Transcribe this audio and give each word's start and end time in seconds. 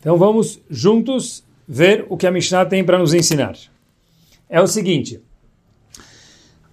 Então 0.00 0.16
vamos 0.16 0.60
juntos 0.70 1.42
ver 1.66 2.06
o 2.08 2.16
que 2.16 2.24
a 2.24 2.30
Mishnah 2.30 2.64
tem 2.64 2.84
para 2.84 3.00
nos 3.00 3.12
ensinar. 3.12 3.56
É 4.48 4.60
o 4.60 4.66
seguinte: 4.68 5.20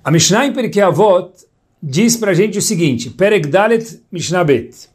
a 0.04 0.12
Mishnah 0.12 0.46
em 0.46 0.54
Perkei 0.54 0.84
Avot 0.84 1.34
diz 1.82 2.16
para 2.16 2.32
a 2.32 2.34
gente 2.36 2.60
o 2.60 2.62
seguinte: 2.62 3.10
Perek 3.10 3.48
Dalet 3.48 4.00
Mishnah 4.12 4.44
Bet. 4.44 4.90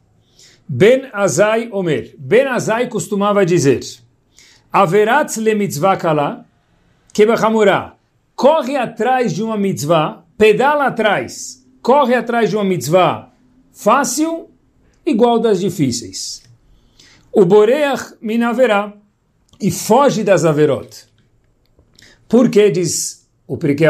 Ben 0.65 1.09
Azai 1.11 1.67
Omer. 1.73 2.15
Ben 2.17 2.47
Azai 2.47 2.87
costumava 2.87 3.45
dizer: 3.45 3.81
Averatz 4.71 5.35
le 5.35 5.53
mitzvah 5.53 5.97
kala 5.97 6.45
kebachamurah. 7.13 7.97
Corre 8.33 8.77
atrás 8.77 9.33
de 9.33 9.43
uma 9.43 9.57
mitzvah, 9.57 10.23
pedala 10.37 10.87
atrás, 10.87 11.67
corre 11.81 12.15
atrás 12.15 12.49
de 12.49 12.55
uma 12.55 12.63
mitzvah 12.63 13.29
fácil, 13.73 14.49
igual 15.05 15.37
das 15.37 15.59
difíceis 15.59 16.49
o 17.33 17.45
Boreach 17.45 18.15
minaverá, 18.21 18.93
e 19.61 19.69
foge 19.69 20.23
das 20.23 20.43
averot. 20.43 21.05
Por 22.27 22.49
que 22.49 22.71
diz 22.71 23.27
o 23.47 23.57
Pirkei? 23.57 23.87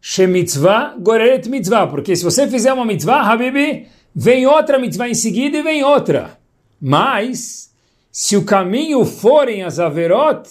Shemitzvah 0.00 0.94
goreret 0.98 1.48
mitzvah, 1.48 1.88
porque 1.88 2.14
se 2.14 2.22
você 2.22 2.46
fizer 2.46 2.72
uma 2.72 2.84
mitzvah, 2.84 3.22
Habibi, 3.22 3.88
vem 4.14 4.46
outra 4.46 4.78
mitzvah 4.78 5.08
em 5.08 5.14
seguida 5.14 5.58
e 5.58 5.62
vem 5.62 5.82
outra. 5.82 6.38
Mas, 6.80 7.72
se 8.12 8.36
o 8.36 8.44
caminho 8.44 9.04
forem 9.04 9.64
as 9.64 9.80
averot, 9.80 10.48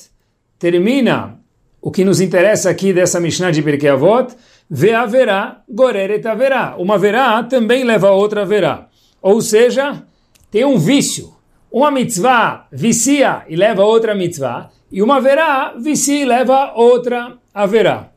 termina 0.60 1.40
o 1.82 1.90
que 1.90 2.04
nos 2.04 2.20
interessa 2.20 2.70
aqui 2.70 2.92
dessa 2.92 3.20
Mishnah 3.20 3.52
de 3.52 3.62
Pirkei 3.62 3.90
Avot, 3.90 4.36
ve 4.70 4.94
haverá, 4.94 5.62
goreret 5.70 6.28
haverá. 6.28 6.76
Uma 6.78 6.98
verá 6.98 7.42
também 7.44 7.86
leva 7.86 8.10
a 8.10 8.12
outra 8.12 8.46
verá. 8.46 8.90
Ou 9.22 9.40
seja, 9.40 10.04
tem 10.52 10.66
um 10.66 10.78
vício 10.78 11.35
uma 11.76 11.92
mitzvah 11.92 12.68
vicia 12.72 13.44
e 13.50 13.56
leva 13.58 13.84
outra 13.84 14.16
mitzvah, 14.16 14.72
e 14.90 15.02
uma 15.02 15.20
verá 15.20 15.74
vicia 15.78 16.22
e 16.22 16.24
leva 16.24 16.72
outra 16.74 17.34
haverá. 17.54 18.12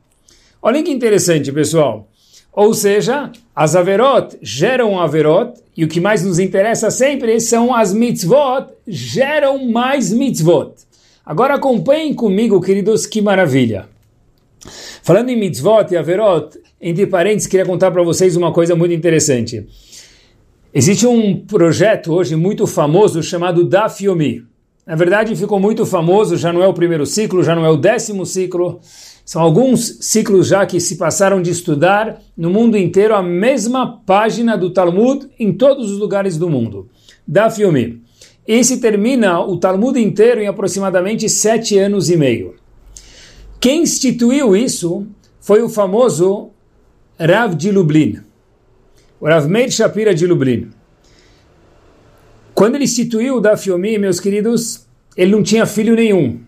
Olha 0.63 0.81
que 0.81 0.93
interessante, 0.93 1.51
pessoal. 1.51 2.09
Ou 2.53 2.73
seja, 2.73 3.33
as 3.57 3.75
averot 3.75 4.39
geram 4.41 5.01
averot, 5.01 5.61
e 5.77 5.83
o 5.83 5.89
que 5.89 6.01
mais 6.01 6.25
nos 6.25 6.39
interessa 6.39 6.89
sempre 6.89 7.41
são 7.41 7.75
as 7.75 7.93
mitzvot, 7.93 8.69
geram 8.87 9.69
mais 9.69 10.13
mitzvot. 10.13 10.75
Agora 11.27 11.55
acompanhem 11.55 12.15
comigo, 12.15 12.61
queridos, 12.61 13.07
que 13.07 13.21
maravilha. 13.21 13.89
Falando 15.03 15.31
em 15.31 15.37
mitzvot 15.37 15.91
e 15.91 15.97
averot, 15.97 16.57
entre 16.81 17.09
parênteses, 17.09 17.49
queria 17.49 17.67
contar 17.67 17.91
para 17.91 18.05
vocês 18.05 18.37
uma 18.37 18.53
coisa 18.53 18.77
muito 18.77 18.95
interessante. 18.95 19.67
Existe 20.79 21.09
um 21.09 21.41
projeto 21.41 22.13
hoje 22.13 22.37
muito 22.37 22.65
famoso 22.65 23.21
chamado 23.21 23.65
Dafyomi. 23.65 24.45
Na 24.87 24.95
verdade, 24.95 25.35
ficou 25.35 25.59
muito 25.59 25.85
famoso, 25.85 26.37
já 26.37 26.53
não 26.53 26.63
é 26.63 26.69
o 26.69 26.73
primeiro 26.73 27.05
ciclo, 27.05 27.43
já 27.43 27.53
não 27.53 27.67
é 27.67 27.69
o 27.69 27.77
décimo 27.77 28.25
ciclo. 28.25 28.79
São 29.25 29.43
alguns 29.43 29.99
ciclos 30.01 30.47
já 30.47 30.65
que 30.65 30.79
se 30.79 30.95
passaram 30.95 31.43
de 31.43 31.51
estudar 31.51 32.23
no 32.37 32.49
mundo 32.49 32.79
inteiro 32.79 33.13
a 33.17 33.21
mesma 33.21 34.01
página 34.07 34.57
do 34.57 34.71
Talmud 34.71 35.29
em 35.37 35.53
todos 35.53 35.91
os 35.91 35.99
lugares 35.99 36.39
do 36.39 36.49
mundo. 36.49 36.89
Dafyomi. 37.27 38.01
E 38.47 38.63
se 38.63 38.77
termina 38.81 39.41
o 39.41 39.57
Talmud 39.57 40.01
inteiro 40.01 40.41
em 40.41 40.47
aproximadamente 40.47 41.29
sete 41.29 41.77
anos 41.77 42.09
e 42.09 42.17
meio. 42.17 42.55
Quem 43.59 43.83
instituiu 43.83 44.55
isso 44.55 45.09
foi 45.41 45.61
o 45.61 45.69
famoso 45.69 46.51
Rav 47.19 47.57
de 47.57 47.73
Lublin. 47.73 48.28
O 49.21 49.27
Rav 49.27 49.49
Meir 49.49 49.71
Shapira 49.71 50.15
de 50.15 50.27
Lublin. 50.27 50.71
Quando 52.55 52.75
ele 52.75 52.85
instituiu 52.85 53.37
o 53.37 53.41
Daf 53.41 53.69
Yomi, 53.69 53.99
meus 53.99 54.21
queridos, 54.21 54.87
ele 55.17 55.33
não 55.33 55.43
tinha 55.43 55.67
filho 55.67 55.95
nenhum. 55.95 56.41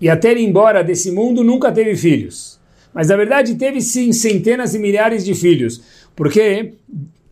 E 0.00 0.08
até 0.08 0.32
ir 0.32 0.38
embora 0.38 0.84
desse 0.84 1.10
mundo 1.10 1.42
nunca 1.42 1.72
teve 1.72 1.96
filhos. 1.96 2.58
Mas 2.92 3.08
na 3.08 3.16
verdade 3.16 3.54
teve 3.56 3.80
sim 3.80 4.12
centenas 4.12 4.74
e 4.74 4.78
milhares 4.78 5.24
de 5.24 5.34
filhos. 5.34 5.82
Porque 6.14 6.74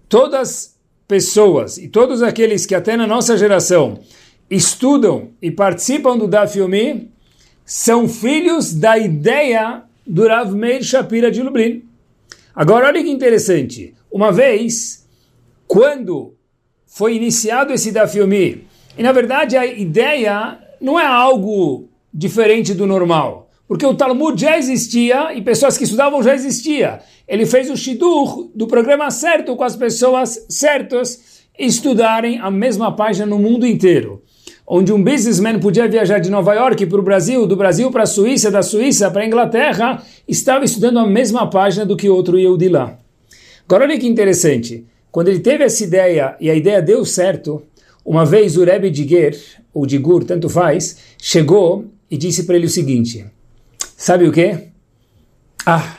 todas 0.09 0.77
pessoas 1.09 1.79
e 1.79 1.89
todos 1.89 2.23
aqueles 2.23 2.67
que 2.67 2.75
até 2.75 2.97
na 2.97 3.07
nossa 3.07 3.37
geração 3.37 4.01
estudam 4.51 5.31
e 5.41 5.51
participam 5.51 6.17
do 6.17 6.29
Daf 6.29 6.59
Yomi 6.59 7.11
são 7.65 8.09
filhos 8.09 8.73
da 8.73 8.97
ideia 8.97 9.83
do 10.07 10.27
Rav 10.27 10.55
Meir 10.55 10.83
Shapira 10.83 11.31
de 11.31 11.43
Lublin. 11.43 11.83
Agora 12.55 12.87
olha 12.87 13.03
que 13.03 13.11
interessante. 13.11 13.95
Uma 14.17 14.33
vez, 14.33 15.07
quando 15.69 16.33
foi 16.87 17.17
iniciado 17.17 17.71
esse 17.71 17.93
Dafyomi, 17.93 18.67
e 18.97 19.03
na 19.03 19.13
verdade 19.13 19.59
a 19.59 19.67
ideia 19.67 20.59
não 20.81 20.99
é 20.99 21.05
algo 21.05 21.91
diferente 22.11 22.73
do 22.73 22.87
normal, 22.87 23.51
porque 23.69 23.85
o 23.85 23.93
Talmud 23.93 24.41
já 24.41 24.57
existia 24.57 25.35
e 25.35 25.43
pessoas 25.43 25.77
que 25.77 25.85
estudavam 25.85 26.23
já 26.23 26.35
existia. 26.35 27.01
Ele 27.29 27.45
fez 27.45 27.69
o 27.69 27.77
Shidur 27.77 28.49
do 28.55 28.67
programa 28.67 29.11
certo 29.11 29.55
com 29.55 29.65
as 29.65 29.77
pessoas 29.77 30.47
certas 30.49 31.43
estudarem 31.59 32.39
a 32.39 32.51
mesma 32.51 32.97
página 32.97 33.27
no 33.27 33.39
mundo 33.39 33.67
inteiro. 33.67 34.23
Onde 34.67 34.95
um 34.95 35.05
businessman 35.05 35.59
podia 35.59 35.87
viajar 35.87 36.21
de 36.21 36.31
Nova 36.31 36.55
York 36.55 36.87
para 36.87 37.01
o 37.01 37.03
Brasil, 37.03 37.47
do 37.47 37.55
Brasil 37.55 37.91
para 37.91 38.05
a 38.05 38.07
Suíça, 38.07 38.51
da 38.51 38.63
Suíça 38.63 39.11
para 39.11 39.25
a 39.25 39.27
Inglaterra, 39.27 40.03
estava 40.27 40.65
estudando 40.65 41.01
a 41.01 41.07
mesma 41.07 41.51
página 41.51 41.85
do 41.85 41.99
que 41.99 42.09
outro 42.09 42.39
eu 42.39 42.57
de 42.57 42.71
lá. 42.71 42.97
Agora 43.67 43.85
olha 43.85 43.99
que 43.99 44.07
interessante. 44.07 44.87
Quando 45.11 45.29
ele 45.29 45.41
teve 45.41 45.65
essa 45.65 45.83
ideia 45.83 46.37
e 46.41 46.51
a 46.51 46.55
ideia 46.55 46.81
deu 46.81 47.05
certo, 47.05 47.63
uma 48.05 48.25
vez 48.25 48.57
o 48.57 48.65
Rebbe 48.65 48.91
de 48.91 49.07
Ger, 49.07 49.37
ou 49.75 49.85
de 49.85 49.99
Gur, 49.99 50.25
tanto 50.25 50.49
faz, 50.49 50.99
chegou 51.19 51.87
e 52.11 52.17
disse 52.17 52.45
para 52.45 52.57
ele 52.57 52.67
o 52.67 52.71
seguinte: 52.71 53.27
Sabe 53.97 54.29
o 54.29 54.33
que? 54.33 54.69
Ah, 55.67 55.97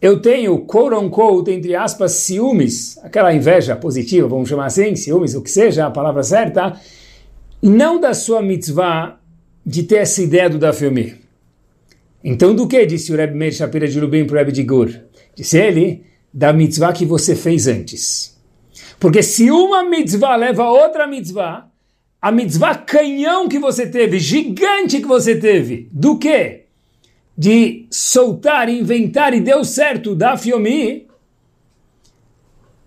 eu 0.00 0.20
tenho, 0.20 0.58
quote 0.60 0.94
unquote, 0.94 1.50
entre 1.50 1.74
aspas, 1.74 2.12
ciúmes, 2.12 2.98
aquela 3.02 3.32
inveja 3.32 3.76
positiva, 3.76 4.28
vamos 4.28 4.48
chamar 4.48 4.66
assim, 4.66 4.94
ciúmes, 4.96 5.34
o 5.34 5.42
que 5.42 5.50
seja 5.50 5.86
a 5.86 5.90
palavra 5.90 6.22
certa, 6.22 6.78
não 7.62 8.00
da 8.00 8.12
sua 8.12 8.42
mitzvah 8.42 9.18
de 9.64 9.82
ter 9.84 9.96
essa 9.96 10.22
ideia 10.22 10.50
do 10.50 10.58
Dafyomi. 10.58 11.14
Então 12.22 12.54
do 12.54 12.66
que? 12.66 12.84
Disse 12.84 13.12
o 13.12 13.16
Rebbe 13.16 13.36
Meir 13.36 13.52
Shapira 13.52 13.88
de 13.88 14.00
Lubim 14.00 14.24
para 14.24 14.34
o 14.34 14.38
Rebbe 14.38 14.52
de 14.52 14.62
Gur. 14.62 14.90
Disse 15.34 15.58
ele, 15.58 16.04
da 16.36 16.52
mitzvah 16.52 16.92
que 16.92 17.06
você 17.06 17.34
fez 17.34 17.66
antes. 17.66 18.36
Porque 19.00 19.22
se 19.22 19.50
uma 19.50 19.82
mitzvah 19.82 20.36
leva 20.36 20.64
a 20.64 20.70
outra 20.70 21.06
mitzvah, 21.06 21.66
a 22.20 22.30
mitzvah 22.30 22.74
canhão 22.74 23.48
que 23.48 23.58
você 23.58 23.86
teve, 23.86 24.18
gigante 24.18 25.00
que 25.00 25.06
você 25.06 25.34
teve, 25.34 25.88
do 25.90 26.18
que? 26.18 26.64
De 27.36 27.86
soltar, 27.90 28.68
inventar 28.68 29.32
e 29.32 29.40
deu 29.40 29.64
certo 29.64 30.14
da 30.14 30.36
Fiomi, 30.36 31.06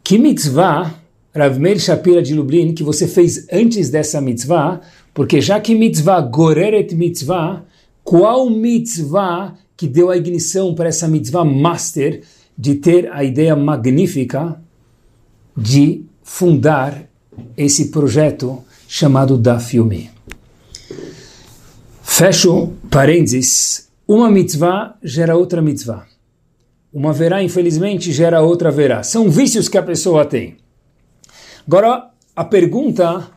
que 0.04 0.20
mitzvah, 0.20 0.94
Rav 1.36 1.58
Meir 1.58 1.80
Shapira 1.80 2.22
de 2.22 2.36
Lublin, 2.36 2.76
que 2.76 2.84
você 2.84 3.08
fez 3.08 3.48
antes 3.52 3.90
dessa 3.90 4.22
mitzvah, 4.22 4.80
porque 5.12 5.42
já 5.42 5.60
que 5.60 5.74
mitzvah, 5.74 6.22
goreret 6.22 6.94
mitzvah, 6.94 7.66
qual 8.04 8.48
mitzvah 8.48 9.56
que 9.76 9.88
deu 9.88 10.12
a 10.12 10.18
ignição 10.18 10.76
para 10.76 10.90
essa 10.90 11.08
mitzvah 11.08 11.44
master, 11.44 12.22
de 12.60 12.76
ter 12.76 13.10
a 13.14 13.24
ideia 13.24 13.56
magnífica 13.56 14.62
de 15.56 16.04
fundar 16.22 17.06
esse 17.56 17.90
projeto 17.90 18.62
chamado 18.86 19.38
Daf 19.38 19.78
Yomi. 19.78 20.12
Fecho 22.04 22.74
parênteses. 22.92 23.88
Uma 24.06 24.30
mitzvah 24.30 24.98
gera 25.02 25.38
outra 25.38 25.62
mitzvah. 25.62 26.06
Uma 26.92 27.14
verá, 27.14 27.42
infelizmente, 27.42 28.12
gera 28.12 28.42
outra 28.42 28.70
verá. 28.70 29.04
São 29.04 29.30
vícios 29.30 29.70
que 29.70 29.78
a 29.78 29.84
pessoa 29.84 30.26
tem. 30.26 30.58
Agora, 31.66 32.10
a 32.36 32.44
pergunta 32.44 33.32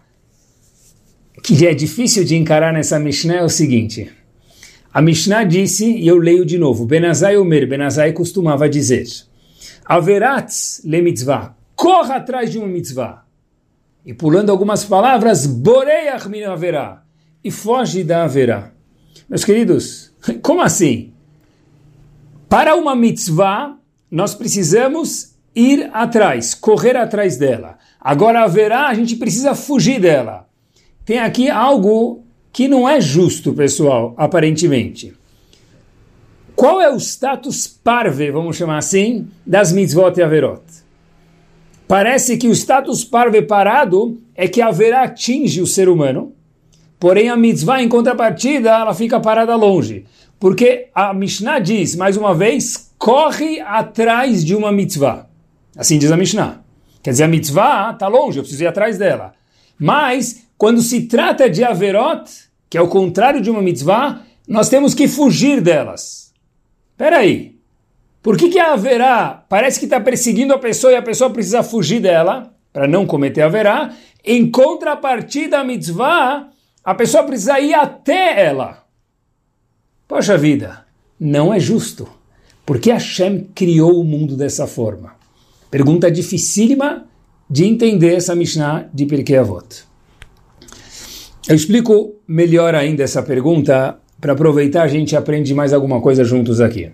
que 1.45 1.65
é 1.65 1.73
difícil 1.73 2.25
de 2.25 2.35
encarar 2.35 2.73
nessa 2.73 2.99
Mishnah 2.99 3.37
é 3.37 3.45
o 3.45 3.49
seguinte. 3.49 4.11
A 4.93 5.01
Mishnah 5.01 5.45
disse, 5.45 5.91
e 5.91 6.07
eu 6.07 6.19
leio 6.19 6.45
de 6.45 6.59
novo, 6.59 6.85
Benazai 6.85 7.39
Omer, 7.39 7.67
Benazai 7.67 8.13
costumava 8.13 8.69
dizer, 8.69 9.07
Averatz 9.87 10.83
le 10.85 11.01
mitzvah, 11.01 11.57
corra 11.75 12.17
atrás 12.17 12.51
de 12.51 12.59
uma 12.59 12.67
mitzvah. 12.67 13.25
E 14.05 14.13
pulando 14.13 14.51
algumas 14.51 14.85
palavras, 14.85 15.47
Boreach 15.47 16.29
min 16.29 16.43
haverá, 16.43 17.03
e 17.43 17.51
foge 17.51 18.05
da 18.05 18.25
haverá. 18.25 18.73
Meus 19.31 19.47
queridos, 19.47 20.13
como 20.43 20.61
assim? 20.61 21.15
Para 22.47 22.75
uma 22.75 22.95
mitzvah, 22.95 23.79
nós 24.11 24.35
precisamos 24.35 25.37
ir 25.55 25.89
atrás, 25.95 26.55
correr 26.55 26.99
atrás 26.99 27.39
dela. 27.39 27.79
Agora 27.99 28.45
haverá, 28.45 28.89
a 28.89 28.95
gente 28.95 29.17
precisa 29.17 29.55
fugir 29.55 29.99
dela. 29.99 30.47
Tem 31.03 31.19
aqui 31.19 31.49
algo 31.49 32.22
que 32.53 32.69
não 32.69 32.89
é 32.89 33.01
justo, 33.01 33.53
pessoal, 33.53 34.15
aparentemente. 34.17 35.15
Qual 36.55 36.81
é 36.81 36.93
o 36.93 37.01
status 37.01 37.67
parve, 37.67 38.31
vamos 38.31 38.57
chamar 38.57 38.79
assim, 38.79 39.29
das 39.47 39.73
mitzvot 39.73 40.13
e 40.19 40.23
averot? 40.23 40.63
Parece 41.89 42.37
que 42.37 42.49
o 42.49 42.53
status 42.53 43.05
parve 43.05 43.43
parado 43.43 44.21
é 44.35 44.47
que 44.47 44.61
a 44.61 44.71
verá 44.71 45.03
atinge 45.05 45.61
o 45.61 45.67
ser 45.67 45.89
humano, 45.89 46.33
porém 47.01 47.29
a 47.29 47.37
mitzvah, 47.37 47.83
em 47.83 47.89
contrapartida, 47.89 48.71
ela 48.71 48.95
fica 48.95 49.19
parada 49.19 49.57
longe. 49.57 50.05
Porque 50.39 50.89
a 50.95 51.15
Mishnah 51.15 51.59
diz, 51.59 51.95
mais 51.97 52.17
uma 52.17 52.35
vez, 52.35 52.93
corre 52.99 53.61
atrás 53.61 54.45
de 54.45 54.55
uma 54.55 54.73
mitzvah. 54.73 55.27
Assim 55.77 55.99
diz 55.99 56.11
a 56.11 56.17
Mishnah. 56.17 56.63
Quer 57.03 57.11
dizer, 57.11 57.25
a 57.25 57.29
mitzvah 57.29 57.91
está 57.93 58.09
longe, 58.09 58.39
eu 58.39 58.43
preciso 58.43 58.63
ir 58.63 58.67
atrás 58.67 58.99
dela. 58.99 59.35
Mas, 59.79 60.47
quando 60.63 60.81
se 60.81 61.09
trata 61.09 61.51
de 61.51 61.65
averot, 61.65 62.31
que 62.71 62.79
é 62.79 62.81
o 62.81 62.87
contrário 62.87 63.41
de 63.41 63.51
uma 63.51 63.61
mitzvah, 63.61 64.23
nós 64.47 64.69
temos 64.69 64.95
que 64.95 65.09
fugir 65.09 65.61
delas. 65.61 66.33
Espera 66.93 67.19
aí. 67.19 67.59
Por 68.23 68.37
que, 68.37 68.49
que 68.49 68.61
a 68.61 68.73
haverá 68.73 69.45
parece 69.49 69.81
que 69.81 69.87
está 69.87 70.01
perseguindo 70.01 70.55
a 70.55 70.61
pessoa 70.61 70.93
e 70.93 70.97
a 70.97 71.03
pessoa 71.03 71.31
precisa 71.31 71.65
fugir 71.65 71.99
dela 71.99 72.55
para 72.73 72.87
não 72.87 73.05
cometer 73.05 73.43
haverá? 73.43 73.93
Em 74.25 74.49
contrapartida 74.49 75.59
a 75.59 75.65
mitzvah, 75.65 76.49
a 76.85 76.95
pessoa 76.95 77.25
precisa 77.25 77.59
ir 77.59 77.75
até 77.75 78.47
ela. 78.47 78.85
Poxa 80.07 80.39
vida, 80.39 80.87
não 81.19 81.53
é 81.53 81.59
justo. 81.59 82.07
Por 82.65 82.79
que 82.79 82.93
Hashem 82.93 83.49
criou 83.53 84.01
o 84.01 84.05
mundo 84.05 84.37
dessa 84.37 84.69
forma? 84.69 85.17
Pergunta 85.69 86.09
dificílima 86.09 87.09
de 87.51 87.65
entender 87.65 88.15
essa 88.15 88.37
Mishnah 88.37 88.89
de 88.95 89.07
Pirkei 89.07 89.39
Avot. 89.39 89.91
Eu 91.49 91.57
explico 91.57 92.15
melhor 92.27 92.75
ainda 92.75 93.03
essa 93.03 93.23
pergunta 93.23 93.99
para 94.21 94.33
aproveitar 94.33 94.85
a 94.85 94.89
gente 94.89 95.17
aprende 95.17 95.53
mais 95.53 95.73
alguma 95.73 96.01
coisa 96.01 96.23
juntos 96.23 96.61
aqui. 96.61 96.93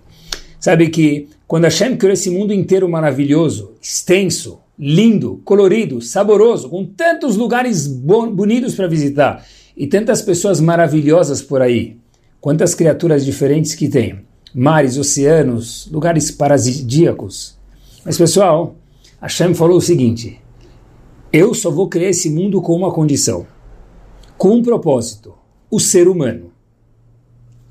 Sabe 0.59 0.89
que 0.89 1.29
quando 1.47 1.65
Hashem 1.65 1.97
criou 1.97 2.15
esse 2.15 2.31
mundo 2.31 2.53
inteiro 2.53 2.89
maravilhoso, 2.89 3.75
extenso, 3.81 4.59
lindo, 4.79 5.41
colorido, 5.45 6.01
saboroso, 6.01 6.71
com 6.71 6.85
tantos 6.85 7.37
lugares 7.37 7.87
bonitos 7.87 8.75
para 8.75 8.89
visitar 8.89 9.45
e 9.77 9.87
tantas 9.87 10.23
pessoas 10.23 10.61
maravilhosas 10.61 11.43
por 11.43 11.61
aí, 11.61 11.99
quantas 12.41 12.75
criaturas 12.75 13.25
diferentes 13.25 13.75
que 13.75 13.89
tem, 13.89 14.21
mares, 14.55 14.97
oceanos, 14.97 15.89
lugares 15.93 16.31
paradisíacos. 16.31 17.59
Mas 18.03 18.17
pessoal, 18.17 18.77
Hashem 19.21 19.53
falou 19.53 19.77
o 19.77 19.83
seguinte: 19.83 20.41
eu 21.31 21.53
só 21.53 21.71
vou 21.71 21.89
criar 21.89 22.09
esse 22.09 22.31
mundo 22.31 22.63
com 22.63 22.75
uma 22.75 22.91
condição, 22.91 23.47
com 24.39 24.55
um 24.55 24.63
propósito, 24.63 25.35
o 25.71 25.79
ser 25.79 26.09
humano. 26.09 26.53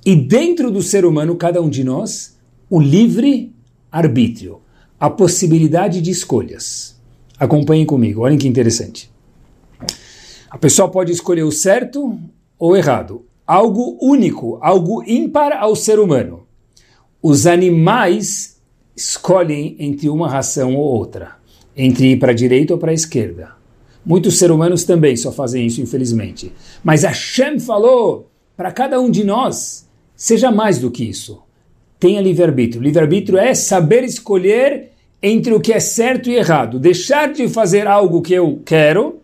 E 0.05 0.15
dentro 0.15 0.69
do 0.69 0.83
ser 0.83 1.05
humano, 1.05 1.35
cada 1.35 1.61
um 1.61 1.69
de 1.69 1.83
nós, 1.83 2.37
o 2.69 2.79
livre 2.79 3.55
arbítrio, 3.91 4.59
a 4.99 5.09
possibilidade 5.09 6.01
de 6.01 6.11
escolhas. 6.11 6.99
Acompanhem 7.39 7.85
comigo, 7.85 8.21
olhem 8.21 8.37
que 8.37 8.47
interessante. 8.47 9.09
A 10.49 10.57
pessoa 10.57 10.89
pode 10.89 11.11
escolher 11.11 11.43
o 11.43 11.51
certo 11.51 12.19
ou 12.59 12.75
errado, 12.75 13.25
algo 13.45 13.97
único, 14.01 14.59
algo 14.61 15.03
ímpar 15.07 15.53
ao 15.53 15.75
ser 15.75 15.99
humano. 15.99 16.45
Os 17.21 17.47
animais 17.47 18.61
escolhem 18.95 19.75
entre 19.79 20.09
uma 20.09 20.29
ração 20.29 20.75
ou 20.75 20.83
outra 20.83 21.37
entre 21.77 22.13
ir 22.13 22.17
para 22.17 22.31
a 22.31 22.35
direita 22.35 22.73
ou 22.73 22.79
para 22.79 22.89
a 22.89 22.95
esquerda. 22.95 23.56
Muitos 24.07 24.37
seres 24.37 24.55
humanos 24.55 24.85
também 24.85 25.17
só 25.17 25.33
fazem 25.33 25.65
isso, 25.65 25.81
infelizmente. 25.81 26.53
Mas 26.81 27.03
Hashem 27.03 27.59
falou 27.59 28.29
para 28.55 28.71
cada 28.71 29.01
um 29.01 29.11
de 29.11 29.21
nós, 29.21 29.85
seja 30.15 30.49
mais 30.49 30.79
do 30.79 30.89
que 30.89 31.03
isso. 31.03 31.43
Tenha 31.99 32.21
livre-arbítrio. 32.21 32.81
Livre-arbítrio 32.81 33.37
é 33.37 33.53
saber 33.53 34.05
escolher 34.05 34.91
entre 35.21 35.53
o 35.53 35.59
que 35.59 35.73
é 35.73 35.79
certo 35.81 36.29
e 36.29 36.35
errado. 36.35 36.79
Deixar 36.79 37.33
de 37.33 37.49
fazer 37.49 37.85
algo 37.85 38.21
que 38.21 38.33
eu 38.33 38.61
quero, 38.63 39.19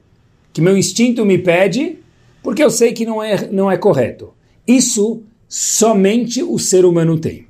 que 0.51 0.59
meu 0.59 0.77
instinto 0.77 1.25
me 1.25 1.37
pede, 1.37 1.99
porque 2.43 2.61
eu 2.61 2.69
sei 2.69 2.91
que 2.91 3.05
não 3.05 3.23
é, 3.23 3.47
não 3.49 3.71
é 3.71 3.77
correto. 3.77 4.33
Isso 4.67 5.23
somente 5.47 6.43
o 6.43 6.59
ser 6.59 6.83
humano 6.83 7.17
tem. 7.17 7.47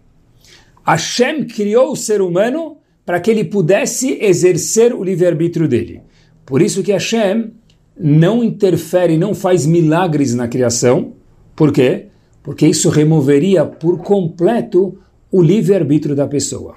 Hashem 0.85 1.45
criou 1.45 1.94
o 1.94 1.95
ser 1.95 2.21
humano 2.21 2.77
para 3.03 3.19
que 3.19 3.31
ele 3.31 3.44
pudesse 3.44 4.19
exercer 4.21 4.94
o 4.94 5.03
livre-arbítrio 5.03 5.68
dele. 5.68 6.03
Por 6.45 6.62
isso 6.62 6.84
que 6.84 6.92
Hashem 6.92 7.51
não 7.98 8.44
interfere, 8.44 9.18
não 9.18 9.34
faz 9.34 9.66
milagres 9.66 10.34
na 10.34 10.48
criação. 10.48 11.13
Por 11.56 11.72
quê? 11.72 12.07
Porque 12.42 12.68
isso 12.68 12.90
removeria 12.90 13.66
por 13.66 14.00
completo 14.00 14.98
o 15.31 15.42
livre-arbítrio 15.42 16.16
da 16.16 16.28
pessoa. 16.28 16.75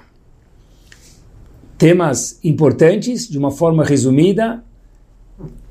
Temas 1.77 2.39
importantes, 2.43 3.27
de 3.27 3.37
uma 3.37 3.51
forma 3.51 3.83
resumida, 3.83 4.63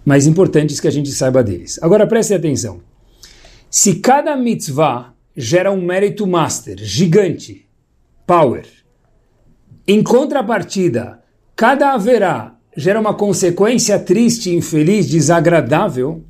mas 0.05 0.27
importantes 0.27 0.79
que 0.79 0.87
a 0.87 0.91
gente 0.91 1.11
saiba 1.11 1.43
deles. 1.43 1.81
Agora 1.83 2.07
preste 2.07 2.33
atenção. 2.35 2.81
Se 3.69 3.97
cada 3.97 4.37
mitzvah 4.37 5.15
gera 5.37 5.73
um 5.73 5.83
mérito 5.85 6.27
master, 6.27 6.79
gigante, 6.79 7.67
power, 8.27 8.67
em 9.87 10.03
contrapartida, 10.03 11.21
cada 11.55 11.93
haverá 11.93 12.56
gera 12.77 13.01
uma 13.01 13.15
consequência 13.15 13.99
triste, 13.99 14.55
infeliz, 14.55 15.09
desagradável, 15.09 16.23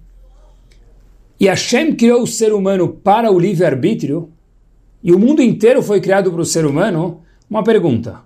e 1.38 1.48
Hashem 1.48 1.94
criou 1.94 2.22
o 2.22 2.26
ser 2.26 2.52
humano 2.52 2.88
para 2.88 3.31
o 3.31 3.38
livre-arbítrio, 3.38 4.31
e 5.02 5.12
o 5.12 5.19
mundo 5.19 5.43
inteiro 5.43 5.82
foi 5.82 6.00
criado 6.00 6.31
para 6.31 6.40
o 6.40 6.44
ser 6.44 6.64
humano, 6.64 7.20
uma 7.50 7.62
pergunta. 7.62 8.20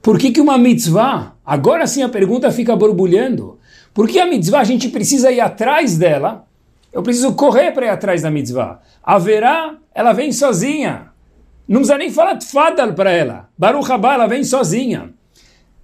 Por 0.00 0.18
que, 0.18 0.30
que 0.30 0.40
uma 0.40 0.56
mitzvah, 0.56 1.34
agora 1.44 1.86
sim 1.86 2.02
a 2.02 2.08
pergunta 2.08 2.50
fica 2.50 2.76
borbulhando, 2.76 3.58
por 3.92 4.08
que 4.08 4.20
a 4.20 4.26
mitzvah 4.26 4.60
a 4.60 4.64
gente 4.64 4.88
precisa 4.88 5.32
ir 5.32 5.40
atrás 5.40 5.96
dela? 5.96 6.46
Eu 6.92 7.02
preciso 7.02 7.34
correr 7.34 7.72
para 7.72 7.86
ir 7.86 7.88
atrás 7.88 8.22
da 8.22 8.30
mitzvah. 8.30 8.80
Haverá, 9.02 9.76
ela 9.94 10.12
vem 10.12 10.32
sozinha. 10.32 11.08
Não 11.66 11.80
precisa 11.80 11.98
nem 11.98 12.10
falar 12.10 12.36
tfadal 12.36 12.94
para 12.94 13.10
ela. 13.10 13.48
Baruch 13.56 13.90
Haba, 13.90 14.14
ela 14.14 14.26
vem 14.26 14.44
sozinha. 14.44 15.10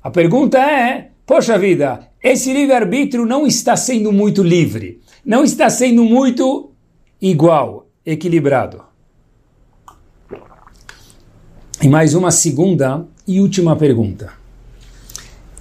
A 0.03 0.11
pergunta 0.11 0.59
é, 0.59 1.12
poxa 1.27 1.59
vida, 1.59 2.09
esse 2.23 2.53
livre-arbítrio 2.53 3.27
não 3.27 3.47
está 3.47 3.77
sendo 3.77 4.13
muito 4.13 4.43
livre. 4.43 5.01
Não 5.25 5.45
está 5.45 5.71
sendo 5.71 6.05
muito 6.05 6.73
igual, 7.21 7.89
equilibrado. 8.05 8.83
E 11.81 11.89
mais 11.89 12.15
uma 12.15 12.31
segunda 12.31 13.07
e 13.27 13.41
última 13.41 13.75
pergunta. 13.77 14.33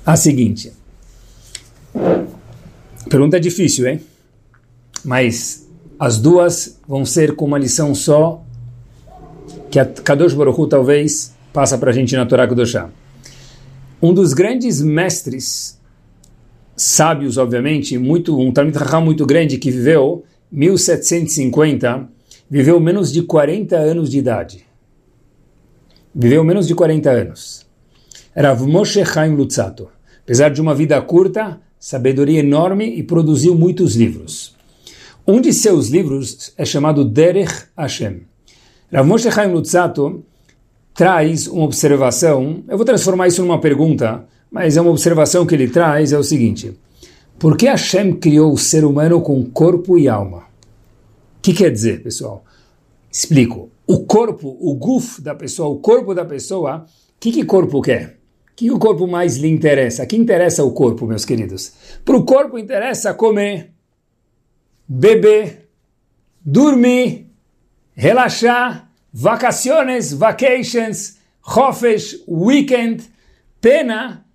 A 0.06 0.16
seguinte. 0.16 0.72
Pergunta 3.10 3.40
difícil, 3.40 3.88
hein? 3.88 4.02
Mas 5.04 5.68
as 6.00 6.18
duas 6.18 6.80
vão 6.88 7.06
ser 7.06 7.36
com 7.36 7.46
uma 7.46 7.58
lição 7.58 7.94
só 7.94 8.44
que 9.70 9.80
a 9.80 9.86
Kadosh 9.86 10.34
Baruch 10.34 10.60
Hu, 10.60 10.68
talvez 10.68 11.34
passa 11.54 11.78
para 11.78 11.92
a 11.92 11.94
gente 11.94 12.16
na 12.16 12.26
Torá 12.26 12.48
Kedoshá. 12.48 12.90
Um 14.04 14.16
dos 14.16 14.34
grandes 14.34 14.82
mestres, 14.82 15.80
sábios 16.76 17.38
obviamente, 17.38 18.00
muito, 18.00 18.36
um 18.40 18.52
Talmud 18.52 18.76
Raham 18.76 19.06
muito 19.06 19.28
grande 19.28 19.60
que 19.60 19.70
viveu 19.70 20.24
1750, 20.52 22.10
viveu 22.50 22.80
menos 22.80 23.14
de 23.14 23.22
40 23.22 23.78
anos 23.78 24.10
de 24.10 24.18
idade. 24.18 24.66
Viveu 26.16 26.44
menos 26.44 26.68
de 26.68 26.74
40 26.74 27.12
anos. 27.12 27.68
Rav 28.36 28.66
Moshe 28.66 29.06
Chaim 29.06 29.36
Lutzato. 29.36 29.88
Apesar 30.24 30.50
de 30.50 30.60
uma 30.60 30.74
vida 30.74 31.00
curta, 31.04 31.62
sabedoria 31.80 32.40
enorme 32.40 32.86
e 32.98 33.04
produziu 33.04 33.54
muitos 33.54 33.96
livros. 33.96 34.56
Um 35.28 35.40
de 35.40 35.54
seus 35.54 35.90
livros 35.90 36.54
é 36.58 36.66
chamado 36.66 37.06
Derech 37.06 37.66
Hashem. 37.78 38.24
Rav 38.92 39.08
Moshe 39.08 39.32
Chaim 39.32 39.52
Lutzato 39.52 40.26
traz 40.94 41.48
uma 41.48 41.64
observação, 41.64 42.64
eu 42.68 42.78
vou 42.78 42.86
transformar 42.86 43.28
isso 43.28 43.42
numa 43.42 43.60
pergunta, 43.60 44.26
mas 44.52 44.76
é 44.76 44.82
uma 44.82 44.92
observação 44.92 45.46
que 45.46 45.56
ele 45.56 45.70
traz, 45.70 46.12
é 46.12 46.18
o 46.18 46.24
seguinte, 46.24 46.78
por 47.40 47.58
que 47.58 47.66
Hashem 47.66 48.14
criou 48.14 48.54
o 48.54 48.58
ser 48.58 48.86
humano 48.86 49.22
com 49.22 49.44
corpo 49.44 49.98
e 49.98 50.08
alma? 50.08 50.40
O 50.40 51.42
que 51.42 51.54
quer 51.54 51.72
dizer, 51.72 52.04
pessoal? 52.04 52.44
Explico. 53.12 53.72
O 53.88 54.06
corpo, 54.06 54.56
o 54.60 54.76
guf 54.76 55.22
da 55.22 55.34
pessoa, 55.34 55.70
o 55.70 55.80
corpo 55.80 56.14
da 56.14 56.24
pessoa, 56.24 56.86
o 56.86 57.20
que, 57.20 57.32
que 57.32 57.44
corpo 57.44 57.82
quer? 57.82 58.20
O 58.52 58.56
que 58.56 58.70
o 58.70 58.78
corpo 58.78 59.08
mais 59.08 59.38
lhe 59.38 59.50
interessa? 59.50 60.04
O 60.04 60.08
que 60.08 60.16
interessa 60.16 60.64
o 60.64 60.72
corpo, 60.72 61.08
meus 61.08 61.26
queridos? 61.26 61.74
Para 62.06 62.16
o 62.16 62.24
corpo 62.24 62.60
interessa 62.60 63.14
comer, 63.14 63.74
beber, 64.88 65.68
dormir, 66.46 67.32
relaxar, 67.94 68.91
vacaciones, 69.14 70.14
vacations, 70.14 71.18
hofesh, 71.46 72.24
weekend. 72.28 73.04
Pena 73.60 74.26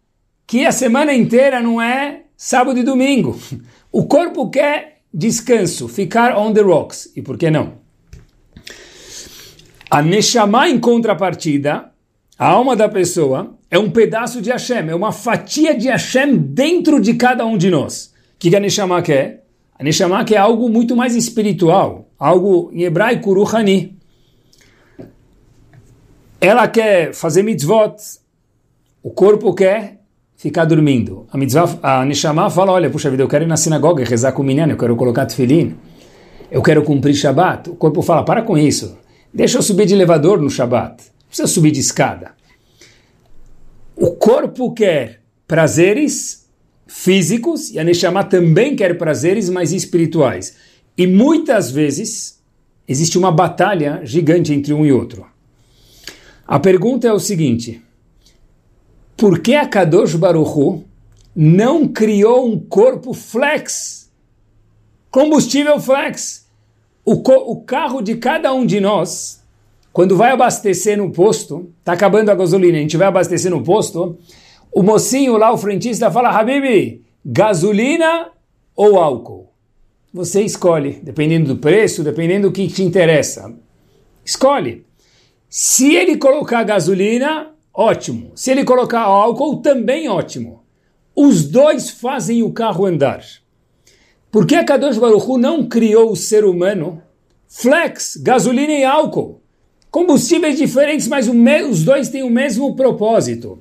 que 0.47 0.65
a 0.65 0.73
semana 0.73 1.13
inteira 1.13 1.61
não 1.61 1.81
é 1.81 2.23
sábado 2.37 2.79
e 2.79 2.83
domingo. 2.83 3.39
O 3.91 4.07
corpo 4.07 4.51
quer 4.51 5.01
descanso, 5.13 5.89
ficar 5.89 6.37
on 6.37 6.53
the 6.53 6.61
rocks. 6.61 7.11
E 7.17 7.23
por 7.23 7.37
que 7.39 7.51
não? 7.51 7.75
A 9.91 10.03
Neshama, 10.03 10.69
em 10.69 10.79
contrapartida, 10.79 11.91
a 12.39 12.49
alma 12.49 12.77
da 12.77 12.89
pessoa, 12.89 13.57
é 13.71 13.79
um 13.79 13.91
pedaço 13.91 14.43
de 14.43 14.51
Hashem, 14.51 14.89
é 14.89 14.95
uma 14.95 15.13
fatia 15.13 15.75
de 15.75 15.89
Hashem 15.89 16.37
dentro 16.37 17.01
de 17.01 17.15
cada 17.15 17.47
um 17.47 17.57
de 17.57 17.71
nós. 17.71 18.13
O 18.35 18.39
que 18.39 18.55
a 18.55 18.61
Neshama 18.61 19.01
quer? 19.01 19.45
A 19.79 19.83
Neshama 19.83 20.25
que 20.25 20.35
é 20.35 20.39
algo 20.39 20.69
muito 20.69 20.95
mais 20.95 21.15
espiritual, 21.17 22.11
algo 22.19 22.71
em 22.73 22.83
hebraico, 22.83 23.33
Ruhani. 23.33 23.96
Ela 26.41 26.69
quer 26.69 27.15
fazer 27.15 27.43
mitzvot, 27.43 27.97
o 29.03 29.11
corpo 29.11 29.55
quer 29.55 30.01
ficar 30.37 30.67
dormindo. 30.67 31.27
A 31.33 31.39
mitzvah, 31.39 31.79
a 31.83 32.05
Neshama 32.05 32.51
fala, 32.51 32.73
olha, 32.73 32.91
puxa 32.91 33.11
vida, 33.11 33.23
eu 33.23 33.29
quero 33.29 33.45
ir 33.45 33.49
na 33.49 33.57
sinagoga 33.57 34.03
e 34.03 34.05
rezar 34.05 34.33
com 34.33 34.43
o 34.43 34.45
menino, 34.45 34.73
eu 34.73 34.77
quero 34.77 34.95
colocar 34.97 35.25
tefilim, 35.25 35.75
eu 36.51 36.61
quero 36.61 36.83
cumprir 36.83 37.15
Shabat. 37.15 37.71
O 37.71 37.75
corpo 37.75 38.03
fala, 38.03 38.23
para 38.23 38.43
com 38.43 38.57
isso, 38.59 38.99
deixa 39.33 39.59
eu 39.59 39.63
subir 39.63 39.87
de 39.87 39.95
elevador 39.95 40.41
no 40.41 40.51
Shabat, 40.51 41.05
não 41.05 41.29
precisa 41.29 41.49
subir 41.49 41.71
de 41.71 41.81
escada. 41.81 42.33
O 43.97 44.11
corpo 44.11 44.75
quer 44.75 45.23
prazeres 45.49 46.47
físicos 46.87 47.71
e 47.71 47.79
a 47.79 47.85
Neshama 47.85 48.23
também 48.23 48.77
quer 48.77 48.99
prazeres 48.99 49.49
mais 49.49 49.73
espirituais. 49.73 50.55
E 50.99 51.07
muitas 51.07 51.71
vezes 51.71 52.43
existe 52.87 53.17
uma 53.17 53.33
batalha 53.33 54.01
gigante 54.05 54.53
entre 54.53 54.75
um 54.75 54.85
e 54.85 54.93
outro. 54.93 55.27
A 56.47 56.61
pergunta 56.61 57.09
é 57.09 57.13
o 57.13 57.19
seguinte: 57.19 57.83
por 59.17 59.41
que 59.41 59.55
a 59.55 59.67
Kadosh 59.67 60.15
Baruchu 60.15 60.85
não 61.35 61.89
criou 61.89 62.47
um 62.47 62.59
corpo 62.59 63.13
flex? 63.13 64.11
Combustível 65.11 65.81
flex. 65.81 66.47
O, 67.05 67.15
o 67.15 67.63
carro 67.63 68.01
de 68.01 68.17
cada 68.17 68.53
um 68.53 68.67
de 68.67 68.81
nós, 68.81 69.43
quando 69.93 70.17
vai 70.17 70.33
abastecer 70.33 70.99
no 70.99 71.11
posto, 71.11 71.73
está 71.79 71.93
acabando 71.93 72.31
a 72.31 72.35
gasolina, 72.35 72.79
a 72.79 72.81
gente 72.81 72.97
vai 72.97 73.09
abastecer 73.09 73.51
no 73.51 73.63
posto, 73.63 74.19
o 74.73 74.83
mocinho 74.83 75.37
lá, 75.37 75.53
o 75.53 75.59
frentista, 75.59 76.11
fala: 76.11 76.31
Habibi, 76.31 77.05
gasolina 77.25 78.31
ou 78.75 78.99
álcool? 78.99 79.51
Você 80.13 80.43
escolhe, 80.43 81.01
dependendo 81.03 81.55
do 81.55 81.61
preço, 81.61 82.05
dependendo 82.05 82.49
do 82.49 82.53
que 82.53 82.69
te 82.69 82.83
interessa. 82.83 83.53
Escolhe. 84.25 84.85
Se 85.49 85.95
ele 85.95 86.17
colocar 86.17 86.63
gasolina, 86.65 87.53
ótimo. 87.73 88.33
Se 88.35 88.51
ele 88.51 88.65
colocar 88.65 89.01
álcool, 89.01 89.59
também 89.63 90.09
ótimo. 90.09 90.65
Os 91.15 91.49
dois 91.49 91.91
fazem 91.91 92.43
o 92.43 92.53
carro 92.53 92.85
andar. 92.85 93.23
Por 94.31 94.47
que 94.47 94.55
a 94.55 94.65
Kadosh 94.65 94.99
Baruch 94.99 95.39
não 95.39 95.67
criou 95.69 96.11
o 96.11 96.17
ser 96.17 96.45
humano 96.45 97.03
flex, 97.49 98.17
gasolina 98.17 98.73
e 98.73 98.85
álcool? 98.85 99.41
Combustíveis 99.91 100.59
diferentes, 100.59 101.09
mas 101.09 101.27
os 101.27 101.85
dois 101.85 102.11
têm 102.11 102.23
o 102.23 102.29
mesmo 102.29 102.77
propósito. 102.77 103.59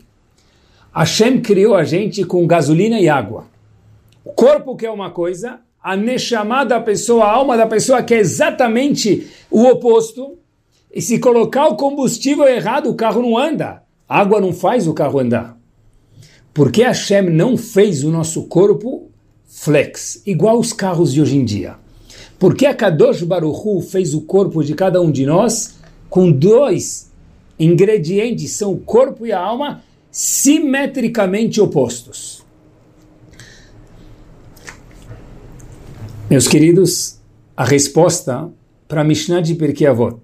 Hashem 0.94 1.42
criou 1.42 1.76
a 1.76 1.84
gente 1.84 2.26
com 2.26 2.46
gasolina 2.46 3.00
e 3.00 3.08
água. 3.08 3.48
O 4.24 4.34
corpo 4.34 4.76
que 4.76 4.86
é 4.86 4.92
uma 4.92 5.12
coisa, 5.12 5.60
a 5.82 5.96
neshama 5.96 6.66
da 6.66 6.82
pessoa, 6.82 7.26
a 7.26 7.32
alma 7.32 7.56
da 7.56 7.68
pessoa 7.68 8.02
que 8.02 8.14
é 8.14 8.18
exatamente 8.18 9.30
o 9.52 9.64
oposto. 9.66 10.38
E 10.96 11.02
se 11.02 11.20
colocar 11.20 11.68
o 11.68 11.76
combustível 11.76 12.48
errado, 12.48 12.90
o 12.90 12.96
carro 12.96 13.22
não 13.22 13.38
anda. 13.38 13.84
A 14.08 14.20
água 14.20 14.40
não 14.40 14.54
faz 14.54 14.88
o 14.88 14.94
carro 14.94 15.20
andar. 15.20 15.60
Por 16.54 16.72
que 16.72 16.84
Hashem 16.84 17.30
não 17.30 17.58
fez 17.58 18.06
o 18.06 18.10
nosso 18.10 18.44
corpo 18.44 19.12
flex, 19.46 20.22
igual 20.26 20.58
os 20.58 20.72
carros 20.72 21.14
de 21.14 21.22
hoje 21.22 21.38
em 21.38 21.44
dia? 21.44 21.76
Por 22.40 22.56
que 22.56 22.66
a 22.66 22.74
Kadosh 22.74 23.24
Baruchu 23.24 23.82
fez 23.82 24.14
o 24.14 24.22
corpo 24.22 24.64
de 24.64 24.74
cada 24.74 25.02
um 25.02 25.12
de 25.12 25.26
nós 25.26 25.76
com 26.10 26.32
dois 26.32 27.12
ingredientes, 27.60 28.52
são 28.52 28.74
o 28.74 28.80
corpo 28.80 29.26
e 29.26 29.32
a 29.32 29.40
alma, 29.40 29.84
simetricamente 30.12 31.60
opostos. 31.60 32.44
Meus 36.30 36.48
queridos, 36.48 37.20
a 37.56 37.64
resposta 37.64 38.50
para 38.88 39.04
Mishnah 39.04 39.42
de 39.42 39.56
Pirkei 39.56 39.88
Avot, 39.88 40.18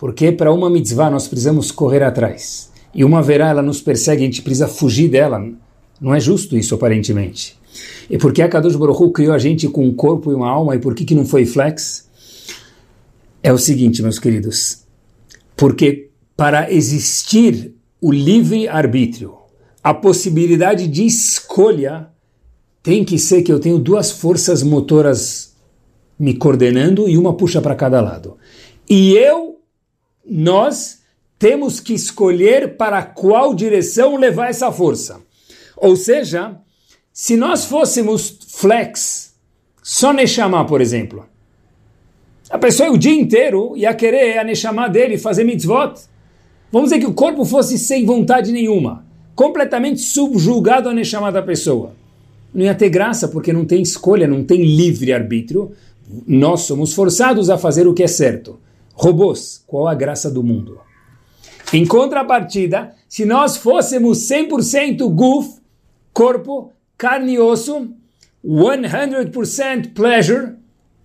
porque 0.00 0.32
para 0.32 0.50
uma 0.50 0.70
mitzvah 0.70 1.10
nós 1.10 1.28
precisamos 1.28 1.70
correr 1.70 2.02
atrás, 2.02 2.70
e 2.94 3.04
uma 3.04 3.22
verá 3.22 3.50
ela 3.50 3.60
nos 3.60 3.82
persegue, 3.82 4.22
a 4.22 4.24
gente 4.24 4.40
precisa 4.40 4.66
fugir 4.66 5.10
dela, 5.10 5.46
não 6.00 6.14
é 6.14 6.18
justo 6.18 6.56
isso 6.56 6.74
aparentemente. 6.74 7.54
E 8.08 8.16
por 8.16 8.32
que 8.32 8.40
a 8.40 8.48
Kadosh 8.48 8.76
Baruch 8.76 9.12
criou 9.12 9.34
a 9.34 9.38
gente 9.38 9.68
com 9.68 9.86
um 9.86 9.92
corpo 9.92 10.32
e 10.32 10.34
uma 10.34 10.48
alma, 10.48 10.74
e 10.74 10.78
por 10.78 10.94
que, 10.94 11.04
que 11.04 11.14
não 11.14 11.26
foi 11.26 11.44
flex? 11.44 12.08
É 13.42 13.52
o 13.52 13.58
seguinte, 13.58 14.00
meus 14.00 14.18
queridos, 14.18 14.84
porque 15.54 16.08
para 16.34 16.72
existir 16.72 17.74
o 18.00 18.10
livre-arbítrio, 18.10 19.34
a 19.84 19.92
possibilidade 19.92 20.88
de 20.88 21.04
escolha, 21.04 22.08
tem 22.82 23.04
que 23.04 23.18
ser 23.18 23.42
que 23.42 23.52
eu 23.52 23.60
tenho 23.60 23.78
duas 23.78 24.10
forças 24.10 24.62
motoras 24.62 25.54
me 26.18 26.32
coordenando 26.32 27.06
e 27.06 27.18
uma 27.18 27.34
puxa 27.34 27.60
para 27.60 27.74
cada 27.74 28.00
lado. 28.00 28.38
E 28.88 29.12
eu, 29.12 29.59
nós, 30.30 31.00
temos 31.38 31.80
que 31.80 31.94
escolher 31.94 32.76
para 32.76 33.02
qual 33.02 33.54
direção 33.54 34.16
levar 34.16 34.50
essa 34.50 34.70
força. 34.70 35.20
Ou 35.76 35.96
seja, 35.96 36.56
se 37.12 37.36
nós 37.36 37.64
fôssemos 37.64 38.38
flex, 38.48 39.34
só 39.82 40.12
Neshama, 40.12 40.64
por 40.66 40.80
exemplo, 40.80 41.26
a 42.48 42.58
pessoa 42.58 42.90
o 42.90 42.98
dia 42.98 43.18
inteiro 43.18 43.76
ia 43.76 43.94
querer 43.94 44.38
a 44.38 44.44
Neshama 44.44 44.88
dele 44.88 45.16
fazer 45.18 45.44
mitzvot, 45.44 45.94
Vamos 46.72 46.90
dizer 46.90 47.00
que 47.00 47.10
o 47.10 47.14
corpo 47.14 47.44
fosse 47.44 47.76
sem 47.76 48.06
vontade 48.06 48.52
nenhuma, 48.52 49.04
completamente 49.34 50.00
subjugado 50.00 50.88
à 50.88 50.94
Neshama 50.94 51.32
da 51.32 51.42
pessoa. 51.42 51.94
Não 52.54 52.64
ia 52.64 52.74
ter 52.74 52.88
graça, 52.88 53.26
porque 53.26 53.52
não 53.52 53.64
tem 53.64 53.82
escolha, 53.82 54.26
não 54.26 54.44
tem 54.44 54.62
livre-arbítrio. 54.62 55.72
Nós 56.26 56.62
somos 56.62 56.92
forçados 56.92 57.50
a 57.50 57.58
fazer 57.58 57.88
o 57.88 57.94
que 57.94 58.04
é 58.04 58.06
certo. 58.06 58.58
Robôs, 59.00 59.64
qual 59.66 59.88
a 59.88 59.94
graça 59.94 60.30
do 60.30 60.42
mundo? 60.42 60.78
Em 61.72 61.86
contrapartida, 61.86 62.94
se 63.08 63.24
nós 63.24 63.56
fôssemos 63.56 64.28
100% 64.28 65.08
guf, 65.08 65.58
corpo, 66.12 66.70
carne 66.98 67.32
e 67.32 67.38
osso, 67.38 67.88
100% 68.44 69.94
pleasure, 69.94 70.52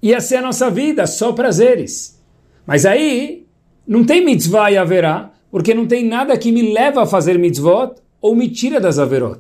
ia 0.02 0.20
ser 0.20 0.36
a 0.36 0.42
nossa 0.42 0.70
vida, 0.70 1.08
só 1.08 1.32
prazeres. 1.32 2.22
Mas 2.68 2.86
aí, 2.86 3.46
não 3.88 4.04
tem 4.04 4.26
mitzvah 4.26 4.70
e 4.70 4.78
haverá, 4.78 5.32
porque 5.50 5.74
não 5.74 5.88
tem 5.88 6.06
nada 6.06 6.38
que 6.38 6.52
me 6.52 6.74
leva 6.74 7.04
a 7.04 7.08
fazer 7.08 7.40
mitzvot 7.40 7.96
ou 8.20 8.36
me 8.36 8.50
tira 8.50 8.82
das 8.82 9.00
averot. 9.00 9.40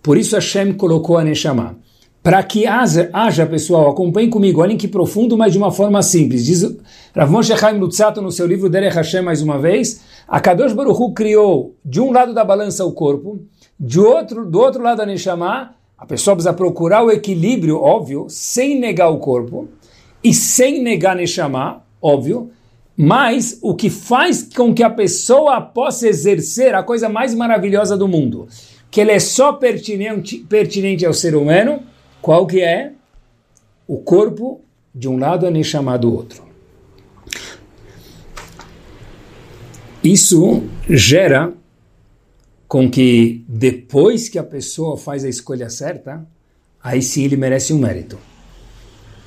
Por 0.00 0.16
isso 0.16 0.36
Hashem 0.36 0.74
colocou 0.74 1.18
a 1.18 1.24
Neshama. 1.24 1.81
Para 2.22 2.40
que 2.44 2.66
haja, 2.68 3.10
haja, 3.12 3.44
pessoal, 3.44 3.90
acompanhem 3.90 4.30
comigo, 4.30 4.60
olhem 4.60 4.76
que 4.76 4.86
profundo, 4.86 5.36
mas 5.36 5.52
de 5.52 5.58
uma 5.58 5.72
forma 5.72 6.00
simples. 6.02 6.46
Diz 6.46 6.62
Rav 7.16 7.32
Moshe 7.32 7.56
Chaim 7.56 7.78
Lutzato 7.78 8.22
no 8.22 8.30
seu 8.30 8.46
livro 8.46 8.68
Derech 8.68 8.94
Hashem, 8.94 9.22
mais 9.22 9.42
uma 9.42 9.58
vez, 9.58 10.02
a 10.28 10.40
Kadosh 10.40 10.72
Baruch 10.72 11.02
Hu 11.02 11.12
criou 11.12 11.74
de 11.84 12.00
um 12.00 12.12
lado 12.12 12.32
da 12.32 12.44
balança 12.44 12.84
o 12.84 12.92
corpo, 12.92 13.40
de 13.78 13.98
outro, 13.98 14.48
do 14.48 14.60
outro 14.60 14.80
lado 14.80 15.02
a 15.02 15.06
Neshama, 15.06 15.74
a 15.98 16.06
pessoa 16.06 16.36
precisa 16.36 16.52
procurar 16.52 17.02
o 17.02 17.10
equilíbrio, 17.10 17.80
óbvio, 17.80 18.26
sem 18.28 18.78
negar 18.78 19.08
o 19.08 19.18
corpo, 19.18 19.66
e 20.22 20.32
sem 20.32 20.80
negar 20.80 21.16
Neshama, 21.16 21.82
óbvio, 22.00 22.52
mas 22.96 23.58
o 23.60 23.74
que 23.74 23.90
faz 23.90 24.48
com 24.54 24.72
que 24.72 24.84
a 24.84 24.90
pessoa 24.90 25.60
possa 25.60 26.06
exercer 26.06 26.72
a 26.72 26.84
coisa 26.84 27.08
mais 27.08 27.34
maravilhosa 27.34 27.96
do 27.96 28.06
mundo, 28.06 28.46
que 28.92 29.00
ele 29.00 29.10
é 29.10 29.18
só 29.18 29.54
pertinente, 29.54 30.38
pertinente 30.38 31.04
ao 31.04 31.12
ser 31.12 31.34
humano, 31.34 31.82
qual 32.22 32.46
que 32.46 32.60
é? 32.60 32.92
O 33.86 33.98
corpo 33.98 34.60
de 34.94 35.08
um 35.08 35.18
lado 35.18 35.44
é 35.44 35.50
nem 35.50 35.64
chamado 35.64 36.08
do 36.08 36.14
outro. 36.14 36.42
Isso 40.02 40.62
gera 40.88 41.52
com 42.68 42.88
que 42.90 43.44
depois 43.46 44.28
que 44.28 44.38
a 44.38 44.42
pessoa 44.42 44.96
faz 44.96 45.24
a 45.24 45.28
escolha 45.28 45.68
certa, 45.68 46.26
aí 46.82 47.02
sim 47.02 47.24
ele 47.24 47.36
merece 47.36 47.72
um 47.72 47.78
mérito. 47.78 48.18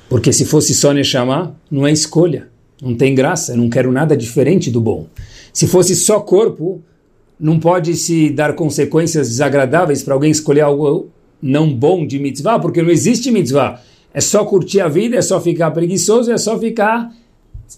Porque 0.08 0.32
se 0.32 0.44
fosse 0.44 0.74
só 0.74 0.92
Neshama, 0.92 1.54
não 1.70 1.86
é 1.86 1.92
escolha. 1.92 2.48
Não 2.80 2.94
tem 2.94 3.14
graça, 3.14 3.56
não 3.56 3.70
quero 3.70 3.92
nada 3.92 4.16
diferente 4.16 4.70
do 4.70 4.80
bom. 4.80 5.06
Se 5.52 5.66
fosse 5.66 5.94
só 5.96 6.20
corpo, 6.20 6.82
não 7.38 7.58
pode 7.58 7.94
se 7.94 8.30
dar 8.30 8.54
consequências 8.54 9.28
desagradáveis 9.28 10.02
para 10.02 10.14
alguém 10.14 10.30
escolher 10.30 10.62
algo 10.62 11.10
não 11.40 11.72
bom 11.72 12.06
de 12.06 12.18
mitzvah, 12.18 12.58
porque 12.58 12.82
não 12.82 12.90
existe 12.90 13.30
mitzvah. 13.30 13.80
É 14.12 14.20
só 14.20 14.44
curtir 14.44 14.80
a 14.80 14.88
vida, 14.88 15.16
é 15.16 15.22
só 15.22 15.40
ficar 15.40 15.70
preguiçoso, 15.70 16.32
é 16.32 16.38
só 16.38 16.58
ficar 16.58 17.12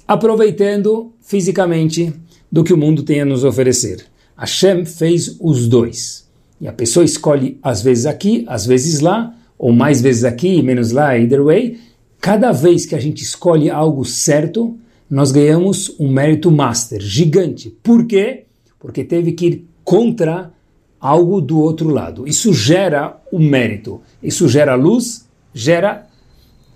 aproveitando 0.07 1.13
fisicamente 1.21 2.13
do 2.51 2.63
que 2.63 2.73
o 2.73 2.77
mundo 2.77 3.03
tem 3.03 3.21
a 3.21 3.25
nos 3.25 3.45
oferecer. 3.45 4.05
Hashem 4.37 4.85
fez 4.85 5.37
os 5.41 5.67
dois. 5.67 6.29
E 6.61 6.67
a 6.69 6.73
pessoa 6.73 7.05
escolhe 7.05 7.59
às 7.63 7.83
vezes 7.83 8.07
aqui, 8.07 8.45
às 8.49 8.67
vezes 8.67 9.01
lá, 9.01 9.35
ou 9.59 9.73
mais 9.73 10.01
vezes 10.01 10.25
aqui, 10.25 10.63
menos 10.63 10.93
lá, 10.93 11.19
either 11.19 11.43
way. 11.43 11.79
Cada 12.21 12.53
vez 12.53 12.87
que 12.87 12.95
a 12.95 13.01
gente 13.01 13.23
escolhe 13.23 13.71
algo 13.71 14.05
certo, 14.05 14.77
nós 15.11 15.33
ganhamos 15.33 15.95
um 15.99 16.09
mérito 16.09 16.51
master 16.51 17.01
gigante. 17.01 17.77
Por 17.83 18.07
quê? 18.07 18.45
Porque 18.79 19.05
teve 19.05 19.33
que 19.33 19.47
ir 19.47 19.69
contra 19.85 20.53
algo 21.01 21.41
do 21.41 21.61
outro 21.61 21.89
lado. 21.89 22.27
Isso 22.27 22.53
gera 22.53 23.17
o 23.31 23.39
mérito. 23.39 24.01
Isso 24.23 24.49
gera 24.49 24.75
luz, 24.75 25.29
gera 25.55 26.07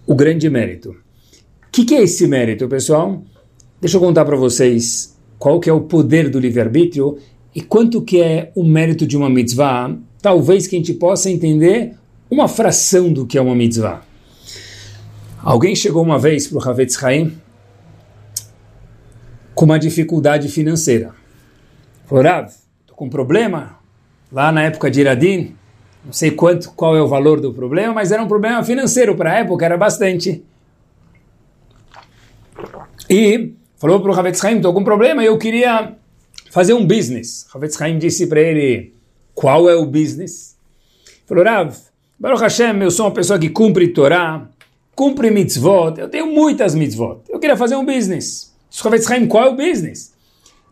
o 0.06 0.14
grande 0.14 0.48
mérito. 0.48 0.90
O 0.90 0.96
que, 1.72 1.84
que 1.84 1.94
é 1.94 2.02
esse 2.02 2.26
mérito, 2.26 2.68
pessoal? 2.68 3.22
Deixa 3.80 3.96
eu 3.96 4.00
contar 4.00 4.24
para 4.24 4.36
vocês 4.36 5.16
qual 5.38 5.58
que 5.58 5.68
é 5.68 5.72
o 5.72 5.80
poder 5.80 6.28
do 6.28 6.38
livre-arbítrio 6.38 7.18
e 7.54 7.60
quanto 7.60 8.02
que 8.02 8.20
é 8.20 8.52
o 8.54 8.64
mérito 8.64 9.06
de 9.06 9.16
uma 9.16 9.28
mitzvah, 9.28 9.96
talvez 10.20 10.66
que 10.66 10.76
a 10.76 10.78
gente 10.78 10.94
possa 10.94 11.30
entender 11.30 11.94
uma 12.30 12.48
fração 12.48 13.12
do 13.12 13.26
que 13.26 13.36
é 13.36 13.40
uma 13.40 13.54
mitzvah. 13.54 14.02
Alguém 15.42 15.74
chegou 15.74 16.02
uma 16.02 16.18
vez 16.18 16.46
para 16.46 16.58
o 16.58 16.68
Havetz 16.68 17.02
Haim 17.02 17.36
com 19.54 19.64
uma 19.64 19.78
dificuldade 19.78 20.48
financeira. 20.48 21.14
Falou, 22.06 22.24
estou 22.24 22.96
com 22.96 23.06
um 23.06 23.10
problema. 23.10 23.81
Lá 24.32 24.50
na 24.50 24.62
época 24.62 24.90
de 24.90 25.00
Iradim, 25.00 25.54
não 26.02 26.12
sei 26.12 26.30
quanto, 26.30 26.72
qual 26.72 26.96
é 26.96 27.02
o 27.02 27.06
valor 27.06 27.38
do 27.38 27.52
problema, 27.52 27.92
mas 27.92 28.10
era 28.10 28.22
um 28.22 28.26
problema 28.26 28.64
financeiro 28.64 29.14
para 29.14 29.32
a 29.32 29.34
época, 29.40 29.64
era 29.64 29.76
bastante. 29.76 30.42
E 33.10 33.52
falou 33.76 34.00
para 34.00 34.10
o 34.10 34.18
Havetz 34.18 34.42
Haim, 34.42 34.56
estou 34.56 34.72
com 34.72 34.80
um 34.80 34.84
problema 34.84 35.22
eu 35.22 35.36
queria 35.36 35.92
fazer 36.50 36.72
um 36.72 36.86
business. 36.86 37.46
Havetz 37.54 37.80
Haim 37.80 37.98
disse 37.98 38.26
para 38.26 38.40
ele, 38.40 38.94
qual 39.34 39.68
é 39.68 39.76
o 39.76 39.84
business? 39.84 40.56
Falou, 41.26 41.44
Rav, 41.44 41.76
Baruch 42.18 42.42
Hashem, 42.42 42.80
eu 42.80 42.90
sou 42.90 43.06
uma 43.06 43.12
pessoa 43.12 43.38
que 43.38 43.50
cumpre 43.50 43.88
Torá, 43.88 44.48
cumpre 44.94 45.30
mitzvot, 45.30 45.98
eu 45.98 46.08
tenho 46.08 46.26
muitas 46.26 46.74
mitzvot. 46.74 47.20
Eu 47.28 47.38
queria 47.38 47.56
fazer 47.56 47.76
um 47.76 47.84
business. 47.84 48.50
Havetz 48.82 49.10
Haim, 49.10 49.26
qual 49.26 49.44
é 49.44 49.50
o 49.50 49.56
business? 49.56 50.11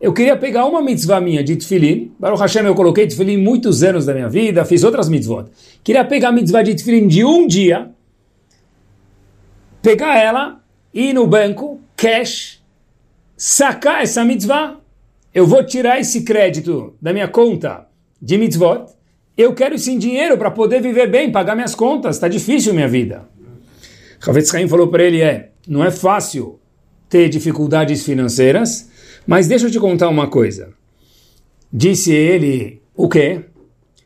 Eu 0.01 0.11
queria 0.11 0.35
pegar 0.35 0.65
uma 0.65 0.81
mitzvah 0.81 1.21
minha 1.21 1.43
de 1.43 1.55
Tfilin, 1.55 2.11
Baruch 2.17 2.41
Hashem, 2.41 2.65
eu 2.65 2.73
coloquei 2.73 3.05
Tfilin 3.05 3.37
muitos 3.37 3.83
anos 3.83 4.03
da 4.03 4.15
minha 4.15 4.27
vida, 4.27 4.65
fiz 4.65 4.83
outras 4.83 5.07
mitzvot. 5.07 5.45
Queria 5.83 6.03
pegar 6.03 6.29
a 6.29 6.31
mitzvah 6.31 6.63
de 6.63 6.73
Tfilin 6.73 7.07
de 7.07 7.23
um 7.23 7.45
dia, 7.45 7.91
pegar 9.79 10.17
ela, 10.17 10.59
ir 10.91 11.13
no 11.13 11.27
banco, 11.27 11.79
cash, 11.95 12.59
sacar 13.37 14.01
essa 14.01 14.25
mitzvah. 14.25 14.79
Eu 15.31 15.45
vou 15.45 15.63
tirar 15.63 15.99
esse 15.99 16.23
crédito 16.23 16.95
da 16.99 17.13
minha 17.13 17.27
conta 17.27 17.87
de 18.19 18.39
mitzvot, 18.39 18.87
eu 19.37 19.53
quero 19.53 19.77
sim 19.77 19.99
dinheiro 19.99 20.35
para 20.35 20.49
poder 20.49 20.81
viver 20.81 21.11
bem, 21.11 21.31
pagar 21.31 21.55
minhas 21.55 21.75
contas, 21.75 22.15
está 22.15 22.27
difícil 22.27 22.73
minha 22.73 22.87
vida. 22.87 23.29
Havetz 24.27 24.53
Haim 24.53 24.67
falou 24.67 24.87
para 24.87 25.03
ele, 25.03 25.21
é, 25.21 25.51
não 25.67 25.83
é 25.83 25.91
fácil 25.91 26.59
ter 27.07 27.29
dificuldades 27.29 28.03
financeiras, 28.03 28.90
mas 29.25 29.47
deixa 29.47 29.67
eu 29.67 29.71
te 29.71 29.79
contar 29.79 30.09
uma 30.09 30.27
coisa. 30.27 30.69
Disse 31.71 32.11
ele, 32.11 32.81
o 32.95 33.07
quê? 33.07 33.41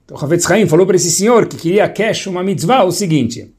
Então 0.04 0.18
Havetz 0.18 0.50
Haim 0.50 0.68
falou 0.68 0.86
para 0.86 0.96
esse 0.96 1.10
senhor 1.10 1.48
que 1.48 1.58
queria 1.58 1.90
cash, 1.90 2.28
uma 2.28 2.44
mitzvah, 2.44 2.84
o 2.84 2.92
seguinte, 2.92 3.52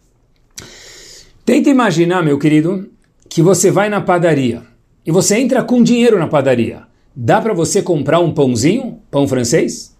tenta 1.44 1.68
imaginar, 1.68 2.22
meu 2.22 2.38
querido, 2.38 2.88
que 3.28 3.42
você 3.42 3.70
vai 3.70 3.88
na 3.88 4.00
padaria 4.00 4.62
e 5.04 5.10
você 5.10 5.36
entra 5.36 5.62
com 5.62 5.82
dinheiro 5.82 6.18
na 6.18 6.28
padaria. 6.28 6.82
Dá 7.14 7.40
para 7.40 7.54
você 7.54 7.82
comprar 7.82 8.20
um 8.20 8.32
pãozinho, 8.32 9.00
pão 9.10 9.26
francês? 9.26 9.96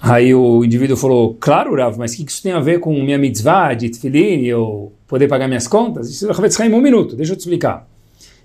Aí 0.00 0.34
o 0.34 0.64
indivíduo 0.64 0.96
falou, 0.96 1.36
claro, 1.38 1.74
Rav, 1.76 1.98
mas 1.98 2.14
o 2.14 2.16
que 2.16 2.30
isso 2.30 2.42
tem 2.42 2.52
a 2.52 2.60
ver 2.60 2.80
com 2.80 2.92
minha 3.02 3.18
mitzvah 3.18 3.74
de 3.74 3.90
tefilin, 3.90 4.44
eu 4.44 4.92
poder 5.06 5.28
pagar 5.28 5.46
minhas 5.46 5.68
contas? 5.68 6.08
Isso 6.08 6.26
é 6.26 6.66
em 6.66 6.72
um 6.72 6.80
minuto, 6.80 7.14
deixa 7.14 7.32
eu 7.32 7.36
te 7.36 7.40
explicar. 7.40 7.86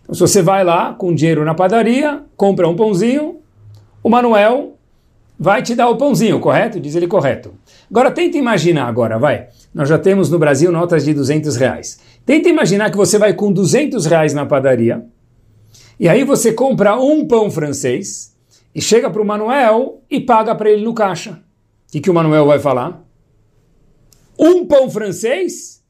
Então, 0.06 0.14
se 0.14 0.22
você 0.22 0.42
vai 0.42 0.64
lá 0.64 0.94
com 0.94 1.14
dinheiro 1.14 1.44
na 1.44 1.54
padaria, 1.54 2.24
compra 2.38 2.70
um 2.70 2.76
pãozinho, 2.76 3.40
o 4.02 4.10
Manuel 4.10 4.78
vai 5.38 5.62
te 5.62 5.76
dar 5.76 5.90
o 5.90 5.98
pãozinho, 5.98 6.40
correto? 6.40 6.80
Diz 6.80 6.96
ele 6.96 7.08
correto. 7.08 7.54
Agora, 7.90 8.12
tenta 8.12 8.38
imaginar 8.38 8.88
agora, 8.88 9.18
vai. 9.18 9.48
Nós 9.74 9.90
já 9.90 9.98
temos 9.98 10.30
no 10.30 10.40
Brasil 10.40 10.72
notas 10.72 11.04
de 11.04 11.14
200 11.14 11.56
reais. 11.56 12.00
Tenta 12.26 12.48
imaginar 12.48 12.92
que 12.92 12.98
você 12.98 13.18
vai 13.18 13.34
com 13.34 13.52
200 13.52 14.06
reais 14.06 14.34
na 14.34 14.46
padaria, 14.46 15.04
e 16.00 16.08
aí 16.08 16.24
você 16.24 16.52
compra 16.52 16.96
um 16.98 17.26
pão 17.26 17.50
francês 17.50 18.36
e 18.74 18.82
chega 18.82 19.10
para 19.10 19.22
o 19.22 19.26
Manuel 19.26 20.04
e 20.10 20.20
paga 20.20 20.54
para 20.54 20.70
ele 20.70 20.84
no 20.84 20.94
caixa. 20.94 21.32
O 21.88 21.92
que, 21.92 22.02
que 22.02 22.10
o 22.10 22.14
Manuel 22.14 22.46
vai 22.46 22.60
falar? 22.60 23.04
Um 24.38 24.66
pão 24.66 24.90
francês? 24.90 25.82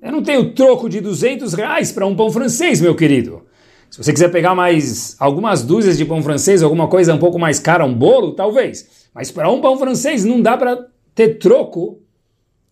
Eu 0.00 0.12
não 0.12 0.22
tenho 0.22 0.52
troco 0.52 0.88
de 0.88 1.00
200 1.00 1.54
reais 1.54 1.90
para 1.90 2.06
um 2.06 2.14
pão 2.14 2.30
francês, 2.30 2.80
meu 2.80 2.94
querido. 2.94 3.42
Se 3.90 4.02
você 4.02 4.12
quiser 4.12 4.30
pegar 4.30 4.54
mais 4.54 5.16
algumas 5.18 5.62
dúzias 5.62 5.96
de 5.96 6.04
pão 6.04 6.22
francês, 6.22 6.62
alguma 6.62 6.88
coisa 6.88 7.14
um 7.14 7.18
pouco 7.18 7.38
mais 7.38 7.58
cara, 7.58 7.84
um 7.84 7.94
bolo, 7.94 8.32
talvez. 8.32 9.06
Mas 9.14 9.30
para 9.30 9.50
um 9.50 9.60
pão 9.60 9.78
francês 9.78 10.24
não 10.24 10.40
dá 10.42 10.56
para 10.56 10.86
ter 11.14 11.38
troco 11.38 12.00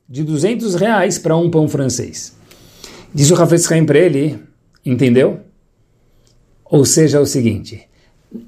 de 0.09 0.23
200 0.23 0.75
reais 0.75 1.19
para 1.19 1.37
um 1.37 1.51
pão 1.51 1.67
francês. 1.67 2.37
Diz 3.13 3.31
o 3.31 3.35
Rafael 3.35 3.61
Chaim 3.61 3.87
para 3.87 3.99
ele, 3.99 4.39
entendeu? 4.85 5.41
Ou 6.65 6.85
seja, 6.85 7.19
é 7.19 7.21
o 7.21 7.27
seguinte: 7.27 7.89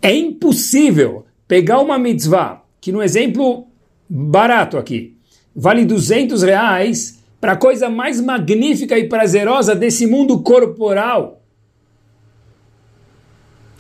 é 0.03 0.15
impossível 0.15 1.25
pegar 1.49 1.81
uma 1.81 1.99
mitzvah, 1.99 2.63
que 2.81 2.93
no 2.93 3.03
exemplo 3.03 3.69
barato 4.09 4.77
aqui, 4.77 5.17
vale 5.55 5.85
200 5.85 6.43
reais, 6.43 7.23
para 7.41 7.53
a 7.53 7.57
coisa 7.57 7.89
mais 7.89 8.21
magnífica 8.21 8.99
e 8.99 9.09
prazerosa 9.09 9.75
desse 9.75 10.07
mundo 10.07 10.41
corporal. 10.41 11.43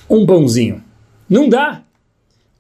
Um 0.08 0.24
pãozinho. 0.24 0.82
Não 1.28 1.48
dá. 1.48 1.82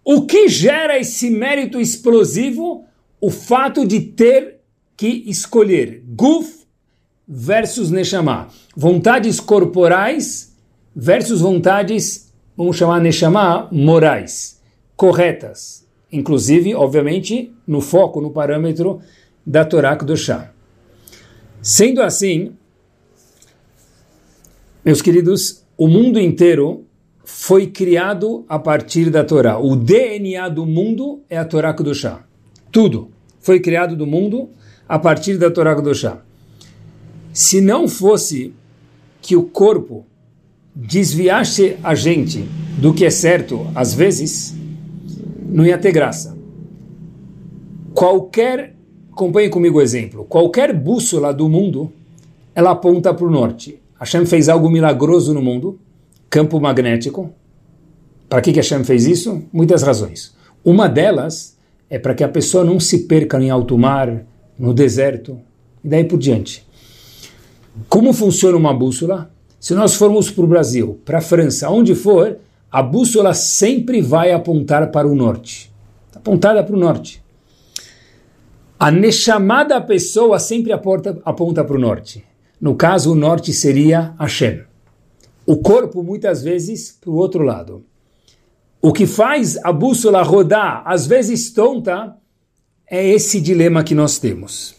O 0.04 0.26
que 0.26 0.48
gera 0.48 0.98
esse 0.98 1.30
mérito 1.30 1.80
explosivo? 1.80 2.84
O 3.20 3.30
fato 3.30 3.86
de 3.86 4.00
ter 4.00 4.60
que 4.96 5.24
escolher 5.26 6.02
guf 6.06 6.64
versus 7.26 7.90
neshama. 7.90 8.48
Vontades 8.74 9.40
corporais 9.40 10.56
versus 10.94 11.42
vontades, 11.42 12.32
vamos 12.56 12.76
chamar 12.76 13.00
Neshama, 13.00 13.68
morais, 13.70 14.62
corretas. 14.96 15.86
Inclusive, 16.10 16.74
obviamente, 16.74 17.52
no 17.66 17.82
foco, 17.82 18.20
no 18.20 18.30
parâmetro 18.30 19.00
da 19.44 19.64
Torá 19.64 19.94
Kedoshá. 19.94 20.52
Sendo 21.66 22.00
assim, 22.00 22.52
meus 24.84 25.02
queridos, 25.02 25.64
o 25.76 25.88
mundo 25.88 26.20
inteiro 26.20 26.84
foi 27.24 27.66
criado 27.66 28.44
a 28.48 28.56
partir 28.56 29.10
da 29.10 29.24
Torá. 29.24 29.58
O 29.58 29.74
DNA 29.74 30.48
do 30.48 30.64
mundo 30.64 31.24
é 31.28 31.36
a 31.36 31.44
Torá 31.44 31.74
Kedoshá. 31.74 32.24
Tudo 32.70 33.10
foi 33.40 33.58
criado 33.58 33.96
do 33.96 34.06
mundo 34.06 34.48
a 34.88 34.96
partir 34.96 35.38
da 35.38 35.50
Torá 35.50 35.74
Kedoshá. 35.74 36.22
Se 37.32 37.60
não 37.60 37.88
fosse 37.88 38.54
que 39.20 39.34
o 39.34 39.42
corpo 39.42 40.06
desviasse 40.72 41.78
a 41.82 41.96
gente 41.96 42.48
do 42.78 42.94
que 42.94 43.04
é 43.04 43.10
certo, 43.10 43.66
às 43.74 43.92
vezes, 43.92 44.54
não 45.48 45.66
ia 45.66 45.76
ter 45.76 45.90
graça. 45.90 46.38
Qualquer, 47.92 48.75
acompanhe 49.16 49.48
comigo 49.48 49.78
o 49.78 49.82
exemplo, 49.82 50.26
qualquer 50.26 50.74
bússola 50.74 51.32
do 51.32 51.48
mundo, 51.48 51.90
ela 52.54 52.72
aponta 52.72 53.14
para 53.14 53.26
o 53.26 53.30
norte. 53.30 53.80
Hashem 53.98 54.26
fez 54.26 54.46
algo 54.46 54.68
milagroso 54.68 55.32
no 55.32 55.40
mundo, 55.40 55.80
campo 56.28 56.60
magnético. 56.60 57.30
Para 58.28 58.42
que, 58.42 58.52
que 58.52 58.58
Hashem 58.58 58.84
fez 58.84 59.06
isso? 59.06 59.42
Muitas 59.50 59.82
razões. 59.82 60.34
Uma 60.62 60.86
delas 60.86 61.56
é 61.88 61.98
para 61.98 62.14
que 62.14 62.22
a 62.22 62.28
pessoa 62.28 62.62
não 62.62 62.78
se 62.78 63.06
perca 63.06 63.42
em 63.42 63.48
alto 63.48 63.78
mar, 63.78 64.26
no 64.58 64.74
deserto, 64.74 65.40
e 65.82 65.88
daí 65.88 66.04
por 66.04 66.18
diante. 66.18 66.66
Como 67.88 68.12
funciona 68.12 68.56
uma 68.56 68.74
bússola? 68.74 69.30
Se 69.58 69.72
nós 69.72 69.94
formos 69.94 70.30
para 70.30 70.44
o 70.44 70.48
Brasil, 70.48 71.00
para 71.06 71.18
a 71.18 71.22
França, 71.22 71.70
onde 71.70 71.94
for, 71.94 72.36
a 72.70 72.82
bússola 72.82 73.32
sempre 73.32 74.02
vai 74.02 74.32
apontar 74.32 74.90
para 74.90 75.08
o 75.08 75.14
norte. 75.14 75.72
Está 76.08 76.18
apontada 76.18 76.62
para 76.62 76.76
o 76.76 76.78
norte. 76.78 77.24
A 78.78 78.90
nechamada 78.90 79.80
pessoa 79.80 80.38
sempre 80.38 80.70
aponta, 80.70 81.18
aponta 81.24 81.64
para 81.64 81.76
o 81.76 81.80
norte. 81.80 82.22
No 82.60 82.74
caso, 82.74 83.12
o 83.12 83.14
norte 83.14 83.52
seria 83.54 84.14
Hashem. 84.18 84.64
O 85.46 85.56
corpo, 85.56 86.02
muitas 86.02 86.42
vezes, 86.42 86.92
para 87.00 87.10
o 87.10 87.14
outro 87.14 87.42
lado. 87.42 87.84
O 88.82 88.92
que 88.92 89.06
faz 89.06 89.56
a 89.64 89.72
bússola 89.72 90.22
rodar, 90.22 90.82
às 90.84 91.06
vezes 91.06 91.50
tonta, 91.52 92.16
é 92.88 93.08
esse 93.08 93.40
dilema 93.40 93.82
que 93.82 93.94
nós 93.94 94.18
temos. 94.18 94.74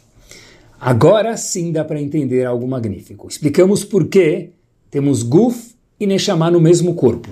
Agora 0.79 1.35
sim 1.35 1.71
dá 1.71 1.83
para 1.83 1.99
entender 1.99 2.45
algo 2.45 2.67
magnífico. 2.67 3.27
Explicamos 3.27 3.83
por 3.83 4.07
que 4.07 4.51
temos 4.91 5.23
Guf 5.23 5.73
e 5.99 6.05
Neshama 6.05 6.51
no 6.51 6.61
mesmo 6.61 6.93
corpo. 6.93 7.29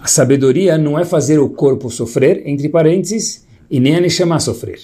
A 0.00 0.06
sabedoria 0.06 0.78
não 0.78 0.96
é 0.96 1.04
fazer 1.04 1.40
o 1.40 1.50
corpo 1.50 1.90
sofrer, 1.90 2.46
entre 2.46 2.68
parênteses, 2.68 3.44
e 3.68 3.80
nem 3.80 3.96
a 3.96 4.00
Neshama 4.00 4.38
sofrer. 4.38 4.78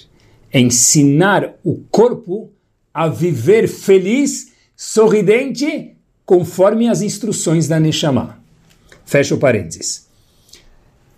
Ensinar 0.57 1.53
o 1.65 1.83
corpo 1.91 2.49
a 2.93 3.09
viver 3.09 3.67
feliz, 3.67 4.53
sorridente, 4.73 5.97
conforme 6.25 6.87
as 6.87 7.01
instruções 7.01 7.67
da 7.67 7.77
Neshama. 7.77 8.39
Fecha 9.05 9.35
o 9.35 9.37
parênteses. 9.37 10.07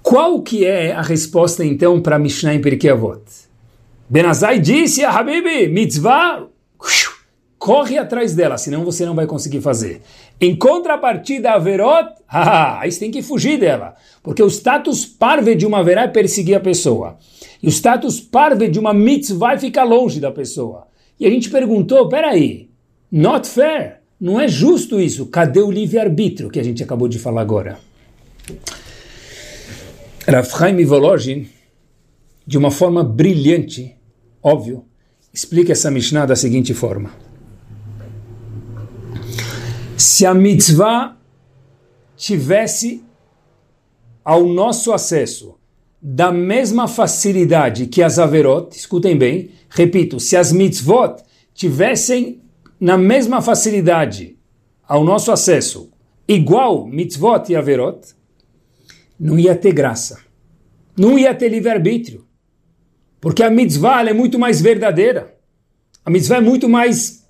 Qual 0.02 0.42
que 0.42 0.66
é 0.66 0.92
a 0.92 1.04
resposta 1.04 1.64
então 1.64 2.02
para 2.02 2.18
Mishnah 2.18 2.56
em 2.56 2.62
Pirkei 2.62 2.90
Avot? 2.90 3.22
Benazai 4.10 4.60
disse 4.60 5.04
a 5.04 5.12
Habibi, 5.12 5.68
mitzvah 5.68 6.48
corre 7.68 7.98
atrás 7.98 8.34
dela, 8.34 8.58
senão 8.58 8.86
você 8.86 9.06
não 9.06 9.14
vai 9.14 9.28
conseguir 9.28 9.60
fazer. 9.60 10.00
Em 10.40 10.56
contrapartida, 10.56 11.50
a 11.50 11.56
Averot, 11.56 12.14
ah, 12.26 12.80
aí 12.80 12.90
você 12.90 13.02
tem 13.02 13.12
que 13.12 13.22
fugir 13.22 13.60
dela, 13.60 13.94
porque 14.24 14.42
o 14.42 14.48
status 14.48 15.06
parve 15.06 15.54
de 15.54 15.66
uma 15.66 15.80
Averá 15.80 16.04
é 16.04 16.08
perseguir 16.08 16.56
a 16.56 16.62
pessoa. 16.62 17.18
E 17.62 17.68
o 17.68 17.70
status 17.70 18.22
parve 18.22 18.70
de 18.70 18.80
uma 18.80 18.94
mitzvah 18.94 19.50
vai 19.50 19.60
ficar 19.60 19.84
longe 19.84 20.22
da 20.22 20.32
pessoa. 20.32 20.88
E 21.20 21.28
a 21.28 21.30
gente 21.30 21.50
perguntou, 21.50 22.08
peraí, 22.08 22.70
not 23.12 23.46
fair, 23.46 24.00
não 24.18 24.40
é 24.40 24.48
justo 24.48 24.98
isso, 24.98 25.26
cadê 25.26 25.60
o 25.60 25.70
livre-arbítrio 25.70 26.50
que 26.50 26.62
a 26.62 26.64
gente 26.64 26.82
acabou 26.82 27.10
de 27.10 27.20
falar 27.20 27.42
agora? 27.42 27.80
Rav 30.26 30.48
Chaim 30.50 30.86
Volozhin, 30.86 31.50
de 32.46 32.58
uma 32.58 32.72
forma 32.72 33.04
brilhante, 33.04 33.94
óbvio, 34.42 34.86
explica 35.34 35.74
essa 35.74 35.92
Mishnah 35.92 36.26
da 36.26 36.36
seguinte 36.38 36.74
forma. 36.74 37.27
Se 39.98 40.28
a 40.28 40.34
mitzvah 40.34 41.18
tivesse 42.16 43.04
ao 44.24 44.46
nosso 44.46 44.94
acesso 44.94 45.58
da 46.00 46.32
mesma 46.32 46.88
facilidade 46.88 47.88
que 47.88 48.04
as 48.04 48.20
averot, 48.20 48.78
escutem 48.78 49.18
bem, 49.18 49.50
repito, 49.68 50.20
se 50.20 50.38
as 50.38 50.52
mitzvot 50.52 51.24
tivessem 51.52 52.44
na 52.80 52.96
mesma 52.96 53.42
facilidade 53.42 54.38
ao 54.88 55.04
nosso 55.04 55.32
acesso, 55.32 55.92
igual 56.28 56.86
mitzvot 56.86 57.52
e 57.52 57.56
averot, 57.56 58.14
não 59.20 59.40
ia 59.40 59.56
ter 59.56 59.74
graça. 59.74 60.20
Não 60.96 61.18
ia 61.18 61.34
ter 61.34 61.50
livre-arbítrio. 61.50 62.24
Porque 63.20 63.42
a 63.42 63.50
mitzvah 63.50 64.04
é 64.08 64.14
muito 64.14 64.38
mais 64.38 64.62
verdadeira. 64.62 65.36
A 66.06 66.12
mitzvah 66.12 66.38
é 66.38 66.42
muito 66.42 66.70
mais 66.70 67.28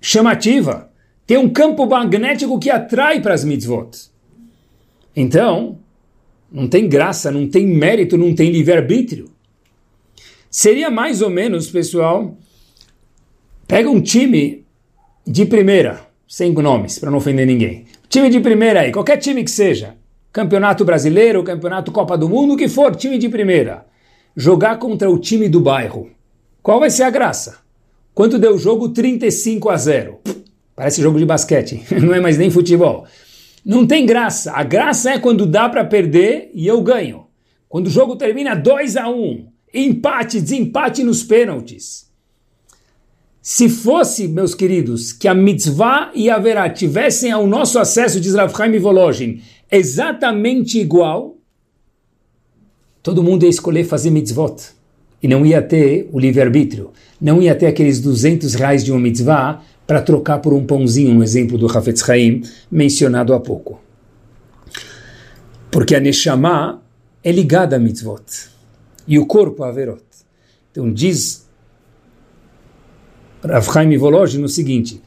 chamativa. 0.00 0.91
Tem 1.32 1.38
um 1.38 1.48
campo 1.48 1.86
magnético 1.86 2.58
que 2.58 2.68
atrai 2.68 3.22
para 3.22 3.32
as 3.32 3.42
mitzvot. 3.42 3.88
Então, 5.16 5.78
não 6.52 6.68
tem 6.68 6.86
graça, 6.86 7.30
não 7.30 7.48
tem 7.48 7.66
mérito, 7.66 8.18
não 8.18 8.34
tem 8.34 8.50
livre-arbítrio. 8.50 9.30
Seria 10.50 10.90
mais 10.90 11.22
ou 11.22 11.30
menos, 11.30 11.70
pessoal, 11.70 12.36
pega 13.66 13.88
um 13.88 13.98
time 13.98 14.66
de 15.26 15.46
primeira, 15.46 16.06
sem 16.28 16.52
nomes, 16.52 16.98
para 16.98 17.10
não 17.10 17.16
ofender 17.16 17.46
ninguém. 17.46 17.86
Time 18.10 18.28
de 18.28 18.38
primeira 18.38 18.80
aí, 18.80 18.92
qualquer 18.92 19.16
time 19.16 19.42
que 19.42 19.50
seja, 19.50 19.96
Campeonato 20.30 20.84
Brasileiro, 20.84 21.42
Campeonato 21.42 21.90
Copa 21.90 22.18
do 22.18 22.28
Mundo, 22.28 22.52
o 22.52 22.56
que 22.58 22.68
for, 22.68 22.94
time 22.94 23.16
de 23.16 23.30
primeira. 23.30 23.86
Jogar 24.36 24.78
contra 24.78 25.10
o 25.10 25.18
time 25.18 25.48
do 25.48 25.62
bairro. 25.62 26.10
Qual 26.62 26.78
vai 26.78 26.90
ser 26.90 27.04
a 27.04 27.10
graça? 27.10 27.60
Quanto 28.12 28.38
deu 28.38 28.54
o 28.54 28.58
jogo? 28.58 28.90
35 28.90 29.70
a 29.70 29.78
0. 29.78 30.20
Parece 30.82 31.00
jogo 31.00 31.16
de 31.16 31.24
basquete, 31.24 31.80
não 32.02 32.12
é 32.12 32.18
mais 32.18 32.36
nem 32.36 32.50
futebol. 32.50 33.06
Não 33.64 33.86
tem 33.86 34.04
graça. 34.04 34.50
A 34.50 34.64
graça 34.64 35.12
é 35.12 35.18
quando 35.20 35.46
dá 35.46 35.68
para 35.68 35.84
perder 35.84 36.50
e 36.52 36.66
eu 36.66 36.82
ganho. 36.82 37.26
Quando 37.68 37.86
o 37.86 37.90
jogo 37.90 38.16
termina 38.16 38.56
2 38.56 38.96
a 38.96 39.08
1, 39.08 39.46
empate, 39.72 40.40
desempate 40.40 41.04
nos 41.04 41.22
pênaltis. 41.22 42.10
Se 43.40 43.68
fosse, 43.68 44.26
meus 44.26 44.56
queridos, 44.56 45.12
que 45.12 45.28
a 45.28 45.34
mitzvah 45.34 46.10
e 46.16 46.28
a 46.28 46.36
verá 46.36 46.68
tivessem 46.68 47.30
ao 47.30 47.46
nosso 47.46 47.78
acesso, 47.78 48.20
diz 48.20 48.34
Rav 48.34 48.52
Chaim 48.52 48.76
Volozhin, 48.80 49.40
exatamente 49.70 50.80
igual, 50.80 51.36
todo 53.00 53.22
mundo 53.22 53.44
ia 53.44 53.50
escolher 53.50 53.84
fazer 53.84 54.10
mitzvot. 54.10 54.56
E 55.22 55.28
não 55.28 55.46
ia 55.46 55.62
ter 55.62 56.08
o 56.10 56.18
livre-arbítrio. 56.18 56.90
Não 57.20 57.40
ia 57.40 57.54
ter 57.54 57.66
aqueles 57.66 58.00
200 58.00 58.54
reais 58.54 58.84
de 58.84 58.90
uma 58.90 58.98
mitzvah 58.98 59.62
para 59.86 60.02
trocar 60.02 60.38
por 60.38 60.52
um 60.52 60.64
pãozinho, 60.64 61.18
um 61.18 61.22
exemplo 61.22 61.58
do 61.58 61.66
Hafetz 61.66 62.08
Haim, 62.08 62.42
mencionado 62.70 63.34
há 63.34 63.40
pouco. 63.40 63.80
Porque 65.70 65.94
a 65.94 66.00
Neshama 66.00 66.82
é 67.22 67.32
ligada 67.32 67.76
a 67.76 67.78
mitzvot. 67.78 68.22
E 69.06 69.18
o 69.18 69.26
corpo 69.26 69.64
a 69.64 69.68
Averot. 69.68 70.02
Então 70.70 70.92
diz 70.92 71.46
Rav 73.44 73.64
Chaim 73.64 73.96
Volozhin 73.96 74.38
no 74.38 74.48
seguinte, 74.48 75.02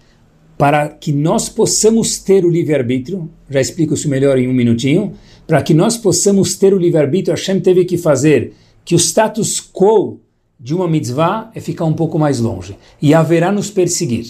para 0.58 0.90
que 0.90 1.12
nós 1.12 1.50
possamos 1.50 2.18
ter 2.20 2.46
o 2.46 2.50
livre-arbítrio, 2.50 3.30
já 3.50 3.62
explico 3.62 3.94
isso 3.94 4.10
melhor 4.10 4.38
em 4.38 4.48
um 4.48 4.54
minutinho, 4.54 5.14
para 5.48 5.62
que 5.62 5.74
nós 5.74 5.98
possamos 5.98 6.56
ter 6.56 6.74
o 6.74 6.78
livre-arbítrio, 6.78 7.36
Hashem 7.36 7.60
teve 7.60 7.86
que 7.86 7.98
fazer 7.98 8.54
que 8.84 8.96
o 8.96 9.00
status 9.00 9.60
quo 9.60 10.20
de 10.60 10.74
uma 10.74 10.88
mitzvah 10.88 11.52
é 11.54 11.60
ficar 11.60 11.86
um 11.86 11.94
pouco 11.94 12.18
mais 12.18 12.40
longe 12.40 12.78
e 13.02 13.14
haverá 13.14 13.52
nos 13.52 13.70
perseguir. 13.70 14.26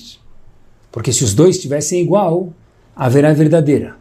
Porque 0.96 1.12
se 1.12 1.26
os 1.26 1.34
dois 1.34 1.58
estivessem 1.58 2.02
igual, 2.02 2.54
haverá 2.96 3.28
é 3.28 3.34
verdadeira. 3.34 3.98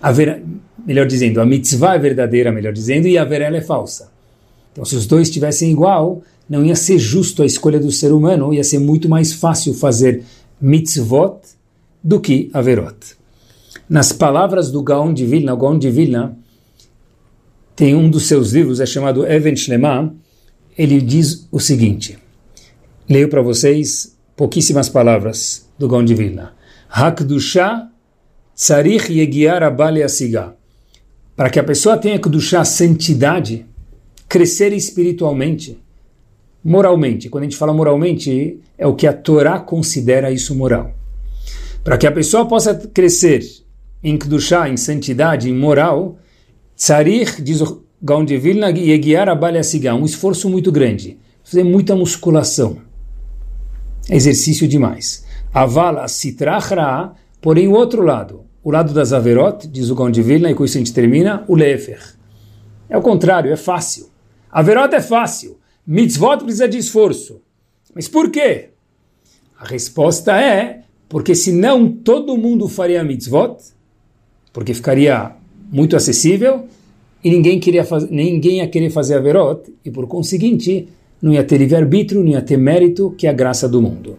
Haverá, 0.00 0.38
melhor 0.86 1.08
dizendo, 1.08 1.40
a 1.40 1.44
mitzvah 1.44 1.96
é 1.96 1.98
verdadeira, 1.98 2.52
melhor 2.52 2.72
dizendo, 2.72 3.08
e 3.08 3.18
a 3.18 3.22
haverá 3.22 3.46
é 3.46 3.60
falsa. 3.60 4.12
Então, 4.70 4.84
se 4.84 4.94
os 4.94 5.08
dois 5.08 5.26
estivessem 5.26 5.72
igual, 5.72 6.22
não 6.48 6.64
ia 6.64 6.76
ser 6.76 7.00
justo 7.00 7.42
a 7.42 7.46
escolha 7.46 7.80
do 7.80 7.90
ser 7.90 8.12
humano, 8.12 8.54
ia 8.54 8.62
ser 8.62 8.78
muito 8.78 9.08
mais 9.08 9.32
fácil 9.32 9.74
fazer 9.74 10.22
mitzvot 10.60 11.40
do 12.00 12.20
que 12.20 12.48
averot. 12.52 13.16
Nas 13.88 14.12
palavras 14.12 14.70
do 14.70 14.84
Gaon 14.84 15.12
de 15.12 15.26
Vilna, 15.26 15.52
o 15.52 15.56
Gaon 15.56 15.80
de 15.80 15.90
Vilna 15.90 16.38
tem 17.74 17.92
um 17.92 18.08
dos 18.08 18.28
seus 18.28 18.52
livros, 18.52 18.78
é 18.78 18.86
chamado 18.86 19.26
Even 19.26 19.56
Shlema, 19.56 20.14
ele 20.78 21.00
diz 21.00 21.48
o 21.50 21.58
seguinte, 21.58 22.16
leio 23.10 23.28
para 23.28 23.42
vocês 23.42 24.16
pouquíssimas 24.36 24.88
palavras 24.88 25.63
do 25.78 25.88
Gaon 25.88 26.04
de 26.04 26.14
Vilna. 26.14 26.54
Hakdusha 26.88 27.88
tsarich 28.54 29.12
yegiar 29.12 29.62
abale 29.62 30.02
asiga. 30.02 30.56
Para 31.36 31.50
que 31.50 31.58
a 31.58 31.64
pessoa 31.64 31.98
tenha 31.98 32.18
Kdusha, 32.18 32.64
santidade, 32.64 33.66
crescer 34.28 34.72
espiritualmente, 34.72 35.76
moralmente. 36.62 37.28
Quando 37.28 37.42
a 37.42 37.46
gente 37.46 37.56
fala 37.56 37.72
moralmente, 37.72 38.60
é 38.78 38.86
o 38.86 38.94
que 38.94 39.06
a 39.06 39.12
Torá 39.12 39.58
considera 39.58 40.30
isso 40.30 40.54
moral. 40.54 40.94
Para 41.82 41.98
que 41.98 42.06
a 42.06 42.12
pessoa 42.12 42.46
possa 42.46 42.74
crescer 42.74 43.42
em 44.02 44.16
Kedushá, 44.16 44.68
em 44.68 44.76
santidade, 44.76 45.50
em 45.50 45.54
moral, 45.54 46.18
Tzarich, 46.76 47.42
diz 47.42 47.60
o 47.60 47.82
Gaon 48.00 48.24
de 48.24 48.36
Vilna, 48.36 48.70
Yegiar 48.70 49.28
Abalha 49.28 49.62
Sigá, 49.62 49.94
um 49.94 50.04
esforço 50.04 50.48
muito 50.48 50.70
grande. 50.70 51.18
Fazer 51.42 51.64
muita 51.64 51.96
musculação. 51.96 52.78
Exercício 54.08 54.68
demais. 54.68 55.23
Avala 55.54 56.08
Sitrachra, 56.08 57.12
porém 57.40 57.68
o 57.68 57.72
outro 57.72 58.02
lado, 58.02 58.44
o 58.60 58.72
lado 58.72 58.92
das 58.92 59.12
Averot, 59.12 59.68
diz 59.68 59.88
o 59.88 59.94
Gaon 59.94 60.10
Vilna, 60.10 60.50
e 60.50 60.54
com 60.54 60.64
isso 60.64 60.76
a 60.76 60.80
gente 60.80 60.92
termina, 60.92 61.44
o 61.46 61.54
Lefer. 61.54 62.00
É 62.88 62.98
o 62.98 63.02
contrário, 63.02 63.52
é 63.52 63.56
fácil. 63.56 64.10
Averot 64.50 64.92
é 64.92 65.00
fácil. 65.00 65.56
Mitzvot 65.86 66.38
precisa 66.38 66.66
de 66.66 66.78
esforço. 66.78 67.40
Mas 67.94 68.08
por 68.08 68.30
quê? 68.30 68.70
A 69.56 69.64
resposta 69.64 70.36
é 70.36 70.80
porque 71.08 71.36
senão 71.36 71.88
todo 71.88 72.36
mundo 72.36 72.66
faria 72.66 73.04
mitzvot, 73.04 73.56
porque 74.52 74.74
ficaria 74.74 75.36
muito 75.70 75.94
acessível 75.94 76.66
e 77.22 77.30
ninguém, 77.30 77.60
queria 77.60 77.84
faz... 77.84 78.10
ninguém 78.10 78.58
ia 78.58 78.66
querer 78.66 78.90
fazer 78.90 79.14
averot 79.14 79.72
e 79.84 79.90
por 79.90 80.08
conseguinte 80.08 80.88
não 81.22 81.32
ia 81.32 81.44
ter 81.44 81.58
livre-arbítrio, 81.58 82.24
não 82.24 82.30
ia 82.30 82.42
ter 82.42 82.56
mérito, 82.56 83.14
que 83.16 83.28
é 83.28 83.30
a 83.30 83.32
graça 83.32 83.68
do 83.68 83.80
mundo. 83.80 84.18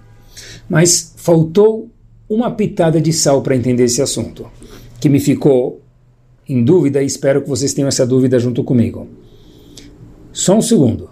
Mas 0.70 1.15
faltou 1.26 1.90
uma 2.30 2.52
pitada 2.52 3.02
de 3.02 3.12
sal 3.12 3.42
para 3.42 3.56
entender 3.56 3.86
esse 3.86 4.00
assunto, 4.00 4.46
que 5.00 5.10
me 5.10 5.20
ficou 5.20 5.82
em 6.48 6.64
dúvida 6.64 7.02
e 7.02 7.08
espero 7.08 7.42
que 7.42 7.50
vocês 7.50 7.74
tenham 7.74 7.88
essa 7.88 8.06
dúvida 8.06 8.38
junto 8.38 8.64
comigo. 8.64 9.08
Só 10.32 10.56
um 10.56 10.62
segundo 10.62 11.10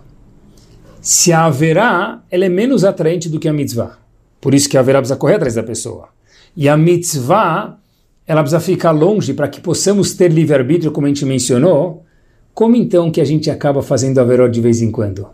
se 1.01 1.33
a 1.33 1.45
haverá, 1.45 2.23
ela 2.29 2.45
é 2.45 2.49
menos 2.49 2.85
atraente 2.85 3.27
do 3.27 3.39
que 3.39 3.49
a 3.49 3.53
mitzvah. 3.53 3.97
Por 4.39 4.53
isso 4.53 4.69
que 4.69 4.77
a 4.77 4.81
haverá 4.81 4.99
precisa 4.99 5.17
correr 5.17 5.33
atrás 5.33 5.55
da 5.55 5.63
pessoa. 5.63 6.09
E 6.55 6.69
a 6.69 6.77
mitzvah, 6.77 7.79
ela 8.27 8.41
precisa 8.41 8.61
ficar 8.61 8.91
longe 8.91 9.33
para 9.33 9.47
que 9.47 9.59
possamos 9.59 10.13
ter 10.13 10.31
livre-arbítrio, 10.31 10.91
como 10.91 11.07
a 11.07 11.09
gente 11.09 11.25
mencionou. 11.25 12.05
Como 12.53 12.75
então 12.75 13.09
que 13.09 13.19
a 13.19 13.25
gente 13.25 13.49
acaba 13.49 13.81
fazendo 13.81 14.19
haverá 14.19 14.47
de 14.47 14.61
vez 14.61 14.79
em 14.79 14.91
quando? 14.91 15.27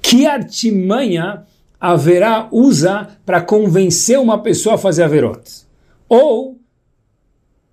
Que 0.00 0.26
artimanha 0.26 1.24
a 1.24 1.44
haverá 1.92 2.48
usa 2.50 3.08
para 3.24 3.40
convencer 3.40 4.18
uma 4.18 4.42
pessoa 4.42 4.76
a 4.76 4.78
fazer 4.78 5.02
averot? 5.02 5.42
Ou 6.08 6.58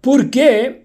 por 0.02 0.26
que 0.26 0.82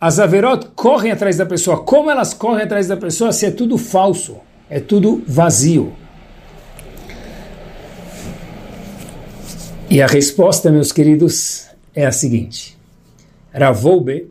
as 0.00 0.18
averot 0.18 0.68
correm 0.74 1.10
atrás 1.10 1.36
da 1.36 1.46
pessoa? 1.46 1.82
Como 1.84 2.10
elas 2.10 2.34
correm 2.34 2.64
atrás 2.64 2.86
da 2.86 2.96
pessoa 2.96 3.32
se 3.32 3.46
é 3.46 3.50
tudo 3.50 3.76
falso? 3.76 4.36
é 4.70 4.80
tudo 4.80 5.22
vazio. 5.26 5.92
E 9.90 10.02
a 10.02 10.06
resposta, 10.06 10.70
meus 10.70 10.92
queridos, 10.92 11.66
é 11.94 12.04
a 12.04 12.12
seguinte. 12.12 12.76
Ravoube 13.52 14.30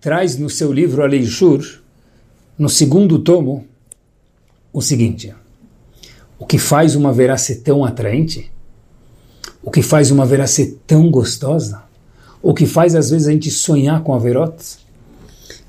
traz 0.00 0.38
no 0.38 0.48
seu 0.48 0.72
livro 0.72 1.02
Aleishur, 1.02 1.62
no 2.58 2.68
segundo 2.68 3.18
tomo, 3.18 3.66
o 4.72 4.80
seguinte: 4.80 5.34
o 6.38 6.46
que 6.46 6.58
faz 6.58 6.94
uma 6.94 7.12
verá 7.12 7.36
ser 7.36 7.56
tão 7.56 7.84
atraente 7.84 8.50
o 9.62 9.70
que 9.70 9.82
faz 9.82 10.10
uma 10.10 10.24
verá 10.24 10.46
ser 10.46 10.78
tão 10.86 11.10
gostosa, 11.10 11.82
o 12.42 12.54
que 12.54 12.66
faz 12.66 12.94
às 12.94 13.10
vezes 13.10 13.28
a 13.28 13.32
gente 13.32 13.50
sonhar 13.50 14.02
com 14.02 14.14
a 14.14 14.18
verot, 14.18 14.56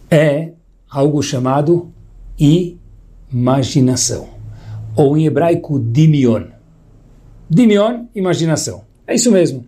é 0.10 0.52
algo 0.90 1.22
chamado 1.22 1.92
imaginação, 2.40 4.30
ou 4.96 5.18
em 5.18 5.26
hebraico 5.26 5.80
dimion. 5.80 6.46
Dimion, 7.50 8.06
imaginação. 8.16 8.84
É 9.06 9.16
isso 9.16 9.32
mesmo. 9.32 9.66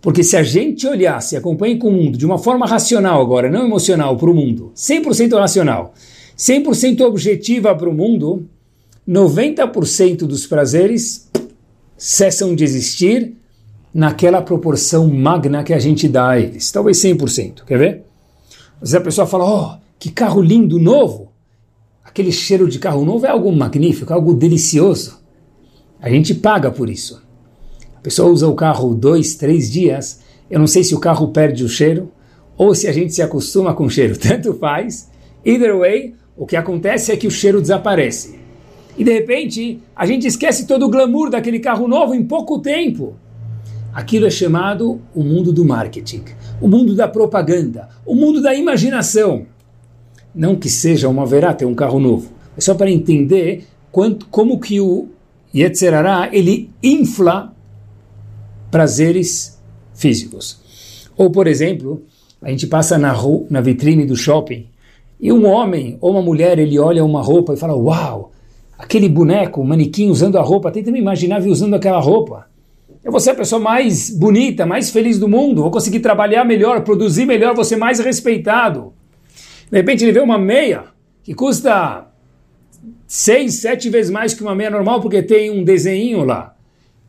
Porque 0.00 0.22
se 0.22 0.36
a 0.36 0.42
gente 0.42 0.86
olhasse 0.86 1.36
acompanhe 1.36 1.76
com 1.76 1.88
o 1.88 1.92
mundo 1.92 2.16
de 2.16 2.24
uma 2.24 2.38
forma 2.38 2.64
racional 2.64 3.20
agora, 3.20 3.50
não 3.50 3.66
emocional 3.66 4.16
para 4.16 4.30
o 4.30 4.34
mundo, 4.34 4.72
100% 4.74 5.38
racional, 5.38 5.92
100% 6.38 7.02
objetiva 7.02 7.74
para 7.74 7.90
o 7.90 7.92
mundo, 7.92 8.48
90% 9.10 10.18
dos 10.18 10.46
prazeres 10.46 11.28
cessam 11.96 12.54
de 12.54 12.62
existir 12.62 13.34
naquela 13.92 14.40
proporção 14.40 15.08
magna 15.08 15.64
que 15.64 15.74
a 15.74 15.80
gente 15.80 16.06
dá 16.06 16.30
a 16.30 16.38
eles. 16.38 16.70
Talvez 16.70 17.02
100%. 17.02 17.64
Quer 17.64 17.78
ver? 17.78 18.04
Às 18.76 18.92
vezes 18.92 18.94
a 18.94 19.00
pessoa 19.00 19.26
fala, 19.26 19.44
oh, 19.44 19.80
que 19.98 20.12
carro 20.12 20.40
lindo, 20.40 20.78
novo. 20.78 21.32
Aquele 22.04 22.30
cheiro 22.30 22.68
de 22.68 22.78
carro 22.78 23.04
novo 23.04 23.26
é 23.26 23.30
algo 23.30 23.50
magnífico, 23.50 24.12
algo 24.14 24.32
delicioso. 24.32 25.18
A 26.00 26.08
gente 26.08 26.32
paga 26.32 26.70
por 26.70 26.88
isso. 26.88 27.20
A 27.96 28.00
pessoa 28.00 28.30
usa 28.30 28.46
o 28.46 28.54
carro 28.54 28.94
dois, 28.94 29.34
três 29.34 29.68
dias. 29.68 30.20
Eu 30.48 30.60
não 30.60 30.68
sei 30.68 30.84
se 30.84 30.94
o 30.94 31.00
carro 31.00 31.28
perde 31.32 31.64
o 31.64 31.68
cheiro 31.68 32.12
ou 32.56 32.76
se 32.76 32.86
a 32.86 32.92
gente 32.92 33.12
se 33.12 33.22
acostuma 33.22 33.74
com 33.74 33.86
o 33.86 33.90
cheiro. 33.90 34.16
Tanto 34.18 34.54
faz. 34.54 35.10
Either 35.44 35.76
way, 35.76 36.14
o 36.36 36.46
que 36.46 36.54
acontece 36.54 37.10
é 37.10 37.16
que 37.16 37.26
o 37.26 37.30
cheiro 37.30 37.60
desaparece. 37.60 38.39
E 39.00 39.04
de 39.04 39.14
repente, 39.14 39.80
a 39.96 40.04
gente 40.04 40.26
esquece 40.26 40.66
todo 40.66 40.84
o 40.84 40.90
glamour 40.90 41.30
daquele 41.30 41.58
carro 41.58 41.88
novo 41.88 42.14
em 42.14 42.22
pouco 42.22 42.58
tempo. 42.58 43.14
Aquilo 43.94 44.26
é 44.26 44.30
chamado 44.30 45.00
o 45.14 45.24
mundo 45.24 45.54
do 45.54 45.64
marketing, 45.64 46.22
o 46.60 46.68
mundo 46.68 46.94
da 46.94 47.08
propaganda, 47.08 47.88
o 48.04 48.14
mundo 48.14 48.42
da 48.42 48.54
imaginação. 48.54 49.46
Não 50.34 50.54
que 50.54 50.68
seja 50.68 51.08
uma 51.08 51.24
verá 51.24 51.54
ter 51.54 51.64
um 51.64 51.74
carro 51.74 51.98
novo, 51.98 52.30
é 52.54 52.60
só 52.60 52.74
para 52.74 52.90
entender 52.90 53.64
quanto, 53.90 54.26
como 54.26 54.60
que 54.60 54.82
o 54.82 55.08
Yetzerará 55.54 56.28
ele 56.30 56.68
infla 56.82 57.54
prazeres 58.70 59.58
físicos. 59.94 61.08
Ou, 61.16 61.30
por 61.30 61.46
exemplo, 61.46 62.02
a 62.42 62.50
gente 62.50 62.66
passa 62.66 62.98
na, 62.98 63.12
rua, 63.12 63.46
na 63.48 63.62
vitrine 63.62 64.04
do 64.04 64.14
shopping 64.14 64.66
e 65.18 65.32
um 65.32 65.46
homem 65.46 65.96
ou 66.02 66.10
uma 66.10 66.20
mulher 66.20 66.58
ele 66.58 66.78
olha 66.78 67.02
uma 67.02 67.22
roupa 67.22 67.54
e 67.54 67.56
fala: 67.56 67.74
Uau, 67.74 68.30
aquele 68.80 69.08
boneco, 69.08 69.62
manequim 69.62 70.08
usando 70.08 70.38
a 70.38 70.42
roupa, 70.42 70.70
tenta 70.70 70.90
me 70.90 70.98
imaginar 70.98 71.42
usando 71.42 71.74
aquela 71.74 72.00
roupa. 72.00 72.46
Eu 73.04 73.12
vou 73.12 73.20
ser 73.20 73.30
a 73.30 73.34
pessoa 73.34 73.60
mais 73.60 74.10
bonita, 74.10 74.64
mais 74.66 74.90
feliz 74.90 75.18
do 75.18 75.28
mundo, 75.28 75.62
vou 75.62 75.70
conseguir 75.70 76.00
trabalhar 76.00 76.44
melhor, 76.44 76.82
produzir 76.82 77.26
melhor, 77.26 77.54
vou 77.54 77.64
ser 77.64 77.76
mais 77.76 77.98
respeitado. 77.98 78.92
De 79.70 79.76
repente 79.76 80.04
ele 80.04 80.12
vê 80.12 80.20
uma 80.20 80.38
meia 80.38 80.84
que 81.22 81.34
custa 81.34 82.06
seis, 83.06 83.54
sete 83.56 83.88
vezes 83.90 84.10
mais 84.10 84.32
que 84.32 84.42
uma 84.42 84.54
meia 84.54 84.70
normal 84.70 85.00
porque 85.00 85.22
tem 85.22 85.50
um 85.50 85.62
desenho 85.62 86.24
lá. 86.24 86.54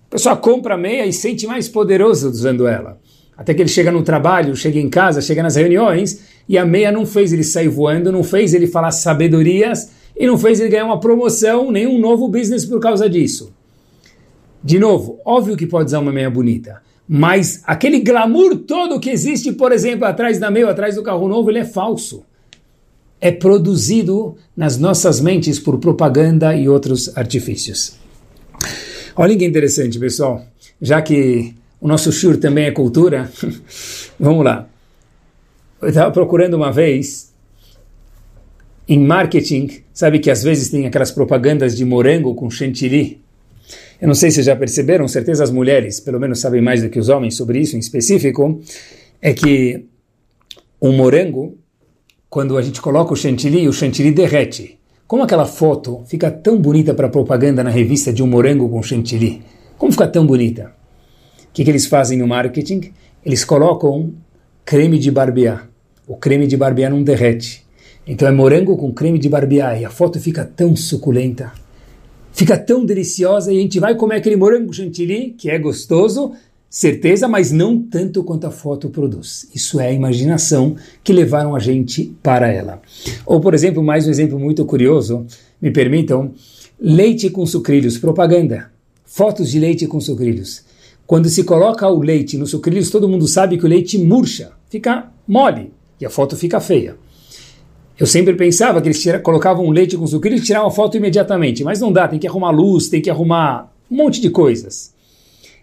A 0.07 0.11
pessoa 0.11 0.35
compra 0.35 0.75
a 0.75 0.77
meia 0.77 1.05
e 1.05 1.13
sente 1.13 1.47
mais 1.47 1.69
poderoso 1.69 2.29
usando 2.29 2.67
ela. 2.67 2.99
Até 3.37 3.53
que 3.53 3.61
ele 3.61 3.69
chega 3.69 3.91
no 3.91 4.03
trabalho, 4.03 4.55
chega 4.55 4.77
em 4.77 4.89
casa, 4.89 5.21
chega 5.21 5.41
nas 5.41 5.55
reuniões 5.55 6.25
e 6.47 6.57
a 6.57 6.65
meia 6.65 6.91
não 6.91 7.05
fez 7.05 7.31
ele 7.31 7.43
sair 7.43 7.69
voando, 7.69 8.11
não 8.11 8.23
fez 8.23 8.53
ele 8.53 8.67
falar 8.67 8.91
sabedorias 8.91 10.00
e 10.21 10.27
não 10.27 10.37
fez 10.37 10.59
ele 10.59 10.69
ganhar 10.69 10.85
uma 10.85 10.99
promoção, 10.99 11.71
nem 11.71 11.87
um 11.87 11.97
novo 11.97 12.27
business 12.27 12.63
por 12.63 12.79
causa 12.79 13.09
disso. 13.09 13.51
De 14.63 14.77
novo, 14.77 15.19
óbvio 15.25 15.57
que 15.57 15.65
pode 15.65 15.87
usar 15.87 15.97
uma 15.97 16.11
meia 16.11 16.29
bonita, 16.29 16.79
mas 17.09 17.63
aquele 17.65 18.01
glamour 18.01 18.55
todo 18.57 18.99
que 18.99 19.09
existe, 19.09 19.51
por 19.51 19.71
exemplo, 19.71 20.05
atrás 20.05 20.37
da 20.37 20.51
meia, 20.51 20.69
atrás 20.69 20.93
do 20.93 21.01
carro 21.01 21.27
novo, 21.27 21.49
ele 21.49 21.57
é 21.57 21.65
falso. 21.65 22.23
É 23.19 23.31
produzido 23.31 24.35
nas 24.55 24.77
nossas 24.77 25.19
mentes 25.19 25.59
por 25.59 25.79
propaganda 25.79 26.55
e 26.55 26.69
outros 26.69 27.17
artifícios. 27.17 27.95
Olha 29.15 29.35
que 29.35 29.43
interessante, 29.43 29.97
pessoal. 29.97 30.45
Já 30.79 31.01
que 31.01 31.55
o 31.79 31.87
nosso 31.87 32.11
shur 32.11 32.37
também 32.37 32.65
é 32.65 32.71
cultura, 32.71 33.31
vamos 34.19 34.45
lá. 34.45 34.69
Eu 35.81 35.89
estava 35.89 36.11
procurando 36.11 36.53
uma 36.53 36.71
vez 36.71 37.31
em 38.87 38.99
marketing, 38.99 39.83
sabe 39.93 40.19
que 40.19 40.29
às 40.31 40.43
vezes 40.43 40.69
tem 40.69 40.85
aquelas 40.85 41.11
propagandas 41.11 41.75
de 41.75 41.85
morango 41.85 42.33
com 42.35 42.49
chantilly. 42.49 43.21
Eu 44.01 44.07
não 44.07 44.15
sei 44.15 44.31
se 44.31 44.41
já 44.41 44.55
perceberam, 44.55 45.07
certeza 45.07 45.43
as 45.43 45.51
mulheres, 45.51 45.99
pelo 45.99 46.19
menos 46.19 46.39
sabem 46.39 46.61
mais 46.61 46.81
do 46.81 46.89
que 46.89 46.99
os 46.99 47.09
homens 47.09 47.35
sobre 47.35 47.59
isso 47.59 47.75
em 47.75 47.79
específico, 47.79 48.59
é 49.21 49.33
que 49.33 49.85
um 50.81 50.91
morango, 50.91 51.57
quando 52.29 52.57
a 52.57 52.61
gente 52.61 52.81
coloca 52.81 53.13
o 53.13 53.15
chantilly, 53.15 53.67
o 53.67 53.73
chantilly 53.73 54.11
derrete. 54.11 54.79
Como 55.07 55.23
aquela 55.23 55.45
foto 55.45 56.01
fica 56.07 56.31
tão 56.31 56.57
bonita 56.57 56.93
para 56.93 57.09
propaganda 57.09 57.63
na 57.63 57.69
revista 57.69 58.11
de 58.11 58.23
um 58.23 58.27
morango 58.27 58.67
com 58.69 58.81
chantilly? 58.81 59.43
Como 59.77 59.91
fica 59.91 60.07
tão 60.07 60.25
bonita? 60.25 60.73
O 61.43 61.53
que, 61.53 61.63
que 61.63 61.69
eles 61.69 61.85
fazem 61.85 62.17
no 62.17 62.27
marketing? 62.27 62.93
Eles 63.23 63.43
colocam 63.43 64.13
creme 64.63 64.97
de 64.97 65.11
barbear. 65.11 65.69
O 66.07 66.15
creme 66.15 66.47
de 66.47 66.55
barbear 66.57 66.89
não 66.89 67.03
derrete. 67.03 67.65
Então 68.05 68.27
é 68.27 68.31
morango 68.31 68.75
com 68.77 68.91
creme 68.91 69.19
de 69.19 69.29
barbear 69.29 69.79
e 69.79 69.85
a 69.85 69.89
foto 69.89 70.19
fica 70.19 70.43
tão 70.43 70.75
suculenta 70.75 71.51
fica 72.31 72.57
tão 72.57 72.85
deliciosa 72.85 73.51
e 73.51 73.57
a 73.57 73.61
gente 73.61 73.79
vai 73.79 73.95
comer 73.95 74.15
aquele 74.15 74.35
morango 74.35 74.73
chantilly, 74.73 75.35
que 75.37 75.49
é 75.49 75.59
gostoso, 75.59 76.31
certeza, 76.69 77.27
mas 77.27 77.51
não 77.51 77.81
tanto 77.81 78.23
quanto 78.23 78.47
a 78.47 78.51
foto 78.51 78.89
produz. 78.89 79.47
Isso 79.53 79.79
é 79.79 79.89
a 79.89 79.93
imaginação 79.93 80.75
que 81.03 81.13
levaram 81.13 81.55
a 81.55 81.59
gente 81.59 82.15
para 82.23 82.51
ela. 82.51 82.81
Ou, 83.25 83.39
por 83.39 83.53
exemplo, 83.53 83.83
mais 83.83 84.07
um 84.07 84.09
exemplo 84.09 84.39
muito 84.39 84.65
curioso, 84.65 85.25
me 85.61 85.71
permitam, 85.71 86.33
leite 86.79 87.29
com 87.29 87.45
sucrilhos, 87.45 87.97
propaganda. 87.97 88.71
Fotos 89.05 89.51
de 89.51 89.59
leite 89.59 89.85
com 89.87 89.99
sucrilhos. 89.99 90.63
Quando 91.05 91.27
se 91.27 91.43
coloca 91.43 91.87
o 91.89 92.01
leite 92.01 92.37
nos 92.37 92.51
sucrilhos, 92.51 92.89
todo 92.89 93.09
mundo 93.09 93.27
sabe 93.27 93.57
que 93.57 93.65
o 93.65 93.69
leite 93.69 93.97
murcha, 93.97 94.53
fica 94.69 95.11
mole 95.27 95.73
e 95.99 96.05
a 96.05 96.09
foto 96.09 96.37
fica 96.37 96.61
feia. 96.61 96.95
Eu 98.01 98.07
sempre 98.07 98.33
pensava 98.33 98.81
que 98.81 98.87
eles 98.87 98.99
tira, 98.99 99.19
colocavam 99.19 99.69
leite 99.69 99.95
com 99.95 100.07
sucrilhos 100.07 100.41
e 100.41 100.43
tiravam 100.43 100.69
a 100.69 100.71
foto 100.71 100.97
imediatamente, 100.97 101.63
mas 101.63 101.79
não 101.79 101.93
dá, 101.93 102.07
tem 102.07 102.17
que 102.17 102.25
arrumar 102.25 102.49
luz, 102.49 102.89
tem 102.89 102.99
que 102.99 103.11
arrumar 103.11 103.71
um 103.91 103.95
monte 103.95 104.19
de 104.19 104.31
coisas. 104.31 104.91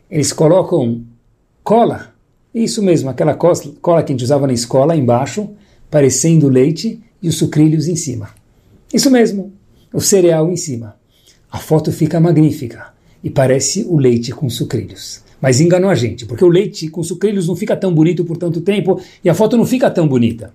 Eles 0.08 0.32
colocam 0.32 1.02
cola, 1.64 2.14
isso 2.54 2.80
mesmo, 2.80 3.10
aquela 3.10 3.34
cola 3.34 4.04
que 4.04 4.12
a 4.12 4.14
gente 4.14 4.22
usava 4.22 4.46
na 4.46 4.52
escola 4.52 4.94
embaixo, 4.94 5.50
parecendo 5.90 6.48
leite 6.48 7.00
e 7.20 7.28
os 7.28 7.34
sucrilhos 7.34 7.88
em 7.88 7.96
cima. 7.96 8.30
Isso 8.94 9.10
mesmo, 9.10 9.52
o 9.92 10.00
cereal 10.00 10.48
em 10.48 10.56
cima. 10.56 10.94
A 11.50 11.58
foto 11.58 11.90
fica 11.90 12.20
magnífica 12.20 12.94
e 13.20 13.28
parece 13.28 13.82
o 13.82 13.98
leite 13.98 14.30
com 14.30 14.48
sucrilhos. 14.48 15.24
Mas 15.40 15.60
enganou 15.60 15.90
a 15.90 15.94
gente, 15.96 16.24
porque 16.24 16.44
o 16.44 16.48
leite 16.48 16.88
com 16.88 17.02
sucrilhos 17.02 17.48
não 17.48 17.56
fica 17.56 17.76
tão 17.76 17.92
bonito 17.92 18.24
por 18.24 18.36
tanto 18.36 18.60
tempo 18.60 19.00
e 19.24 19.28
a 19.28 19.34
foto 19.34 19.56
não 19.56 19.66
fica 19.66 19.90
tão 19.90 20.06
bonita. 20.06 20.52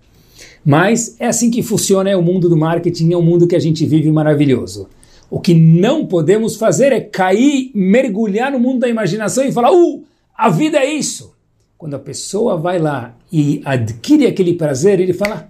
Mas 0.66 1.16
é 1.20 1.28
assim 1.28 1.52
que 1.52 1.62
funciona 1.62 2.10
é 2.10 2.16
o 2.16 2.22
mundo 2.22 2.48
do 2.48 2.56
marketing, 2.56 3.12
é 3.12 3.18
um 3.18 3.22
mundo 3.22 3.48
que 3.48 3.56
a 3.56 3.60
gente 3.60 3.86
vive 3.86 4.12
maravilhoso. 4.12 4.88
O 5.30 5.40
que 5.40 5.54
não 5.54 6.06
podemos 6.06 6.56
fazer 6.56 6.94
é 6.94 7.02
cair, 7.02 7.72
mergulhar 7.74 8.52
no 8.52 8.60
mundo 8.60 8.80
da 8.80 8.88
imaginação 8.88 9.44
e 9.44 9.52
falar, 9.52 9.72
uh, 9.72 10.04
a 10.38 10.50
vida 10.50 10.78
é 10.78 10.94
isso. 10.94 11.34
Quando 11.78 11.96
a 11.96 12.00
pessoa 12.00 12.56
vai 12.56 12.80
lá 12.80 13.16
e 13.32 13.62
adquire 13.66 14.26
aquele 14.26 14.54
prazer, 14.54 15.00
ele 15.00 15.12
fala, 15.12 15.50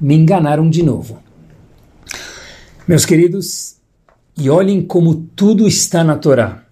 me 0.00 0.14
enganaram 0.14 0.70
de 0.70 0.82
novo. 0.82 1.18
Meus 2.88 3.04
queridos, 3.04 3.76
e 4.38 4.48
olhem 4.48 4.80
como 4.80 5.26
tudo 5.36 5.66
está 5.66 6.02
na 6.02 6.16
Torá. 6.16 6.64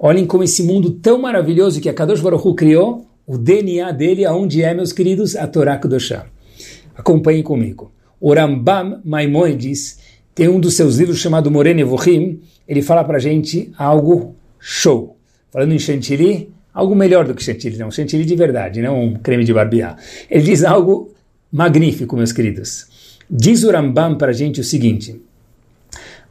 Olhem 0.00 0.26
como 0.26 0.42
esse 0.42 0.62
mundo 0.62 0.90
tão 0.90 1.20
maravilhoso 1.20 1.80
que 1.80 1.88
a 1.88 1.94
Kadosh 1.94 2.20
Baruch 2.20 2.46
Hu 2.46 2.54
criou, 2.54 3.06
o 3.26 3.36
DNA 3.36 3.92
dele, 3.92 4.24
aonde 4.24 4.62
é, 4.62 4.72
meus 4.72 4.92
queridos, 4.92 5.36
a 5.36 5.46
Torá 5.46 5.76
Kedoshá. 5.76 6.26
Acompanhem 6.98 7.44
comigo. 7.44 7.92
O 8.20 8.34
Rambam 8.34 9.00
Maimonides 9.04 10.00
tem 10.34 10.48
um 10.48 10.58
dos 10.58 10.74
seus 10.74 10.96
livros 10.96 11.20
chamado 11.20 11.48
Morene 11.48 11.84
Vohim. 11.84 12.40
Ele 12.66 12.82
fala 12.82 13.04
para 13.04 13.20
gente 13.20 13.72
algo 13.78 14.34
show. 14.58 15.16
Falando 15.52 15.72
em 15.72 15.78
chantilly, 15.78 16.50
algo 16.74 16.96
melhor 16.96 17.24
do 17.24 17.34
que 17.34 17.42
chantilly, 17.42 17.78
não. 17.78 17.88
Chantilly 17.92 18.24
de 18.24 18.34
verdade, 18.34 18.82
não 18.82 19.00
um 19.00 19.14
creme 19.14 19.44
de 19.44 19.54
barbear. 19.54 19.96
Ele 20.28 20.42
diz 20.42 20.64
algo 20.64 21.14
magnífico, 21.52 22.16
meus 22.16 22.32
queridos. 22.32 22.88
Diz 23.30 23.62
o 23.62 23.70
Rambam 23.70 24.18
para 24.18 24.30
a 24.32 24.34
gente 24.34 24.60
o 24.60 24.64
seguinte. 24.64 25.22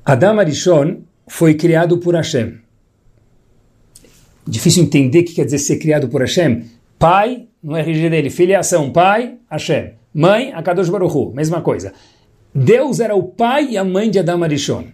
Adam 0.04 0.38
Arishon 0.38 0.98
foi 1.28 1.54
criado 1.54 1.98
por 1.98 2.14
Hashem. 2.14 2.56
Difícil 4.46 4.84
entender 4.84 5.20
o 5.20 5.24
que 5.24 5.34
quer 5.34 5.46
dizer 5.46 5.60
ser 5.60 5.78
criado 5.78 6.10
por 6.10 6.20
Hashem. 6.20 6.66
Pai, 7.00 7.48
no 7.64 7.76
RG 7.76 8.10
dele, 8.10 8.30
filiação, 8.30 8.92
pai, 8.92 9.36
Hashem. 9.50 9.97
Mãe, 10.18 10.52
a 10.52 10.64
Kadosh 10.64 10.90
Baruchu, 10.90 11.32
mesma 11.32 11.62
coisa. 11.62 11.94
Deus 12.52 13.00
era 13.00 13.16
o 13.16 13.22
pai 13.22 13.68
e 13.70 13.78
a 13.78 13.84
mãe 13.84 14.10
de 14.10 14.18
Adam 14.18 14.44
Arishon. 14.44 14.86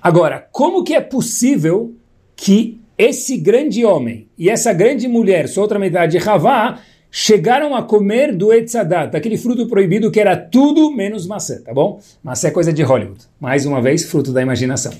Agora, 0.00 0.48
como 0.50 0.82
que 0.82 0.94
é 0.94 1.02
possível 1.02 1.94
que 2.34 2.80
esse 2.96 3.36
grande 3.36 3.84
homem 3.84 4.30
e 4.38 4.48
essa 4.48 4.72
grande 4.72 5.06
mulher, 5.06 5.48
sua 5.48 5.64
outra 5.64 5.78
metade, 5.78 6.16
Havá, 6.16 6.78
chegaram 7.10 7.76
a 7.76 7.82
comer 7.82 8.34
do 8.34 8.54
Etzadat, 8.54 9.14
aquele 9.14 9.36
fruto 9.36 9.68
proibido 9.68 10.10
que 10.10 10.18
era 10.18 10.34
tudo 10.34 10.90
menos 10.90 11.26
maçã, 11.26 11.60
tá 11.60 11.74
bom? 11.74 12.00
Maçã 12.24 12.48
é 12.48 12.52
coisa 12.52 12.72
de 12.72 12.82
Hollywood. 12.82 13.20
Mais 13.38 13.66
uma 13.66 13.82
vez, 13.82 14.04
fruto 14.04 14.32
da 14.32 14.40
imaginação. 14.40 14.94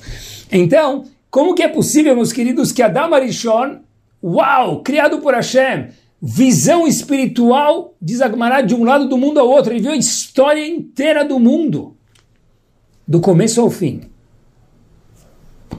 Então, 0.53 1.05
como 1.31 1.55
que 1.55 1.63
é 1.63 1.69
possível, 1.69 2.15
meus 2.15 2.35
queridos, 2.35 2.71
que 2.71 2.83
Adam 2.83 3.15
Arishon, 3.15 3.79
uau, 4.23 4.83
criado 4.83 5.21
por 5.21 5.33
Hashem, 5.33 5.89
visão 6.23 6.87
espiritual, 6.87 7.97
diz 8.01 8.21
Agmará, 8.21 8.61
de 8.61 8.77
um 8.77 8.85
lado 8.85 9.09
do 9.09 9.19
mundo 9.19 9.41
ao 9.41 9.49
outro, 9.49 9.73
ele 9.73 9.81
viu 9.81 9.91
a 9.91 9.97
história 9.97 10.65
inteira 10.65 11.25
do 11.25 11.41
mundo, 11.41 11.97
do 13.07 13.21
começo 13.21 13.61
ao 13.61 13.69
fim. 13.69 14.03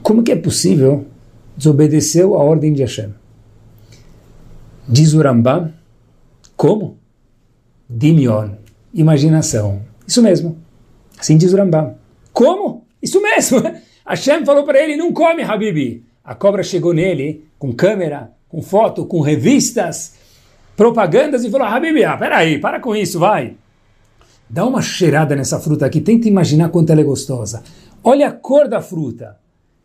Como 0.02 0.22
que 0.22 0.30
é 0.30 0.36
possível 0.36 1.06
desobedeceu 1.56 2.34
a 2.34 2.44
ordem 2.44 2.74
de 2.74 2.82
Hashem? 2.82 3.14
Diz 4.86 5.14
o 5.14 5.22
Rambam, 5.22 5.72
como? 6.54 6.98
Dimion, 7.88 8.50
imaginação. 8.92 9.80
Isso 10.06 10.22
mesmo. 10.22 10.58
Assim 11.18 11.38
diz 11.38 11.54
o 11.54 11.56
Rambam. 11.56 11.94
Como? 12.34 12.84
Isso 13.00 13.22
mesmo. 13.22 13.62
Hashem 14.06 14.44
falou 14.44 14.64
para 14.64 14.82
ele, 14.82 14.94
não 14.94 15.10
come, 15.10 15.42
Habibi. 15.42 16.04
A 16.22 16.34
cobra 16.34 16.62
chegou 16.62 16.92
nele 16.92 17.46
com 17.58 17.72
câmera, 17.72 18.32
com 18.46 18.60
foto, 18.60 19.06
com 19.06 19.20
revistas, 19.20 20.16
propagandas 20.76 21.44
e 21.44 21.50
falou, 21.50 21.66
Habibi, 21.66 22.04
ah, 22.04 22.16
peraí, 22.16 22.58
para 22.58 22.80
com 22.80 22.94
isso, 22.94 23.18
vai. 23.18 23.56
Dá 24.48 24.66
uma 24.66 24.82
cheirada 24.82 25.34
nessa 25.34 25.58
fruta 25.58 25.86
aqui, 25.86 26.00
tenta 26.00 26.28
imaginar 26.28 26.68
quanto 26.68 26.90
ela 26.90 27.00
é 27.00 27.04
gostosa. 27.04 27.62
Olha 28.02 28.28
a 28.28 28.32
cor 28.32 28.68
da 28.68 28.80
fruta. 28.80 29.36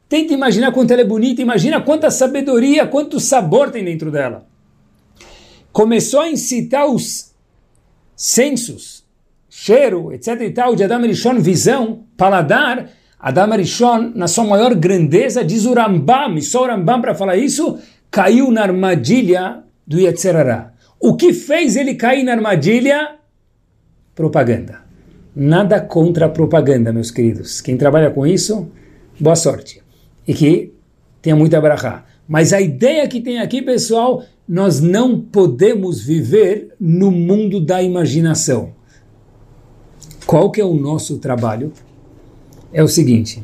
Tenta 0.08 0.34
imaginar 0.34 0.72
quanto 0.72 0.92
ela 0.92 1.02
é 1.02 1.06
bonita, 1.06 1.42
imagina 1.42 1.82
quanta 1.82 2.10
sabedoria, 2.10 2.88
quanto 2.88 3.20
sabor 3.20 3.70
tem 3.70 3.84
dentro 3.84 4.12
dela 4.12 4.50
começou 5.72 6.22
a 6.22 6.30
incitar 6.30 6.88
os 6.88 7.34
sensos, 8.16 9.06
cheiro, 9.50 10.12
etc 10.12 10.42
e 10.42 10.52
tal, 10.52 10.76
de 10.76 10.84
Adam 10.84 11.02
Rishon, 11.02 11.40
visão, 11.40 12.04
paladar, 12.18 12.90
Adam 13.20 13.56
Rishon, 13.56 14.12
na 14.16 14.28
sua 14.28 14.44
maior 14.44 14.76
grandeza, 14.76 15.44
diz 15.44 15.66
o 15.66 15.74
Rambam, 15.74 16.38
e 16.38 16.42
só 16.42 16.64
o 16.64 16.68
Rambam 16.68 17.02
para 17.02 17.16
falar 17.16 17.38
isso, 17.38 17.78
caiu 18.10 18.52
na 18.52 18.64
armadilha 18.64 19.64
do 19.86 20.00
Yetzerará. 20.00 20.74
O 21.00 21.16
que 21.16 21.32
fez 21.32 21.78
ele 21.78 21.96
cair 21.96 22.24
na 22.24 22.34
armadilha? 22.34 23.16
Propaganda. 24.14 24.82
Nada 25.34 25.80
contra 25.80 26.26
a 26.26 26.30
propaganda, 26.30 26.92
meus 26.92 27.10
queridos. 27.10 27.62
Quem 27.62 27.78
trabalha 27.78 28.12
com 28.12 28.28
isso, 28.28 28.70
boa 29.18 29.36
sorte. 29.36 29.82
E 30.28 30.34
que 30.34 30.74
tenha 31.22 31.36
muita 31.36 31.62
brachá. 31.62 32.06
Mas 32.28 32.52
a 32.52 32.60
ideia 32.60 33.08
que 33.08 33.22
tem 33.22 33.40
aqui, 33.40 33.62
pessoal, 33.62 34.24
nós 34.48 34.82
não 34.82 35.22
podemos 35.22 36.04
viver 36.04 36.76
no 36.80 37.12
mundo 37.12 37.62
da 37.62 37.82
imaginação. 37.82 38.74
Qual 40.26 40.52
que 40.52 40.60
é 40.60 40.66
o 40.66 40.74
nosso 40.74 41.18
trabalho? 41.18 41.72
É 42.74 42.84
o 42.84 42.88
seguinte, 42.88 43.44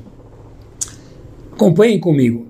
acompanhem 1.51 1.99
comigo. 1.99 2.47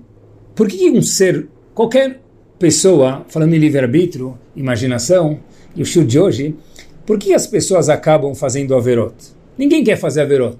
Por 0.54 0.68
que 0.68 0.90
um 0.90 1.00
ser, 1.00 1.48
qualquer 1.74 2.20
pessoa, 2.58 3.24
falando 3.28 3.54
em 3.54 3.58
livre-arbítrio, 3.58 4.38
imaginação, 4.54 5.40
e 5.74 5.82
o 5.82 5.86
show 5.86 6.04
de 6.04 6.18
hoje, 6.18 6.56
por 7.04 7.18
que 7.18 7.34
as 7.34 7.46
pessoas 7.46 7.88
acabam 7.88 8.34
fazendo 8.34 8.74
averot? 8.74 9.14
Ninguém 9.56 9.84
quer 9.84 9.96
fazer 9.96 10.22
averot. 10.22 10.56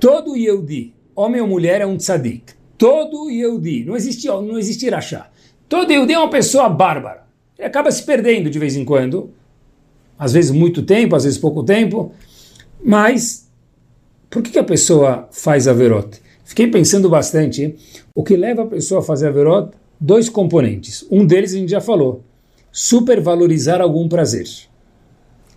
Todo 0.00 0.36
Yehudi, 0.36 0.94
homem 1.14 1.40
ou 1.40 1.46
mulher, 1.46 1.80
é 1.80 1.86
um 1.86 1.96
tzadik. 1.96 2.54
Todo 2.76 3.30
Yehudi, 3.30 3.84
não 3.84 3.96
existe, 3.96 4.26
não 4.26 4.58
existe 4.58 4.88
rachá. 4.88 5.28
Todo 5.68 5.92
Yehudi 5.92 6.14
é 6.14 6.18
uma 6.18 6.30
pessoa 6.30 6.68
bárbara. 6.68 7.24
Ele 7.58 7.66
acaba 7.66 7.90
se 7.90 8.02
perdendo 8.02 8.48
de 8.48 8.58
vez 8.58 8.76
em 8.76 8.84
quando. 8.84 9.30
Às 10.18 10.32
vezes 10.32 10.50
muito 10.50 10.82
tempo, 10.82 11.14
às 11.14 11.24
vezes 11.24 11.38
pouco 11.38 11.62
tempo. 11.62 12.12
Mas, 12.82 13.48
por 14.30 14.42
que, 14.42 14.50
que 14.50 14.58
a 14.58 14.64
pessoa 14.64 15.28
faz 15.30 15.68
Averot? 15.68 16.20
Fiquei 16.44 16.68
pensando 16.68 17.08
bastante. 17.08 17.76
O 18.14 18.22
que 18.22 18.36
leva 18.36 18.62
a 18.62 18.66
pessoa 18.66 19.00
a 19.00 19.04
fazer 19.04 19.28
Averot? 19.28 19.70
Dois 20.00 20.28
componentes. 20.28 21.04
Um 21.10 21.26
deles 21.26 21.52
a 21.52 21.56
gente 21.56 21.70
já 21.70 21.80
falou. 21.80 22.22
Supervalorizar 22.70 23.80
algum 23.80 24.08
prazer. 24.08 24.46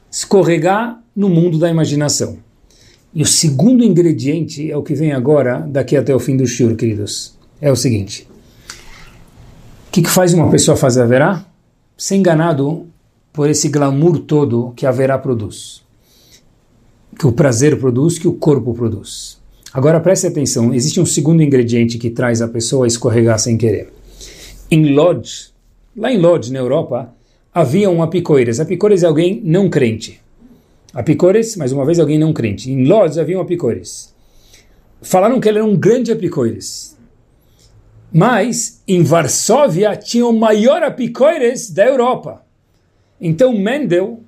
Escorregar 0.09 1.01
no 1.15 1.29
mundo 1.29 1.59
da 1.59 1.69
imaginação. 1.69 2.39
E 3.13 3.21
o 3.21 3.25
segundo 3.25 3.83
ingrediente 3.83 4.71
é 4.71 4.75
o 4.75 4.81
que 4.81 4.95
vem 4.95 5.11
agora, 5.11 5.59
daqui 5.59 5.97
até 5.97 6.15
o 6.15 6.19
fim 6.19 6.37
do 6.37 6.47
shur, 6.47 6.75
queridos. 6.75 7.37
É 7.59 7.71
o 7.71 7.75
seguinte. 7.75 8.27
O 9.87 9.91
que, 9.91 10.01
que 10.01 10.09
faz 10.09 10.33
uma 10.33 10.49
pessoa 10.49 10.77
fazer 10.77 11.01
haverá? 11.01 11.45
Ser 11.97 12.15
enganado 12.15 12.87
por 13.33 13.49
esse 13.49 13.67
glamour 13.67 14.19
todo 14.19 14.73
que 14.75 14.85
haverá 14.85 15.17
produz. 15.17 15.83
Que 17.19 17.27
o 17.27 17.33
prazer 17.33 17.77
produz, 17.77 18.17
que 18.17 18.27
o 18.27 18.33
corpo 18.33 18.73
produz. 18.73 19.39
Agora 19.73 19.99
preste 19.99 20.27
atenção, 20.27 20.73
existe 20.73 20.99
um 20.99 21.05
segundo 21.05 21.43
ingrediente 21.43 21.97
que 21.97 22.09
traz 22.09 22.41
a 22.41 22.47
pessoa 22.47 22.85
a 22.85 22.87
escorregar 22.87 23.37
sem 23.39 23.57
querer. 23.57 23.91
Em 24.73 24.93
Lodz, 24.93 25.53
lá 25.93 26.13
em 26.13 26.17
Lodz, 26.17 26.49
na 26.49 26.59
Europa, 26.59 27.13
havia 27.53 27.89
um 27.89 28.01
apicoires. 28.01 28.57
Apicoires 28.57 29.03
é 29.03 29.05
alguém 29.05 29.41
não 29.43 29.69
crente. 29.69 30.21
Apicoires, 30.93 31.57
mais 31.57 31.73
uma 31.73 31.85
vez, 31.85 31.99
alguém 31.99 32.17
não 32.17 32.31
crente. 32.31 32.71
Em 32.71 32.85
Lodz 32.85 33.17
havia 33.17 33.37
um 33.37 33.41
apicoires. 33.41 34.15
Falaram 35.01 35.41
que 35.41 35.49
ele 35.49 35.57
era 35.57 35.67
um 35.67 35.75
grande 35.75 36.09
apicoires. 36.09 36.97
Mas 38.13 38.81
em 38.87 39.03
Varsóvia 39.03 39.93
tinha 39.97 40.25
o 40.25 40.31
maior 40.31 40.81
apicoires 40.83 41.69
da 41.69 41.85
Europa. 41.85 42.45
Então 43.19 43.53
Mendel, 43.57 44.21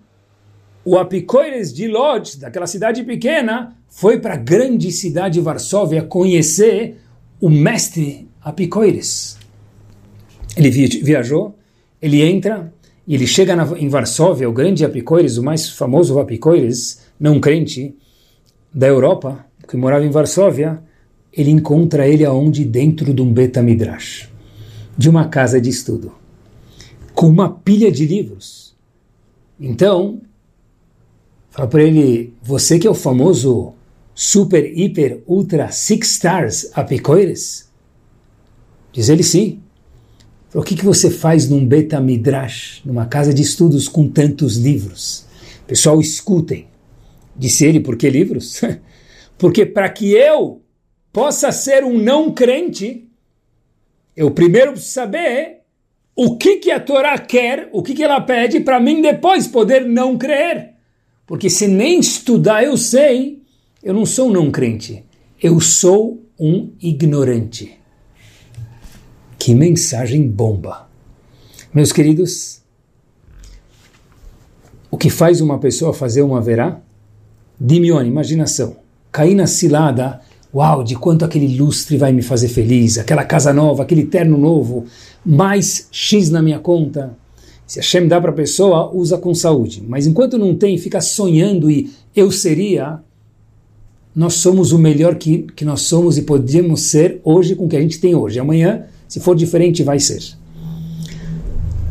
o 0.84 0.98
apicoires 0.98 1.74
de 1.74 1.88
Lodz, 1.88 2.36
daquela 2.36 2.68
cidade 2.68 3.02
pequena, 3.06 3.78
foi 3.88 4.20
para 4.20 4.34
a 4.34 4.38
grande 4.38 4.92
cidade 4.92 5.36
de 5.36 5.42
Varsóvia 5.42 6.04
conhecer 6.04 6.98
o 7.40 7.50
mestre 7.50 8.28
apicoires. 8.42 9.42
Ele 10.56 10.70
viajou, 10.70 11.56
ele 12.02 12.22
entra 12.22 12.72
e 13.08 13.16
ele 13.16 13.28
chega 13.28 13.56
na, 13.56 13.78
em 13.78 13.90
Varsóvia, 13.90 14.50
o 14.50 14.54
grande 14.54 14.86
apicoires, 14.86 15.38
o 15.38 15.44
mais 15.44 15.70
famoso 15.70 16.20
apicoires, 16.20 17.02
não 17.20 17.40
crente, 17.40 17.96
da 18.74 18.88
Europa, 18.88 19.46
que 19.68 19.78
morava 19.78 20.06
em 20.06 20.10
Varsóvia, 20.10 20.82
ele 21.32 21.52
encontra 21.52 22.08
ele 22.08 22.26
aonde? 22.26 22.64
Dentro 22.66 23.14
de 23.14 23.22
um 23.22 23.32
Betamidrash, 23.32 24.30
de 24.98 25.10
uma 25.10 25.28
casa 25.28 25.60
de 25.60 25.70
estudo, 25.70 26.14
com 27.14 27.28
uma 27.28 27.50
pilha 27.50 27.92
de 27.92 28.06
livros. 28.06 28.76
Então, 29.60 30.22
fala 31.50 31.68
para 31.68 31.84
ele, 31.84 32.34
você 32.42 32.80
que 32.80 32.88
é 32.88 32.90
o 32.90 32.96
famoso 32.96 33.74
super, 34.16 34.66
hiper, 34.78 35.22
ultra, 35.28 35.72
six 35.72 36.12
stars 36.12 36.72
apicoires? 36.74 37.70
Diz 38.92 39.10
ele 39.10 39.24
sim. 39.24 39.60
O 40.54 40.62
que, 40.62 40.76
que 40.76 40.86
você 40.86 41.10
faz 41.10 41.50
num 41.50 41.66
Betamidrash, 41.66 42.82
numa 42.86 43.08
casa 43.08 43.34
de 43.34 43.42
estudos 43.42 43.88
com 43.88 44.08
tantos 44.08 44.56
livros? 44.56 45.26
Pessoal, 45.66 46.00
escutem. 46.00 46.68
Disse 47.36 47.66
ele, 47.66 47.80
por 47.80 47.98
que 47.98 48.08
livros? 48.08 48.62
Porque 49.36 49.66
para 49.66 49.90
que 49.90 50.12
eu 50.12 50.62
possa 51.12 51.52
ser 51.52 51.84
um 51.84 51.98
não 51.98 52.32
crente, 52.32 53.10
eu 54.16 54.30
primeiro 54.30 54.74
preciso 54.74 54.94
saber 54.94 55.62
o 56.16 56.38
que, 56.38 56.58
que 56.58 56.70
a 56.70 56.80
Torá 56.80 57.18
quer, 57.18 57.70
o 57.72 57.82
que, 57.82 57.96
que 57.96 58.04
ela 58.04 58.22
pede, 58.22 58.60
para 58.60 58.80
mim 58.80 59.02
depois 59.02 59.48
poder 59.48 59.84
não 59.86 60.20
crer. 60.20 60.74
Porque 61.26 61.50
se 61.50 61.68
nem 61.68 62.00
estudar 62.00 62.64
eu 62.64 62.78
sei, 62.78 63.42
eu 63.82 63.92
não 63.92 64.06
sou 64.06 64.30
um 64.30 64.34
não 64.34 64.52
crente, 64.52 65.04
eu 65.42 65.60
sou 65.60 66.24
um 66.40 66.72
ignorante. 66.80 67.83
Que 69.44 69.54
mensagem 69.54 70.26
bomba! 70.26 70.88
Meus 71.74 71.92
queridos, 71.92 72.62
o 74.90 74.98
que 74.98 75.10
faz 75.10 75.42
uma 75.42 75.60
pessoa 75.60 75.94
fazer 75.94 76.22
uma 76.22 76.40
verá? 76.40 76.80
Dimione, 77.60 78.08
imaginação. 78.08 78.78
Cair 79.12 79.36
na 79.36 79.46
cilada 79.46 80.22
Uau, 80.56 80.82
de 80.82 80.96
quanto 80.96 81.26
aquele 81.26 81.58
lustre 81.58 81.98
vai 81.98 82.14
me 82.14 82.22
fazer 82.22 82.48
feliz, 82.48 82.98
aquela 82.98 83.26
casa 83.26 83.52
nova, 83.52 83.84
aquele 83.84 84.06
terno 84.06 84.38
novo, 84.38 84.86
mais 85.26 85.90
X 85.92 86.30
na 86.30 86.42
minha 86.42 86.60
conta. 86.60 87.18
Se 87.68 87.82
a 87.82 87.84
Shem 87.84 88.08
dá 88.08 88.22
para 88.22 88.32
a 88.32 88.34
pessoa, 88.34 88.96
usa 88.96 89.18
com 89.18 89.36
saúde. 89.36 89.84
Mas 89.86 90.08
enquanto 90.08 90.38
não 90.38 90.56
tem, 90.56 90.78
fica 90.78 91.02
sonhando 91.02 91.70
e 91.70 91.92
eu 92.16 92.32
seria, 92.32 93.02
nós 94.16 94.36
somos 94.36 94.72
o 94.72 94.80
melhor 94.80 95.16
que, 95.16 95.40
que 95.54 95.66
nós 95.66 95.82
somos 95.82 96.18
e 96.18 96.22
podemos 96.22 96.84
ser 96.84 97.20
hoje 97.26 97.58
com 97.58 97.66
o 97.66 97.68
que 97.68 97.76
a 97.76 97.82
gente 97.82 98.00
tem 98.00 98.16
hoje. 98.16 98.40
Amanhã, 98.40 98.86
se 99.08 99.20
for 99.20 99.36
diferente, 99.36 99.84
vai 99.84 100.00
ser. 100.00 100.22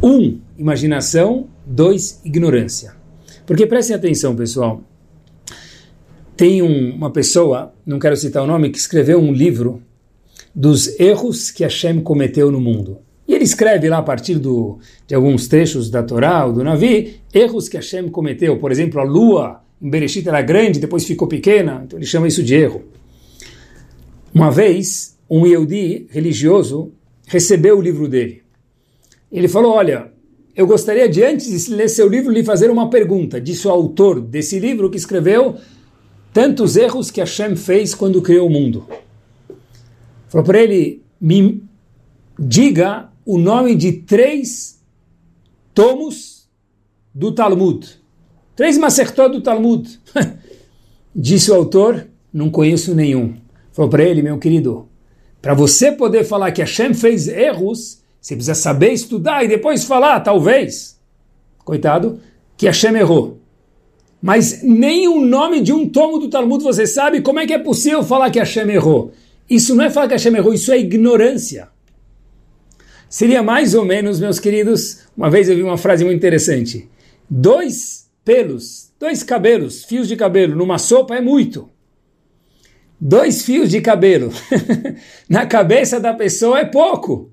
Um, 0.03 0.39
imaginação. 0.59 1.47
Dois, 1.65 2.21
ignorância. 2.25 2.95
Porque 3.47 3.67
prestem 3.67 3.95
atenção, 3.95 4.35
pessoal. 4.35 4.83
Tem 6.37 6.61
um, 6.61 6.95
uma 6.95 7.11
pessoa, 7.11 7.73
não 7.87 7.99
quero 7.99 8.17
citar 8.17 8.43
o 8.43 8.47
nome, 8.47 8.71
que 8.71 8.79
escreveu 8.79 9.21
um 9.21 9.33
livro 9.33 9.83
dos 10.55 10.99
erros 10.99 11.51
que 11.51 11.63
Hashem 11.63 12.01
cometeu 12.01 12.51
no 12.51 12.61
mundo. 12.61 12.99
E 13.27 13.35
ele 13.35 13.45
escreve 13.45 13.89
lá 13.89 13.99
a 13.99 14.03
partir 14.03 14.39
do, 14.39 14.79
de 15.07 15.15
alguns 15.15 15.47
trechos 15.47 15.89
da 15.89 16.03
Torá 16.03 16.45
ou 16.45 16.53
do 16.53 16.65
Navi, 16.65 17.21
erros 17.33 17.69
que 17.69 17.77
Hashem 17.77 18.09
cometeu. 18.09 18.59
Por 18.59 18.73
exemplo, 18.73 19.01
a 19.01 19.05
lua 19.05 19.63
em 19.81 19.89
Bereshit 19.89 20.29
era 20.29 20.43
grande, 20.43 20.79
depois 20.79 21.05
ficou 21.05 21.27
pequena, 21.27 21.83
então 21.85 21.99
ele 21.99 22.07
chama 22.07 22.29
isso 22.29 22.43
de 22.43 22.55
erro. 22.55 22.83
Uma 24.35 24.51
vez, 24.51 25.19
um 25.29 25.47
Yehudi 25.47 26.07
religioso 26.11 26.93
recebeu 27.33 27.79
o 27.79 27.81
livro 27.81 28.07
dele. 28.07 28.43
Ele 29.31 29.49
falou, 29.49 29.73
olha, 29.73 30.13
eu 30.55 30.67
gostaria 30.67 31.09
de, 31.09 31.25
antes 31.25 31.65
de 31.65 31.75
ler 31.75 31.89
seu 31.89 32.07
livro, 32.07 32.31
lhe 32.31 32.45
fazer 32.45 32.71
uma 32.71 32.91
pergunta. 32.91 33.41
Disse 33.41 33.67
o 33.67 33.71
autor 33.71 34.21
desse 34.21 34.59
livro 34.59 34.91
que 34.91 34.99
escreveu 34.99 35.57
tantos 36.31 36.77
erros 36.77 37.11
que 37.11 37.21
Hashem 37.21 37.57
fez 37.57 37.95
quando 37.95 38.21
criou 38.21 38.49
o 38.49 38.51
mundo. 38.51 38.87
Falou 40.29 40.45
para 40.45 40.61
ele, 40.61 41.03
me 41.19 41.65
diga 42.39 43.11
o 43.25 43.39
nome 43.39 43.75
de 43.77 43.93
três 43.93 44.79
tomos 45.73 46.47
do 47.15 47.33
Talmud. 47.33 47.99
Três 48.55 48.77
Masertot 48.77 49.33
do 49.33 49.41
Talmud. 49.41 49.89
Disse 51.17 51.51
o 51.51 51.55
autor, 51.55 52.07
não 52.31 52.51
conheço 52.51 52.95
nenhum. 52.95 53.37
Falou 53.73 53.91
para 53.91 54.05
ele, 54.05 54.21
meu 54.21 54.37
querido, 54.37 54.92
para 55.43 55.55
você 55.55 55.91
poder 55.91 56.23
falar 56.23 56.53
que 56.53 56.63
Hashem 56.63 56.95
fez 56.95 57.27
erros, 57.27 58.01
você 58.21 58.37
precisa 58.37 58.55
saber 58.55 58.93
estudar 58.93 59.45
e 59.45 59.49
depois 59.49 59.85
falar, 59.85 60.21
talvez, 60.21 60.97
coitado, 61.65 62.21
que 62.57 62.67
Hashem 62.67 62.95
errou. 62.95 63.41
Mas 64.23 64.63
nem 64.63 65.09
o 65.09 65.21
nome 65.21 65.61
de 65.61 65.73
um 65.73 65.89
tomo 65.89 66.21
do 66.21 66.31
Talmud 66.31 66.63
você 66.63 66.87
sabe, 66.87 67.21
como 67.21 67.41
é 67.41 67.47
que 67.47 67.53
é 67.53 67.59
possível 67.59 68.05
falar 68.05 68.31
que 68.31 68.39
Hashem 68.39 68.71
errou? 68.71 69.13
Isso 69.51 69.75
não 69.75 69.85
é 69.85 69.91
falar 69.91 70.07
que 70.07 70.15
Hashem 70.15 70.37
errou, 70.37 70.55
isso 70.55 70.71
é 70.71 70.79
ignorância. 70.79 71.69
Seria 73.09 73.43
mais 73.43 73.75
ou 73.75 73.85
menos, 73.85 74.21
meus 74.21 74.39
queridos, 74.39 75.01
uma 75.17 75.29
vez 75.29 75.49
eu 75.49 75.57
vi 75.57 75.63
uma 75.65 75.77
frase 75.77 76.05
muito 76.05 76.17
interessante. 76.17 76.89
Dois 77.29 78.07
pelos, 78.25 78.93
dois 78.99 79.25
cabelos, 79.25 79.85
fios 79.85 80.07
de 80.07 80.15
cabelo 80.15 80.55
numa 80.55 80.79
sopa 80.79 81.17
é 81.17 81.21
muito. 81.21 81.69
Dois 83.05 83.43
fios 83.43 83.69
de 83.69 83.81
cabelo 83.81 84.33
na 85.29 85.45
cabeça 85.45 85.99
da 85.99 86.15
pessoa 86.15 86.61
é 86.61 86.65
pouco. 86.65 87.33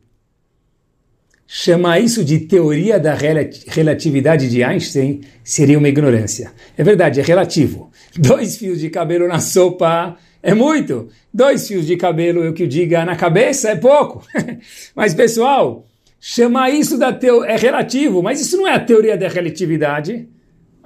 Chamar 1.45 1.99
isso 1.99 2.23
de 2.23 2.39
teoria 2.39 2.99
da 2.99 3.13
relatividade 3.13 4.49
de 4.49 4.63
Einstein 4.63 5.21
seria 5.43 5.77
uma 5.77 5.87
ignorância. 5.87 6.51
É 6.75 6.83
verdade, 6.83 7.19
é 7.19 7.23
relativo. 7.23 7.91
Dois 8.17 8.57
fios 8.57 8.79
de 8.79 8.89
cabelo 8.89 9.27
na 9.27 9.39
sopa 9.39 10.17
é 10.41 10.55
muito. 10.55 11.07
Dois 11.31 11.67
fios 11.67 11.85
de 11.85 11.95
cabelo, 11.97 12.43
eu 12.43 12.51
que 12.51 12.65
diga, 12.65 13.05
na 13.05 13.15
cabeça 13.15 13.69
é 13.69 13.75
pouco. 13.75 14.25
mas, 14.95 15.13
pessoal, 15.13 15.85
chamar 16.19 16.71
isso 16.71 16.97
da 16.97 17.13
teo... 17.13 17.43
é 17.43 17.55
relativo, 17.55 18.23
mas 18.23 18.41
isso 18.41 18.57
não 18.57 18.67
é 18.67 18.73
a 18.73 18.79
teoria 18.79 19.15
da 19.15 19.27
relatividade. 19.27 20.27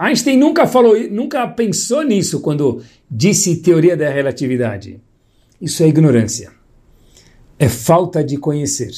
Einstein 0.03 0.37
nunca 0.37 0.67
falou, 0.67 0.99
nunca 1.09 1.47
pensou 1.47 2.03
nisso 2.03 2.41
quando 2.41 2.81
disse 3.09 3.61
teoria 3.61 3.95
da 3.95 4.09
relatividade. 4.09 4.99
Isso 5.61 5.81
é 5.81 5.87
ignorância. 5.87 6.51
É 7.57 7.69
falta 7.69 8.21
de 8.21 8.35
conhecer. 8.35 8.91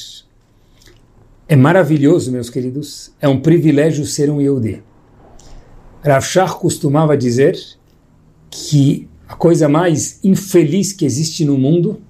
É 1.47 1.55
maravilhoso, 1.55 2.31
meus 2.31 2.49
queridos, 2.49 3.13
é 3.21 3.27
um 3.27 3.39
privilégio 3.39 4.03
ser 4.03 4.31
um 4.31 4.41
Yehudi. 4.41 4.81
Rav 6.03 6.25
Shach 6.25 6.55
costumava 6.55 7.15
dizer 7.15 7.55
que 8.49 9.07
a 9.27 9.35
coisa 9.35 9.69
mais 9.69 10.19
infeliz 10.23 10.91
que 10.91 11.05
existe 11.05 11.45
no 11.45 11.55
mundo 11.55 12.01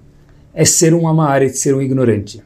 é 0.53 0.63
ser 0.63 0.93
um 0.93 1.05
amaret, 1.05 1.53
ser 1.57 1.75
um 1.75 1.81
ignorante. 1.81 2.41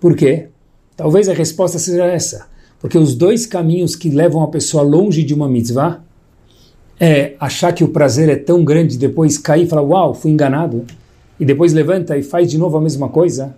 Por 0.00 0.16
quê? 0.16 0.48
Talvez 0.96 1.28
a 1.28 1.32
resposta 1.32 1.78
seja 1.78 2.06
essa. 2.06 2.55
Porque 2.80 2.98
os 2.98 3.14
dois 3.14 3.46
caminhos 3.46 3.96
que 3.96 4.10
levam 4.10 4.42
a 4.42 4.48
pessoa 4.48 4.82
longe 4.82 5.22
de 5.22 5.34
uma 5.34 5.48
mitzvah 5.48 6.00
é 6.98 7.34
achar 7.38 7.72
que 7.72 7.84
o 7.84 7.88
prazer 7.88 8.28
é 8.28 8.36
tão 8.36 8.64
grande, 8.64 8.96
depois 8.96 9.38
cair 9.38 9.64
e 9.64 9.68
falar, 9.68 9.82
uau, 9.82 10.14
fui 10.14 10.30
enganado, 10.30 10.84
e 11.38 11.44
depois 11.44 11.72
levanta 11.72 12.16
e 12.16 12.22
faz 12.22 12.50
de 12.50 12.58
novo 12.58 12.76
a 12.76 12.80
mesma 12.80 13.08
coisa, 13.08 13.56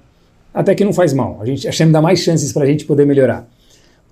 até 0.53 0.75
que 0.75 0.85
não 0.85 0.93
faz 0.93 1.13
mal. 1.13 1.39
A 1.41 1.47
gente, 1.47 1.67
Hashem 1.67 1.91
dá 1.91 2.03
mais 2.03 2.21
chances 2.21 2.53
para 2.53 2.65
a 2.65 2.67
gente 2.67 2.85
poder 2.85 3.07
melhorar. 3.07 3.49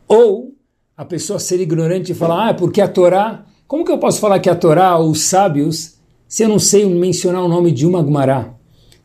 Ou 0.06 0.52
a 0.96 1.04
pessoa 1.04 1.38
ser 1.38 1.60
ignorante 1.60 2.12
e 2.12 2.14
falar, 2.14 2.50
ah, 2.50 2.54
porque 2.54 2.80
a 2.80 2.88
Torá, 2.88 3.44
como 3.66 3.84
que 3.84 3.90
eu 3.90 3.98
posso 3.98 4.20
falar 4.20 4.38
que 4.38 4.48
a 4.48 4.54
Torá, 4.54 4.98
os 4.98 5.22
sábios, 5.22 5.96
se 6.28 6.44
eu 6.44 6.48
não 6.48 6.58
sei 6.58 6.86
mencionar 6.86 7.42
o 7.42 7.48
nome 7.48 7.72
de 7.72 7.86
uma 7.86 8.04
Gemara? 8.04 8.54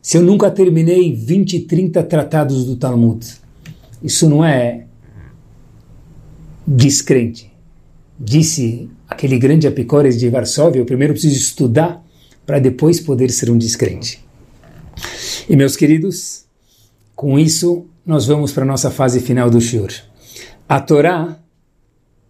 Se 0.00 0.16
eu 0.16 0.22
nunca 0.22 0.50
terminei 0.50 1.14
20, 1.14 1.60
30 1.60 2.02
tratados 2.04 2.64
do 2.64 2.76
Talmud? 2.76 3.24
Isso 4.02 4.28
não 4.28 4.44
é 4.44 4.86
descrente. 6.66 7.52
Disse 8.18 8.88
aquele 9.08 9.38
grande 9.38 9.66
Apicores 9.66 10.18
de 10.18 10.28
Varsóvia, 10.28 10.80
eu 10.80 10.84
primeiro 10.84 11.12
preciso 11.12 11.36
estudar 11.36 12.04
para 12.46 12.58
depois 12.58 13.00
poder 13.00 13.30
ser 13.30 13.50
um 13.50 13.58
descrente. 13.58 14.24
E 15.48 15.56
meus 15.56 15.76
queridos, 15.76 16.44
com 17.14 17.38
isso, 17.38 17.86
nós 18.04 18.26
vamos 18.26 18.52
para 18.52 18.64
a 18.64 18.66
nossa 18.66 18.90
fase 18.90 19.20
final 19.20 19.48
do 19.48 19.60
Shur. 19.60 19.90
A 20.68 20.80
Torá 20.80 21.38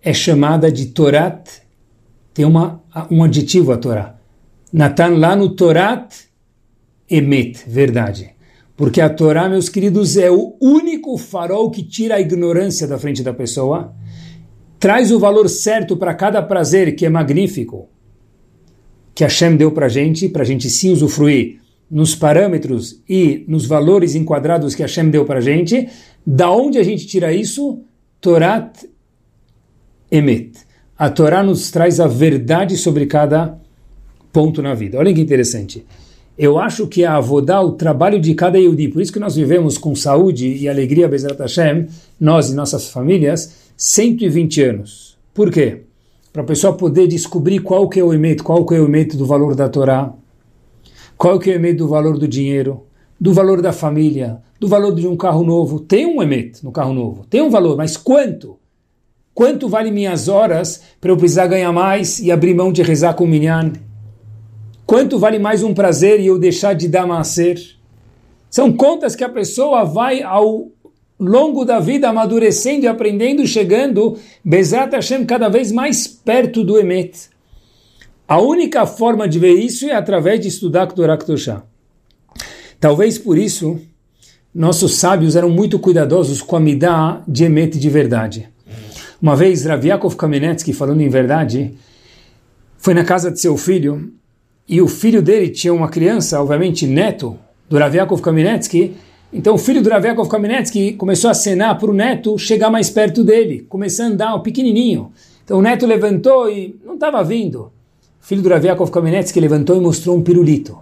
é 0.02 0.12
chamada 0.12 0.70
de 0.70 0.86
Torat, 0.86 1.48
tem 2.34 2.44
uma, 2.44 2.82
um 3.10 3.22
adjetivo 3.22 3.72
a 3.72 3.76
Torá. 3.76 4.16
Natan 4.72 5.18
lá 5.18 5.36
no 5.36 5.50
Torat 5.50 6.14
Emet, 7.08 7.62
verdade. 7.66 8.30
Porque 8.76 9.00
a 9.00 9.10
Torá, 9.10 9.48
meus 9.48 9.68
queridos, 9.68 10.16
é 10.16 10.30
o 10.30 10.56
único 10.60 11.16
farol 11.18 11.70
que 11.70 11.82
tira 11.82 12.16
a 12.16 12.20
ignorância 12.20 12.86
da 12.86 12.98
frente 12.98 13.22
da 13.22 13.34
pessoa, 13.34 13.94
traz 14.82 15.12
o 15.12 15.18
valor 15.20 15.48
certo 15.48 15.96
para 15.96 16.12
cada 16.12 16.42
prazer 16.42 16.96
que 16.96 17.06
é 17.06 17.08
magnífico, 17.08 17.88
que 19.14 19.22
Hashem 19.22 19.56
deu 19.56 19.70
para 19.70 19.86
a 19.86 19.88
gente, 19.88 20.28
para 20.28 20.42
a 20.42 20.44
gente 20.44 20.68
sim 20.68 20.90
usufruir 20.90 21.60
nos 21.88 22.16
parâmetros 22.16 23.00
e 23.08 23.44
nos 23.46 23.64
valores 23.64 24.16
enquadrados 24.16 24.74
que 24.74 24.82
Hashem 24.82 25.08
deu 25.08 25.24
para 25.24 25.38
a 25.38 25.40
gente, 25.40 25.88
da 26.26 26.50
onde 26.50 26.78
a 26.78 26.82
gente 26.82 27.06
tira 27.06 27.32
isso? 27.32 27.78
Torat 28.20 28.76
Emet. 30.10 30.58
A 30.98 31.08
Torá 31.08 31.44
nos 31.44 31.70
traz 31.70 32.00
a 32.00 32.08
verdade 32.08 32.76
sobre 32.76 33.06
cada 33.06 33.56
ponto 34.32 34.60
na 34.60 34.74
vida. 34.74 34.98
Olha 34.98 35.14
que 35.14 35.20
interessante. 35.20 35.86
Eu 36.36 36.58
acho 36.58 36.88
que 36.88 37.04
a 37.04 37.14
Avodá, 37.14 37.60
o 37.60 37.72
trabalho 37.72 38.18
de 38.18 38.34
cada 38.34 38.58
Yehudi, 38.58 38.88
por 38.88 39.00
isso 39.00 39.12
que 39.12 39.20
nós 39.20 39.36
vivemos 39.36 39.78
com 39.78 39.94
saúde 39.94 40.48
e 40.48 40.68
alegria, 40.68 41.06
Bezrat 41.06 41.38
Hashem, 41.38 41.86
nós 42.18 42.50
e 42.50 42.54
nossas 42.54 42.88
famílias, 42.88 43.61
120 43.76 44.62
anos. 44.62 45.18
Por 45.34 45.50
quê? 45.50 45.82
Para 46.32 46.42
a 46.42 46.46
pessoa 46.46 46.76
poder 46.76 47.06
descobrir 47.06 47.60
qual 47.60 47.88
que 47.88 48.00
é 48.00 48.04
o 48.04 48.12
Emet, 48.12 48.42
qual 48.42 48.64
que 48.64 48.74
é 48.74 48.80
o 48.80 48.86
Emet 48.86 49.16
do 49.16 49.26
valor 49.26 49.54
da 49.54 49.68
Torá, 49.68 50.14
qual 51.22 51.38
que 51.38 51.50
é 51.50 51.52
o 51.52 51.56
emet 51.56 51.74
do 51.74 51.86
valor 51.86 52.18
do 52.18 52.26
dinheiro, 52.26 52.82
do 53.20 53.32
valor 53.32 53.62
da 53.62 53.72
família, 53.72 54.42
do 54.58 54.66
valor 54.66 54.92
de 54.92 55.06
um 55.06 55.16
carro 55.16 55.44
novo? 55.44 55.78
Tem 55.78 56.04
um 56.04 56.20
emet 56.20 56.64
no 56.64 56.72
carro 56.72 56.92
novo, 56.92 57.24
tem 57.30 57.40
um 57.40 57.48
valor, 57.48 57.76
mas 57.76 57.96
quanto? 57.96 58.58
Quanto 59.32 59.68
vale 59.68 59.92
minhas 59.92 60.26
horas 60.26 60.82
para 61.00 61.12
eu 61.12 61.16
precisar 61.16 61.46
ganhar 61.46 61.70
mais 61.70 62.18
e 62.18 62.32
abrir 62.32 62.54
mão 62.54 62.72
de 62.72 62.82
rezar 62.82 63.14
com 63.14 63.22
o 63.22 63.28
minyan? 63.28 63.72
Quanto 64.84 65.16
vale 65.16 65.38
mais 65.38 65.62
um 65.62 65.72
prazer 65.72 66.18
e 66.18 66.26
eu 66.26 66.40
deixar 66.40 66.74
de 66.74 66.88
dar 66.88 67.06
macer? 67.06 67.56
São 68.50 68.72
contas 68.72 69.14
que 69.14 69.22
a 69.22 69.28
pessoa 69.28 69.84
vai 69.84 70.24
ao 70.24 70.72
longo 71.22 71.64
da 71.64 71.78
vida 71.78 72.08
amadurecendo 72.08 72.84
e 72.84 72.88
aprendendo, 72.88 73.46
chegando, 73.46 74.18
Bezat 74.44 74.92
Hashem, 74.92 75.24
cada 75.24 75.48
vez 75.48 75.70
mais 75.70 76.06
perto 76.06 76.64
do 76.64 76.78
Emet. 76.78 77.30
A 78.26 78.40
única 78.40 78.84
forma 78.86 79.28
de 79.28 79.38
ver 79.38 79.54
isso 79.54 79.86
é 79.86 79.94
através 79.94 80.40
de 80.40 80.48
estudar 80.48 80.86
Torah 80.86 81.16
Kedoshá. 81.16 81.62
Talvez 82.80 83.18
por 83.18 83.38
isso 83.38 83.80
nossos 84.54 84.96
sábios 84.96 85.36
eram 85.36 85.48
muito 85.48 85.78
cuidadosos 85.78 86.42
com 86.42 86.56
a 86.56 86.60
midá 86.60 87.22
de 87.26 87.44
emet 87.44 87.78
de 87.78 87.88
verdade. 87.88 88.48
Uma 89.20 89.36
vez 89.36 89.64
Rav 89.64 89.86
Yaakov 89.86 90.16
Kamenetsky, 90.16 90.72
falando 90.72 91.00
em 91.00 91.08
verdade, 91.08 91.74
foi 92.76 92.92
na 92.92 93.04
casa 93.04 93.30
de 93.30 93.40
seu 93.40 93.56
filho 93.56 94.12
e 94.68 94.82
o 94.82 94.88
filho 94.88 95.22
dele 95.22 95.48
tinha 95.48 95.72
uma 95.72 95.88
criança, 95.88 96.40
obviamente 96.40 96.86
neto 96.86 97.38
do 97.70 97.78
Rav 97.78 97.94
Yaakov 97.94 98.20
Kamenetsky, 98.20 98.94
então 99.32 99.54
o 99.54 99.58
filho 99.58 99.82
do 99.82 99.88
Rav 99.88 100.04
Yaakov 100.04 100.28
Kamenetsky 100.28 100.92
começou 100.92 101.28
a 101.28 101.30
acenar 101.32 101.78
para 101.78 101.90
o 101.90 101.94
neto 101.94 102.38
chegar 102.38 102.70
mais 102.70 102.90
perto 102.90 103.24
dele, 103.24 103.66
começou 103.68 104.04
a 104.04 104.08
andar, 104.08 104.34
um 104.34 104.40
pequenininho. 104.40 105.12
Então 105.44 105.58
o 105.58 105.62
neto 105.62 105.86
levantou 105.86 106.50
e 106.50 106.76
não 106.84 106.94
estava 106.94 107.22
vindo 107.24 107.72
filho 108.22 108.40
do 108.40 108.48
Rav 108.48 108.64
Yaakov 108.64 108.90
Kamenetsky 108.90 109.40
levantou 109.40 109.76
e 109.76 109.80
mostrou 109.80 110.16
um 110.16 110.22
pirulito. 110.22 110.78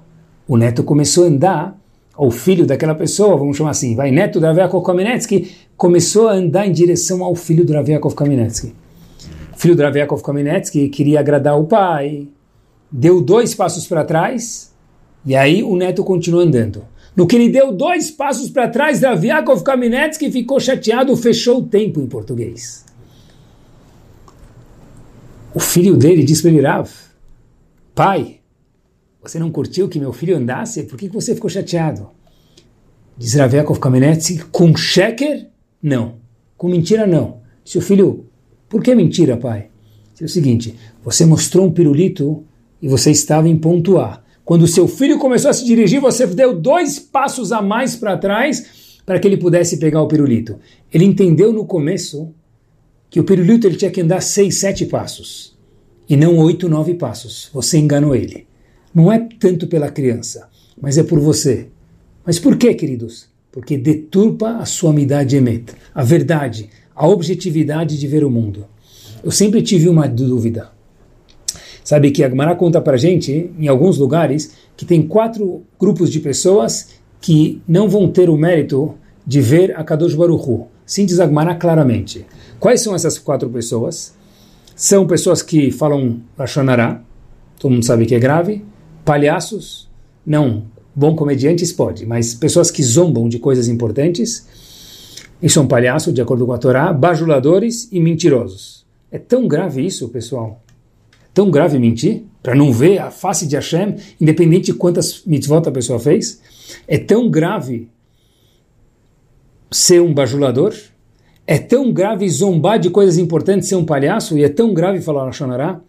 O 0.46 0.56
neto 0.58 0.84
começou 0.84 1.24
a 1.24 1.28
andar, 1.28 1.76
ou 2.16 2.30
filho 2.30 2.66
daquela 2.66 2.94
pessoa, 2.94 3.36
vamos 3.36 3.56
chamar 3.56 3.70
assim, 3.70 3.96
vai, 3.96 4.10
neto 4.10 4.38
do 4.38 4.46
Rav 4.46 4.58
Yaakov 4.58 4.84
Kamenetsky, 4.84 5.50
começou 5.74 6.28
a 6.28 6.34
andar 6.34 6.66
em 6.66 6.72
direção 6.72 7.24
ao 7.24 7.34
filho 7.34 7.64
do 7.64 7.72
Rav 7.72 7.88
Yaakov 7.88 8.14
Kamenetsky. 8.14 8.74
O 9.54 9.58
filho 9.58 9.74
do 9.74 9.82
Rav 9.82 9.96
Yaakov 9.96 10.22
Kamenetsky 10.22 10.88
queria 10.90 11.20
agradar 11.20 11.58
o 11.58 11.64
pai, 11.64 12.28
deu 12.92 13.22
dois 13.22 13.54
passos 13.54 13.86
para 13.86 14.04
trás, 14.04 14.70
e 15.24 15.34
aí 15.34 15.62
o 15.62 15.74
neto 15.76 16.04
continuou 16.04 16.42
andando. 16.42 16.84
No 17.16 17.26
que 17.26 17.36
ele 17.36 17.48
deu 17.48 17.72
dois 17.72 18.10
passos 18.10 18.50
para 18.50 18.68
trás, 18.68 19.02
Rav 19.02 19.24
Yaakov 19.24 19.62
Kamenetsky 19.62 20.30
ficou 20.30 20.60
chateado, 20.60 21.16
fechou 21.16 21.58
o 21.58 21.66
tempo 21.66 22.00
em 22.00 22.06
português. 22.06 22.84
O 25.52 25.58
filho 25.58 25.96
dele 25.96 26.22
disse 26.22 26.42
para 26.42 26.50
ele, 26.52 26.60
Rav, 26.60 26.88
pai, 27.94 28.40
você 29.22 29.38
não 29.38 29.50
curtiu 29.50 29.88
que 29.88 29.98
meu 29.98 30.12
filho 30.12 30.36
andasse? 30.36 30.84
Por 30.84 30.96
que 30.96 31.08
você 31.08 31.34
ficou 31.34 31.50
chateado? 31.50 32.10
Diz 33.18 33.34
Rav 33.34 33.52
Yaakov 33.52 33.80
Kamenetsky, 33.80 34.44
com 34.46 34.76
sheker? 34.76 35.48
Não. 35.82 36.16
Com 36.56 36.68
mentira, 36.68 37.06
não. 37.06 37.40
Seu 37.64 37.80
filho, 37.80 38.26
por 38.68 38.82
que 38.82 38.94
mentira, 38.94 39.36
pai? 39.36 39.68
É 40.20 40.24
o 40.24 40.28
seguinte, 40.28 40.76
você 41.02 41.24
mostrou 41.24 41.66
um 41.66 41.72
pirulito 41.72 42.44
e 42.80 42.86
você 42.88 43.10
estava 43.10 43.48
em 43.48 43.56
ponto 43.56 43.98
A. 43.98 44.22
Quando 44.50 44.66
seu 44.66 44.88
filho 44.88 45.16
começou 45.16 45.48
a 45.48 45.54
se 45.54 45.64
dirigir, 45.64 46.00
você 46.00 46.26
deu 46.26 46.52
dois 46.52 46.98
passos 46.98 47.52
a 47.52 47.62
mais 47.62 47.94
para 47.94 48.16
trás 48.16 48.98
para 49.06 49.20
que 49.20 49.28
ele 49.28 49.36
pudesse 49.36 49.76
pegar 49.76 50.02
o 50.02 50.08
pirulito. 50.08 50.58
Ele 50.92 51.04
entendeu 51.04 51.52
no 51.52 51.64
começo 51.64 52.34
que 53.08 53.20
o 53.20 53.22
pirulito 53.22 53.68
ele 53.68 53.76
tinha 53.76 53.92
que 53.92 54.00
andar 54.00 54.20
seis, 54.20 54.58
sete 54.58 54.84
passos 54.86 55.56
e 56.08 56.16
não 56.16 56.36
oito, 56.38 56.68
nove 56.68 56.94
passos. 56.94 57.48
Você 57.54 57.78
enganou 57.78 58.12
ele. 58.12 58.44
Não 58.92 59.12
é 59.12 59.20
tanto 59.38 59.68
pela 59.68 59.88
criança, 59.88 60.48
mas 60.82 60.98
é 60.98 61.04
por 61.04 61.20
você. 61.20 61.68
Mas 62.26 62.40
por 62.40 62.56
que, 62.56 62.74
queridos? 62.74 63.28
Porque 63.52 63.78
deturpa 63.78 64.56
a 64.56 64.64
sua 64.64 64.90
amidade 64.90 65.36
emet, 65.36 65.72
a 65.94 66.02
verdade, 66.02 66.70
a 66.92 67.06
objetividade 67.06 67.96
de 67.96 68.08
ver 68.08 68.24
o 68.24 68.30
mundo. 68.30 68.66
Eu 69.22 69.30
sempre 69.30 69.62
tive 69.62 69.88
uma 69.88 70.08
dúvida. 70.08 70.72
Sabe 71.90 72.12
que 72.12 72.22
a 72.22 72.28
Gemara 72.28 72.54
conta 72.54 72.80
para 72.80 72.96
gente, 72.96 73.50
em 73.58 73.66
alguns 73.66 73.98
lugares, 73.98 74.52
que 74.76 74.84
tem 74.84 75.02
quatro 75.02 75.64
grupos 75.76 76.08
de 76.08 76.20
pessoas 76.20 76.90
que 77.20 77.60
não 77.66 77.88
vão 77.88 78.08
ter 78.08 78.30
o 78.30 78.36
mérito 78.36 78.94
de 79.26 79.40
ver 79.40 79.76
a 79.76 79.82
Kadosh 79.82 80.14
Hu. 80.14 80.68
Sim, 80.86 81.04
diz 81.04 81.18
a 81.18 81.26
Gemara 81.26 81.52
claramente. 81.56 82.24
Quais 82.60 82.80
são 82.80 82.94
essas 82.94 83.18
quatro 83.18 83.50
pessoas? 83.50 84.14
São 84.76 85.04
pessoas 85.04 85.42
que 85.42 85.72
falam 85.72 86.20
Lashonará, 86.38 87.02
todo 87.58 87.72
mundo 87.72 87.84
sabe 87.84 88.06
que 88.06 88.14
é 88.14 88.20
grave, 88.20 88.64
palhaços, 89.04 89.90
não, 90.24 90.66
bom 90.94 91.16
comediantes 91.16 91.72
pode, 91.72 92.06
mas 92.06 92.36
pessoas 92.36 92.70
que 92.70 92.84
zombam 92.84 93.28
de 93.28 93.40
coisas 93.40 93.66
importantes, 93.66 94.46
e 95.42 95.50
são 95.50 95.66
palhaços, 95.66 96.14
de 96.14 96.22
acordo 96.22 96.46
com 96.46 96.52
a 96.52 96.58
Torá, 96.58 96.92
bajuladores 96.92 97.88
e 97.90 97.98
mentirosos. 97.98 98.86
É 99.10 99.18
tão 99.18 99.48
grave 99.48 99.84
isso, 99.84 100.08
pessoal 100.08 100.62
tão 101.32 101.50
grave 101.50 101.78
mentir, 101.78 102.24
para 102.42 102.54
não 102.54 102.72
ver 102.72 102.98
a 102.98 103.10
face 103.10 103.46
de 103.46 103.54
Hashem, 103.54 103.96
independente 104.20 104.66
de 104.66 104.74
quantas 104.74 105.22
mitzvot 105.24 105.68
a 105.68 105.72
pessoa 105.72 105.98
fez? 105.98 106.40
É 106.88 106.98
tão 106.98 107.28
grave 107.28 107.88
ser 109.70 110.00
um 110.00 110.12
bajulador? 110.12 110.74
É 111.46 111.58
tão 111.58 111.92
grave 111.92 112.28
zombar 112.28 112.78
de 112.78 112.90
coisas 112.90 113.18
importantes, 113.18 113.68
ser 113.68 113.76
um 113.76 113.84
palhaço? 113.84 114.38
E 114.38 114.44
é 114.44 114.48
tão 114.48 114.72
grave 114.72 115.00
falar 115.00 115.24
Lashonará? 115.24 115.80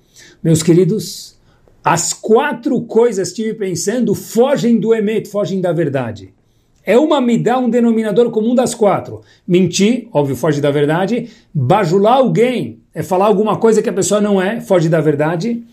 Meus 0.43 0.63
queridos, 0.63 1.37
as 1.83 2.13
quatro 2.13 2.81
coisas, 2.81 3.29
estive 3.29 3.53
pensando, 3.53 4.13
fogem 4.13 4.79
do 4.79 4.93
emet, 4.93 5.27
fogem 5.29 5.61
da 5.61 5.71
verdade. 5.71 6.33
É 6.83 6.97
uma 6.97 7.21
me 7.21 7.37
dá 7.37 7.59
um 7.59 7.69
denominador 7.69 8.31
comum 8.31 8.55
das 8.55 8.73
quatro. 8.73 9.21
Mentir, 9.47 10.07
óbvio, 10.11 10.35
foge 10.35 10.59
da 10.59 10.71
verdade. 10.71 11.29
Bajular 11.53 12.15
alguém, 12.15 12.80
é 12.93 13.01
falar 13.01 13.25
alguma 13.25 13.57
coisa 13.57 13.81
que 13.81 13.89
a 13.89 13.93
pessoa 13.93 14.19
não 14.19 14.41
é, 14.41 14.59
foge 14.59 14.89
da 14.89 14.99
verdade. 14.99 15.63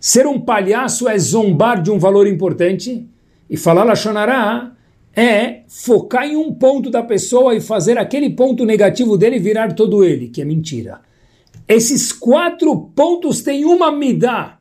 Ser 0.00 0.26
um 0.26 0.40
palhaço 0.40 1.08
é 1.08 1.18
zombar 1.18 1.80
de 1.80 1.90
um 1.90 1.98
valor 1.98 2.26
importante. 2.26 3.08
E 3.48 3.56
falar 3.56 3.84
Lashonará 3.84 4.72
é 5.14 5.62
focar 5.68 6.26
em 6.26 6.36
um 6.36 6.52
ponto 6.52 6.90
da 6.90 7.02
pessoa 7.02 7.54
e 7.54 7.60
fazer 7.60 7.96
aquele 7.96 8.30
ponto 8.30 8.64
negativo 8.64 9.16
dele 9.16 9.38
virar 9.38 9.72
todo 9.72 10.04
ele, 10.04 10.28
que 10.28 10.42
é 10.42 10.44
mentira. 10.44 11.00
Esses 11.66 12.12
quatro 12.12 12.76
pontos 12.94 13.42
têm 13.42 13.64
uma 13.64 13.90
midá 13.90 14.58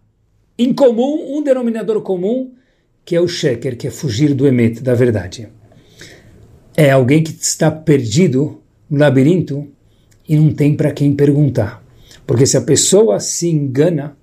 em 0.57 0.73
comum, 0.73 1.37
um 1.37 1.43
denominador 1.43 2.01
comum, 2.01 2.51
que 3.03 3.15
é 3.15 3.21
o 3.21 3.27
sheker, 3.27 3.77
que 3.77 3.87
é 3.87 3.91
fugir 3.91 4.33
do 4.33 4.47
emet, 4.47 4.81
da 4.81 4.95
verdade. 4.95 5.49
É 6.75 6.91
alguém 6.91 7.21
que 7.21 7.31
está 7.31 7.69
perdido 7.69 8.61
no 8.89 8.97
labirinto 8.97 9.67
e 10.27 10.35
não 10.35 10.53
tem 10.53 10.75
para 10.75 10.91
quem 10.91 11.13
perguntar. 11.13 11.84
Porque 12.25 12.45
se 12.45 12.57
a 12.57 12.61
pessoa 12.61 13.19
se 13.19 13.49
engana, 13.49 14.17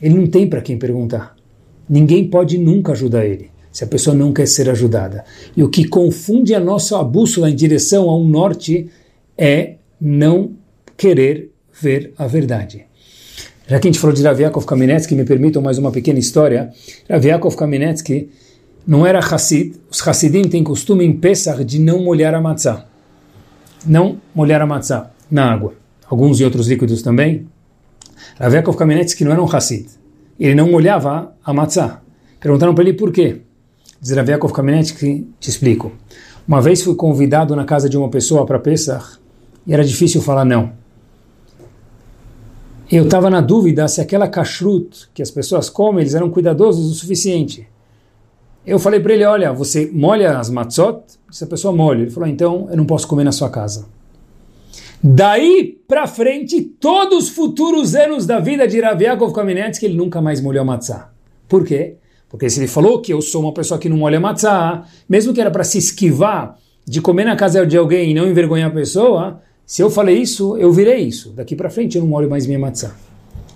ele 0.00 0.14
não 0.14 0.26
tem 0.26 0.48
para 0.48 0.60
quem 0.60 0.78
perguntar. 0.78 1.36
Ninguém 1.88 2.28
pode 2.28 2.58
nunca 2.58 2.92
ajudar 2.92 3.26
ele, 3.26 3.50
se 3.72 3.84
a 3.84 3.86
pessoa 3.86 4.14
não 4.14 4.32
quer 4.32 4.46
ser 4.46 4.68
ajudada. 4.70 5.24
E 5.56 5.62
o 5.62 5.68
que 5.68 5.86
confunde 5.86 6.54
a 6.54 6.60
nossa 6.60 7.02
bússola 7.02 7.50
em 7.50 7.54
direção 7.54 8.08
a 8.08 8.16
um 8.16 8.26
norte 8.26 8.90
é 9.36 9.74
não 10.00 10.52
querer 10.96 11.50
ver 11.80 12.12
a 12.16 12.26
verdade. 12.26 12.86
Já 13.66 13.78
que 13.78 13.86
a 13.86 13.90
gente 13.90 14.00
falou 14.00 14.16
de 14.16 14.22
Rav 14.22 14.40
Yaakov 14.40 14.64
Kamenetsky, 14.64 15.14
me 15.14 15.24
permitam 15.24 15.60
mais 15.60 15.76
uma 15.76 15.92
pequena 15.92 16.18
história. 16.18 16.70
Rav 17.08 17.24
Yaakov 17.24 17.54
Kamenetsky 17.54 18.30
não 18.86 19.06
era 19.06 19.18
Hassid. 19.18 19.74
Os 19.90 20.06
Hassidim 20.06 20.42
têm 20.44 20.64
costume 20.64 21.04
em 21.04 21.12
Pesach 21.12 21.62
de 21.64 21.78
não 21.78 22.02
molhar 22.02 22.34
a 22.34 22.40
matzá. 22.40 22.86
Não 23.86 24.18
molhar 24.34 24.62
a 24.62 24.66
matzá 24.66 25.10
na 25.30 25.52
água 25.52 25.74
alguns 26.08 26.40
e 26.40 26.44
outros 26.44 26.68
líquidos 26.68 27.02
também. 27.02 27.46
Rav 28.38 28.54
Kamenetsky 28.76 29.24
não 29.24 29.32
era 29.32 29.42
um 29.42 29.46
Hassid. 29.46 29.86
Ele 30.38 30.54
não 30.54 30.70
molhava 30.70 31.34
a 31.44 31.52
matzá. 31.52 32.00
Perguntaram 32.40 32.74
para 32.74 32.84
ele 32.84 32.94
por 32.94 33.12
quê. 33.12 33.42
Diz 34.00 34.12
Rav 34.12 34.28
Kamenetsky, 34.52 35.26
te 35.38 35.50
explico. 35.50 35.92
Uma 36.46 36.62
vez 36.62 36.82
fui 36.82 36.94
convidado 36.94 37.54
na 37.54 37.64
casa 37.64 37.88
de 37.88 37.98
uma 37.98 38.08
pessoa 38.08 38.46
para 38.46 38.58
Pesach 38.58 39.18
e 39.66 39.74
era 39.74 39.84
difícil 39.84 40.22
falar 40.22 40.44
não. 40.44 40.72
Eu 42.90 43.04
estava 43.04 43.28
na 43.28 43.42
dúvida 43.42 43.86
se 43.86 44.00
aquela 44.00 44.26
kashrut 44.26 45.10
que 45.12 45.20
as 45.20 45.30
pessoas 45.30 45.68
comem, 45.68 46.00
eles 46.00 46.14
eram 46.14 46.30
cuidadosos 46.30 46.90
o 46.90 46.94
suficiente. 46.94 47.68
Eu 48.64 48.78
falei 48.78 48.98
para 48.98 49.12
ele, 49.12 49.24
olha, 49.24 49.52
você 49.52 49.90
molha 49.92 50.38
as 50.38 50.48
matzot? 50.48 51.02
Se 51.30 51.44
a 51.44 51.46
pessoa 51.46 51.74
molha. 51.74 52.02
Ele 52.02 52.10
falou, 52.10 52.28
então 52.28 52.66
eu 52.70 52.76
não 52.78 52.86
posso 52.86 53.06
comer 53.06 53.24
na 53.24 53.32
sua 53.32 53.50
casa. 53.50 53.84
Daí 55.02 55.78
para 55.86 56.06
frente, 56.06 56.60
todos 56.60 57.24
os 57.24 57.28
futuros 57.30 57.94
anos 57.94 58.26
da 58.26 58.40
vida 58.40 58.66
de 58.66 58.80
Rav 58.80 59.00
Yaakov 59.00 59.32
Kamenetsky, 59.32 59.86
ele 59.86 59.96
nunca 59.96 60.20
mais 60.20 60.40
molhou 60.40 60.64
matzá. 60.64 61.10
Por 61.48 61.64
quê? 61.64 61.94
Porque 62.28 62.50
se 62.50 62.60
ele 62.60 62.66
falou 62.66 63.00
que 63.00 63.12
eu 63.12 63.22
sou 63.22 63.42
uma 63.42 63.54
pessoa 63.54 63.78
que 63.78 63.88
não 63.88 63.96
molha 63.96 64.20
matzá, 64.20 64.84
mesmo 65.08 65.32
que 65.32 65.40
era 65.40 65.50
para 65.50 65.64
se 65.64 65.78
esquivar 65.78 66.58
de 66.84 67.00
comer 67.00 67.24
na 67.24 67.36
casa 67.36 67.64
de 67.64 67.76
alguém 67.76 68.10
e 68.10 68.14
não 68.14 68.28
envergonhar 68.28 68.70
a 68.70 68.74
pessoa, 68.74 69.40
se 69.64 69.82
eu 69.82 69.88
falei 69.88 70.18
isso, 70.18 70.56
eu 70.56 70.72
virei 70.72 70.98
isso. 70.98 71.30
Daqui 71.30 71.54
para 71.54 71.70
frente 71.70 71.96
eu 71.96 72.02
não 72.02 72.08
molho 72.08 72.28
mais 72.28 72.46
minha 72.46 72.58
matzá. 72.58 72.94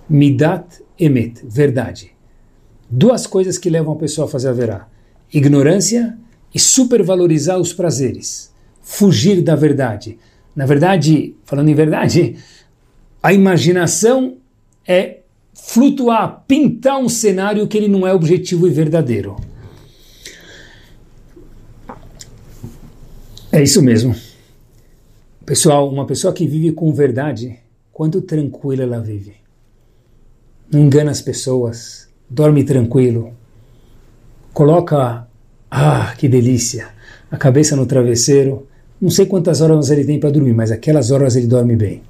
Midat 0.09 0.65
emet, 0.99 1.41
verdade. 1.45 2.13
Duas 2.89 3.27
coisas 3.27 3.59
que 3.59 3.69
levam 3.69 3.95
a 3.95 3.97
pessoa 3.97 4.27
a 4.27 4.31
fazer 4.31 4.49
a 4.49 4.53
verá. 4.53 4.89
Ignorância 5.33 6.17
e 6.55 6.59
supervalorizar 6.59 7.59
os 7.59 7.73
prazeres. 7.73 8.53
Fugir 8.81 9.43
da 9.43 9.57
verdade 9.57 10.19
na 10.55 10.67
verdade, 10.67 11.35
falando 11.45 11.69
em 11.69 11.75
verdade, 11.75 12.37
a 13.23 13.33
imaginação 13.33 14.37
é 14.87 15.21
flutuar, 15.55 16.45
pintar 16.47 16.99
um 16.99 17.09
cenário 17.09 17.67
que 17.67 17.79
ele 17.79 17.89
não 17.89 18.07
é 18.07 18.13
objetivo 18.13 18.67
e 18.67 18.71
verdadeiro. 18.71 19.37
É 23.51 23.63
isso 23.63 23.83
mesmo. 23.83 24.15
Pessoal, 25.45 25.89
uma 25.91 26.07
pessoa 26.07 26.33
que 26.33 26.47
vive 26.47 26.73
com 26.73 26.93
verdade, 26.93 27.59
quanto 27.93 28.23
tranquila 28.23 28.83
ela 28.83 29.01
vive. 29.01 29.35
Não 30.71 30.81
engana 30.81 31.11
as 31.11 31.21
pessoas, 31.21 32.09
dorme 32.29 32.65
tranquilo, 32.65 33.35
coloca, 34.53 35.27
ah, 35.71 36.15
que 36.17 36.29
delícia, 36.29 36.89
a 37.31 37.37
cabeça 37.37 37.77
no 37.77 37.85
travesseiro 37.85 38.67
não 39.03 39.11
sei 39.11 39.27
quantas 39.27 39.61
horas 39.61 39.91
ele 39.91 40.05
tem 40.05 40.21
para 40.21 40.31
dormir, 40.31 40.53
mas 40.53 40.71
aquelas 40.71 41.11
horas 41.11 41.35
ele 41.35 41.49
dorme 41.49 41.75
bem. 41.75 42.03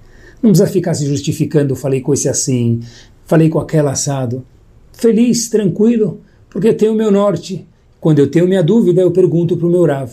Não 0.42 0.50
precisa 0.50 0.70
ficar 0.70 0.92
se 0.92 1.06
justificando, 1.06 1.74
falei 1.74 2.02
com 2.02 2.12
esse 2.12 2.28
assim, 2.28 2.80
falei 3.24 3.48
com 3.48 3.58
aquele 3.58 3.88
assado. 3.88 4.44
Feliz, 4.92 5.48
tranquilo, 5.48 6.20
porque 6.50 6.68
eu 6.68 6.76
tenho 6.76 6.92
o 6.92 6.94
meu 6.94 7.10
norte. 7.10 7.66
Quando 7.98 8.18
eu 8.18 8.30
tenho 8.30 8.46
minha 8.46 8.62
dúvida, 8.62 9.00
eu 9.00 9.10
pergunto 9.10 9.56
para 9.56 9.66
o 9.66 9.70
meu 9.70 9.86
Rav. 9.86 10.12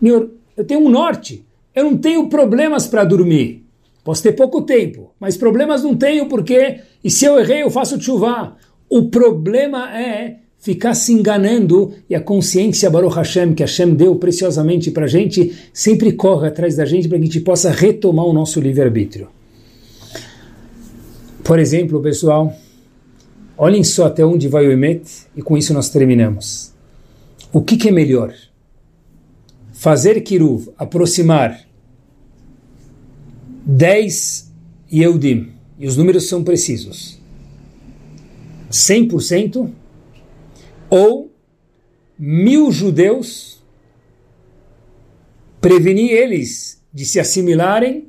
Meu, 0.00 0.30
eu 0.56 0.64
tenho 0.64 0.80
um 0.80 0.88
norte, 0.88 1.44
eu 1.74 1.84
não 1.84 1.98
tenho 1.98 2.26
problemas 2.30 2.86
para 2.86 3.04
dormir. 3.04 3.62
Posso 4.02 4.22
ter 4.22 4.32
pouco 4.32 4.62
tempo, 4.62 5.10
mas 5.20 5.36
problemas 5.36 5.82
não 5.82 5.94
tenho 5.94 6.26
porque, 6.26 6.80
e 7.02 7.10
se 7.10 7.26
eu 7.26 7.38
errei, 7.38 7.62
eu 7.62 7.70
faço 7.70 8.00
chuva. 8.00 8.56
O 8.88 9.10
problema 9.10 9.94
é 9.94 10.36
ficar 10.64 10.94
se 10.94 11.12
enganando 11.12 11.92
e 12.08 12.14
a 12.14 12.20
consciência 12.20 12.90
Baruch 12.90 13.14
Hashem, 13.14 13.54
que 13.54 13.62
Hashem 13.62 13.94
deu 13.94 14.16
preciosamente 14.16 14.90
para 14.90 15.04
a 15.04 15.08
gente, 15.08 15.54
sempre 15.72 16.12
corre 16.12 16.48
atrás 16.48 16.74
da 16.74 16.84
gente 16.84 17.06
para 17.08 17.18
que 17.18 17.24
a 17.24 17.26
gente 17.26 17.40
possa 17.40 17.70
retomar 17.70 18.24
o 18.24 18.32
nosso 18.32 18.58
livre-arbítrio. 18.60 19.28
Por 21.44 21.58
exemplo, 21.58 22.00
pessoal, 22.00 22.52
olhem 23.56 23.84
só 23.84 24.06
até 24.06 24.24
onde 24.24 24.48
vai 24.48 24.66
o 24.66 24.72
Emet 24.72 25.02
e 25.36 25.42
com 25.42 25.56
isso 25.56 25.72
nós 25.72 25.90
terminamos. 25.90 26.72
O 27.52 27.60
que, 27.60 27.76
que 27.76 27.88
é 27.88 27.92
melhor? 27.92 28.32
fazer 29.84 30.18
kiruv, 30.22 30.72
aproximar 30.78 31.60
10 33.66 34.50
Yehudim, 34.90 35.52
e 35.78 35.86
os 35.86 35.98
números 35.98 36.26
são 36.26 36.42
precisos, 36.42 37.20
100% 38.70 39.68
ou 40.88 41.32
mil 42.18 42.70
judeus, 42.70 43.62
prevenir 45.60 46.10
eles 46.10 46.82
de 46.92 47.04
se 47.04 47.18
assimilarem, 47.18 48.08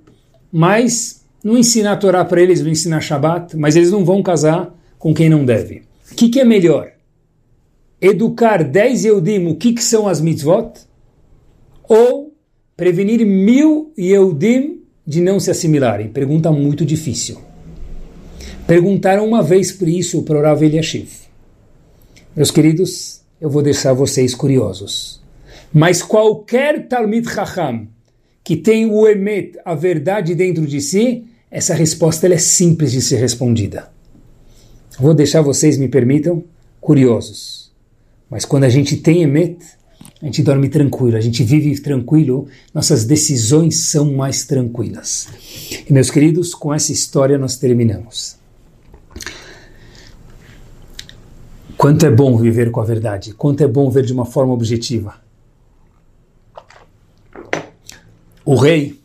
mas 0.51 1.26
não 1.43 1.57
ensinar 1.57 1.93
a 1.93 1.97
Torá 1.97 2.26
para 2.26 2.41
eles, 2.41 2.61
não 2.61 2.69
ensinar 2.69 3.01
Shabat, 3.01 3.55
mas 3.55 3.76
eles 3.76 3.91
não 3.91 4.03
vão 4.03 4.21
casar 4.21 4.73
com 4.97 5.13
quem 5.13 5.30
não 5.30 5.45
deve. 5.45 5.84
O 6.11 6.15
que, 6.15 6.30
que 6.30 6.39
é 6.39 6.45
melhor? 6.45 6.91
Educar 8.01 8.63
10 8.63 9.05
Yehudim 9.05 9.47
o 9.47 9.55
que, 9.55 9.73
que 9.73 9.84
são 9.84 10.07
as 10.07 10.21
mitzvot? 10.21 10.71
Ou 11.88 12.36
prevenir 12.76 13.26
mil 13.26 13.93
Yehudim 13.97 14.82
de 15.05 15.21
não 15.21 15.39
se 15.39 15.49
assimilarem? 15.49 16.09
Pergunta 16.09 16.51
muito 16.51 16.86
difícil. 16.86 17.39
Perguntaram 18.67 19.28
uma 19.28 19.43
vez 19.43 19.71
por 19.71 19.88
isso 19.88 20.23
para 20.23 20.41
Rav 20.41 20.63
Eliashiv. 20.63 21.24
Meus 22.36 22.51
queridos, 22.51 23.21
eu 23.39 23.49
vou 23.49 23.61
deixar 23.61 23.93
vocês 23.93 24.36
curiosos. 24.36 25.21
Mas 25.73 26.01
qualquer 26.01 26.88
Talmid 26.88 27.29
Chacham 27.29 27.88
que 28.45 28.55
tem 28.55 28.86
o 28.86 29.07
Emet, 29.07 29.57
a 29.65 29.73
verdade 29.73 30.36
dentro 30.36 30.67
de 30.67 30.79
si, 30.79 31.23
essa 31.49 31.73
resposta 31.73 32.27
é 32.27 32.38
simples 32.38 32.91
de 32.91 33.01
ser 33.01 33.17
respondida. 33.17 33.89
Vou 34.99 35.15
deixar 35.15 35.41
vocês, 35.41 35.79
me 35.79 35.88
permitam, 35.88 36.43
curiosos. 36.79 37.71
Mas 38.29 38.45
quando 38.45 38.65
a 38.65 38.69
gente 38.69 38.97
tem 38.97 39.23
Emet, 39.23 39.57
a 40.21 40.25
gente 40.25 40.43
dorme 40.43 40.69
tranquilo, 40.69 41.17
a 41.17 41.21
gente 41.21 41.43
vive 41.43 41.79
tranquilo, 41.81 42.47
nossas 42.71 43.03
decisões 43.03 43.88
são 43.88 44.13
mais 44.13 44.45
tranquilas. 44.45 45.27
E 45.89 45.91
meus 45.91 46.11
queridos, 46.11 46.53
com 46.53 46.71
essa 46.71 46.91
história 46.91 47.39
nós 47.39 47.57
terminamos. 47.57 48.38
Quanto 51.86 52.03
é 52.03 52.09
bom 52.09 52.36
viver 52.36 52.71
com 52.71 52.81
a 52.81 52.83
verdade, 52.83 53.36
quanto 53.36 53.63
é 53.63 53.67
bom 53.67 53.91
ver 53.91 54.03
de 54.03 54.11
uma 54.11 54.25
forma 54.25 54.51
objetiva. 54.51 55.21
O 58.43 58.55
rei 58.55 58.99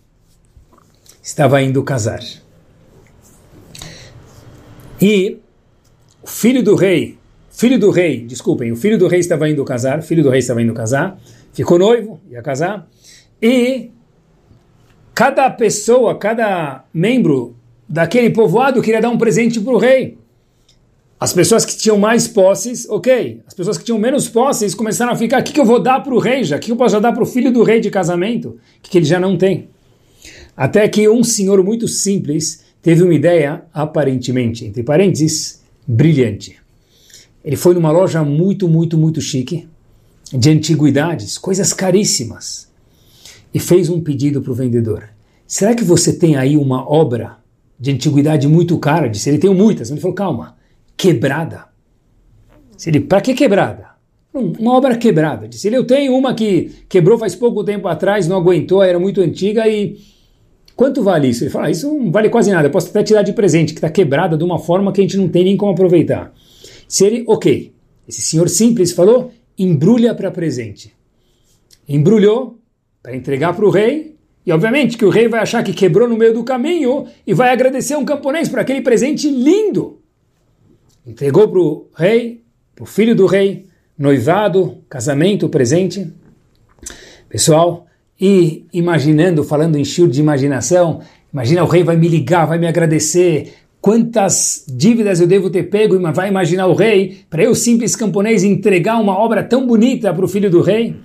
estava 1.22 1.60
indo 1.60 1.84
casar. 1.84 2.20
E 4.98 5.36
o 6.22 6.26
filho 6.26 6.62
do 6.62 6.74
rei, 6.74 7.18
filho 7.50 7.78
do 7.78 7.90
rei, 7.90 8.24
desculpem, 8.24 8.72
o 8.72 8.76
filho 8.76 8.96
do 8.96 9.08
rei 9.08 9.20
estava 9.20 9.46
indo 9.46 9.62
casar, 9.62 10.02
filho 10.02 10.22
do 10.22 10.30
rei 10.30 10.38
estava 10.38 10.62
indo 10.62 10.72
casar, 10.72 11.20
ficou 11.52 11.78
noivo, 11.78 12.18
ia 12.30 12.40
casar, 12.40 12.88
e 13.42 13.90
cada 15.14 15.50
pessoa, 15.50 16.16
cada 16.16 16.86
membro 16.94 17.54
daquele 17.86 18.30
povoado 18.30 18.80
queria 18.80 19.02
dar 19.02 19.10
um 19.10 19.18
presente 19.18 19.60
para 19.60 19.74
o 19.74 19.78
rei. 19.78 20.19
As 21.20 21.34
pessoas 21.34 21.66
que 21.66 21.76
tinham 21.76 21.98
mais 21.98 22.26
posses, 22.26 22.88
ok. 22.88 23.42
As 23.46 23.52
pessoas 23.52 23.76
que 23.76 23.84
tinham 23.84 23.98
menos 23.98 24.26
posses 24.26 24.74
começaram 24.74 25.12
a 25.12 25.16
ficar: 25.16 25.42
o 25.42 25.44
que, 25.44 25.52
que 25.52 25.60
eu 25.60 25.66
vou 25.66 25.78
dar 25.78 26.00
para 26.00 26.14
o 26.14 26.18
rei 26.18 26.42
já? 26.42 26.56
O 26.56 26.58
que 26.58 26.72
eu 26.72 26.76
posso 26.76 26.98
dar 26.98 27.12
para 27.12 27.22
o 27.22 27.26
filho 27.26 27.52
do 27.52 27.62
rei 27.62 27.78
de 27.78 27.90
casamento? 27.90 28.56
Que, 28.82 28.88
que 28.88 28.98
ele 28.98 29.04
já 29.04 29.20
não 29.20 29.36
tem? 29.36 29.68
Até 30.56 30.88
que 30.88 31.06
um 31.10 31.22
senhor 31.22 31.62
muito 31.62 31.86
simples 31.86 32.64
teve 32.80 33.02
uma 33.02 33.12
ideia, 33.12 33.62
aparentemente, 33.74 34.64
entre 34.64 34.82
parênteses, 34.82 35.60
brilhante. 35.86 36.56
Ele 37.44 37.56
foi 37.56 37.74
numa 37.74 37.90
loja 37.90 38.24
muito, 38.24 38.66
muito, 38.66 38.96
muito 38.96 39.20
chique, 39.20 39.68
de 40.32 40.50
antiguidades, 40.50 41.36
coisas 41.36 41.74
caríssimas, 41.74 42.68
e 43.52 43.58
fez 43.58 43.90
um 43.90 44.00
pedido 44.00 44.40
para 44.40 44.52
o 44.52 44.54
vendedor. 44.54 45.10
Será 45.46 45.74
que 45.74 45.84
você 45.84 46.14
tem 46.14 46.36
aí 46.36 46.56
uma 46.56 46.90
obra 46.90 47.36
de 47.78 47.90
antiguidade 47.90 48.48
muito 48.48 48.78
cara? 48.78 49.08
Disse, 49.08 49.28
ele 49.28 49.38
tem 49.38 49.54
muitas. 49.54 49.90
Ele 49.90 50.00
falou, 50.00 50.14
calma 50.14 50.59
quebrada. 51.00 51.64
Se 52.76 52.90
ele, 52.90 53.00
para 53.00 53.22
que 53.22 53.32
quebrada? 53.32 53.88
Uma 54.34 54.76
obra 54.76 54.98
quebrada. 54.98 55.48
Disse 55.48 55.66
ele, 55.66 55.78
eu 55.78 55.86
tenho 55.86 56.14
uma 56.14 56.34
que 56.34 56.70
quebrou 56.90 57.18
faz 57.18 57.34
pouco 57.34 57.64
tempo 57.64 57.88
atrás, 57.88 58.28
não 58.28 58.36
aguentou, 58.36 58.82
era 58.82 58.98
muito 58.98 59.22
antiga 59.22 59.66
e 59.66 59.98
quanto 60.76 61.02
vale 61.02 61.28
isso? 61.28 61.42
Ele 61.42 61.50
fala, 61.50 61.66
ah, 61.66 61.70
isso 61.70 61.86
não 61.92 62.12
vale 62.12 62.28
quase 62.28 62.50
nada, 62.50 62.68
eu 62.68 62.70
posso 62.70 62.90
até 62.90 63.02
te 63.02 63.14
dar 63.14 63.22
de 63.22 63.32
presente, 63.32 63.72
que 63.72 63.78
está 63.78 63.88
quebrada 63.88 64.36
de 64.36 64.44
uma 64.44 64.58
forma 64.58 64.92
que 64.92 65.00
a 65.00 65.04
gente 65.04 65.16
não 65.16 65.28
tem 65.28 65.44
nem 65.44 65.56
como 65.56 65.72
aproveitar. 65.72 66.34
Se 66.86 67.06
ele, 67.06 67.24
ok, 67.26 67.72
esse 68.06 68.20
senhor 68.20 68.48
simples 68.50 68.92
falou, 68.92 69.32
embrulha 69.58 70.14
para 70.14 70.30
presente. 70.30 70.92
Embrulhou 71.88 72.58
para 73.02 73.16
entregar 73.16 73.54
para 73.54 73.64
o 73.64 73.70
rei, 73.70 74.16
e 74.44 74.52
obviamente 74.52 74.98
que 74.98 75.04
o 75.04 75.10
rei 75.10 75.28
vai 75.28 75.40
achar 75.40 75.62
que 75.62 75.72
quebrou 75.72 76.08
no 76.08 76.16
meio 76.16 76.34
do 76.34 76.44
caminho 76.44 77.06
e 77.26 77.32
vai 77.32 77.50
agradecer 77.50 77.96
um 77.96 78.04
camponês 78.04 78.48
por 78.48 78.58
aquele 78.58 78.82
presente 78.82 79.28
lindo 79.30 79.99
entregou 81.06 81.48
para 81.48 81.58
o 81.58 81.86
rei, 81.94 82.42
para 82.74 82.84
o 82.84 82.86
filho 82.86 83.14
do 83.14 83.26
rei, 83.26 83.66
noivado, 83.98 84.78
casamento, 84.88 85.48
presente. 85.48 86.12
Pessoal, 87.28 87.86
e 88.20 88.66
imaginando, 88.72 89.44
falando 89.44 89.76
em 89.76 89.84
shiur 89.84 90.08
de 90.08 90.20
imaginação, 90.20 91.00
imagina 91.32 91.64
o 91.64 91.68
rei 91.68 91.82
vai 91.82 91.96
me 91.96 92.08
ligar, 92.08 92.46
vai 92.46 92.58
me 92.58 92.66
agradecer, 92.66 93.54
quantas 93.80 94.64
dívidas 94.68 95.20
eu 95.20 95.26
devo 95.26 95.48
ter 95.48 95.64
pego, 95.64 95.98
vai 96.12 96.28
imaginar 96.28 96.66
o 96.66 96.74
rei, 96.74 97.20
para 97.30 97.42
eu, 97.42 97.54
simples 97.54 97.96
camponês, 97.96 98.42
entregar 98.42 99.00
uma 99.00 99.16
obra 99.16 99.42
tão 99.42 99.66
bonita 99.66 100.12
para 100.12 100.24
o 100.24 100.28
filho 100.28 100.50
do 100.50 100.60
rei? 100.60 100.96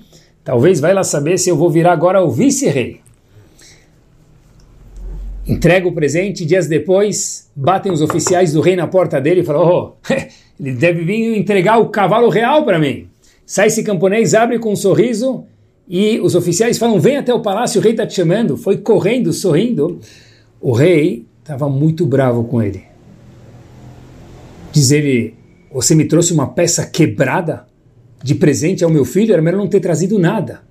Talvez 0.43 0.79
vai 0.79 0.93
lá 0.93 1.03
saber 1.03 1.37
se 1.37 1.49
eu 1.49 1.55
vou 1.55 1.69
virar 1.69 1.93
agora 1.93 2.21
o 2.21 2.29
vice-rei 2.29 3.04
entrega 5.47 5.87
o 5.87 5.93
presente, 5.93 6.45
dias 6.45 6.67
depois, 6.67 7.49
batem 7.55 7.91
os 7.91 8.01
oficiais 8.01 8.53
do 8.53 8.61
rei 8.61 8.75
na 8.75 8.87
porta 8.87 9.21
dele 9.21 9.41
e 9.41 9.43
falam, 9.43 9.67
oh, 9.67 9.93
ele 10.59 10.73
deve 10.73 11.03
vir 11.03 11.37
entregar 11.37 11.77
o 11.77 11.89
cavalo 11.89 12.29
real 12.29 12.65
para 12.65 12.79
mim. 12.79 13.07
Sai 13.45 13.67
esse 13.67 13.83
camponês, 13.83 14.33
abre 14.33 14.57
com 14.57 14.71
um 14.71 14.75
sorriso 14.75 15.45
e 15.87 16.19
os 16.19 16.33
oficiais 16.33 16.77
falam, 16.77 16.99
vem 16.99 17.17
até 17.17 17.33
o 17.33 17.41
palácio, 17.41 17.79
o 17.79 17.83
rei 17.83 17.91
está 17.91 18.07
te 18.07 18.15
chamando. 18.15 18.57
Foi 18.57 18.77
correndo, 18.77 19.31
sorrindo. 19.31 19.99
O 20.59 20.71
rei 20.71 21.27
estava 21.41 21.69
muito 21.69 22.07
bravo 22.07 22.45
com 22.45 22.61
ele. 22.61 22.83
Diz 24.71 24.91
ele, 24.91 25.35
você 25.71 25.93
me 25.93 26.05
trouxe 26.05 26.33
uma 26.33 26.47
peça 26.47 26.85
quebrada 26.85 27.67
de 28.23 28.33
presente 28.33 28.83
ao 28.83 28.89
meu 28.89 29.05
filho, 29.05 29.31
era 29.31 29.41
melhor 29.41 29.59
não 29.59 29.67
ter 29.67 29.79
trazido 29.79 30.17
nada. 30.17 30.61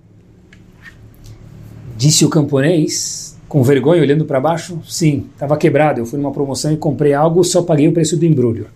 Disse 1.97 2.25
o 2.25 2.29
camponês, 2.29 3.34
com 3.55 3.63
vergonha, 3.63 4.03
olhando 4.03 4.25
para 4.25 4.41
baixo? 4.41 4.81
Sim, 4.85 5.27
estava 5.33 5.57
quebrado. 5.57 6.01
Eu 6.01 6.07
fui 6.07 6.19
numa 6.19 6.33
promoção 6.33 6.73
e 6.73 6.77
comprei 6.77 7.13
algo, 7.13 7.45
só 7.45 7.63
paguei 7.63 7.87
o 7.87 7.93
preço 7.93 8.17
do 8.17 8.27
embrulho. 8.27 8.67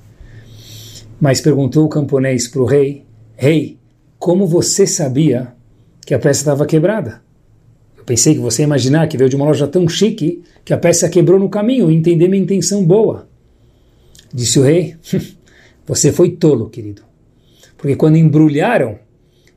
Mas 1.20 1.40
perguntou 1.40 1.84
o 1.84 1.88
camponês 1.88 2.46
para 2.46 2.62
o 2.62 2.64
rei: 2.64 3.04
Rei, 3.34 3.76
como 4.20 4.46
você 4.46 4.86
sabia 4.86 5.52
que 6.06 6.14
a 6.14 6.18
peça 6.20 6.42
estava 6.42 6.64
quebrada? 6.64 7.20
Eu 7.96 8.04
pensei 8.04 8.34
que 8.34 8.40
você 8.40 8.62
ia 8.62 8.66
imaginar 8.66 9.08
que 9.08 9.16
veio 9.16 9.28
de 9.28 9.34
uma 9.34 9.46
loja 9.46 9.66
tão 9.66 9.88
chique 9.88 10.44
que 10.64 10.72
a 10.72 10.78
peça 10.78 11.08
quebrou 11.08 11.40
no 11.40 11.48
caminho 11.48 11.90
e 11.90 11.96
entender 11.96 12.28
minha 12.28 12.40
intenção 12.40 12.84
boa. 12.84 13.28
Disse 14.32 14.60
o 14.60 14.62
rei: 14.62 14.94
Você 15.88 16.12
foi 16.12 16.30
tolo, 16.30 16.70
querido. 16.70 17.02
Porque 17.76 17.96
quando 17.96 18.16
embrulharam 18.16 18.96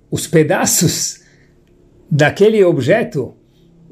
os 0.09 0.25
pedaços 0.25 1.21
daquele 2.09 2.63
objeto 2.63 3.35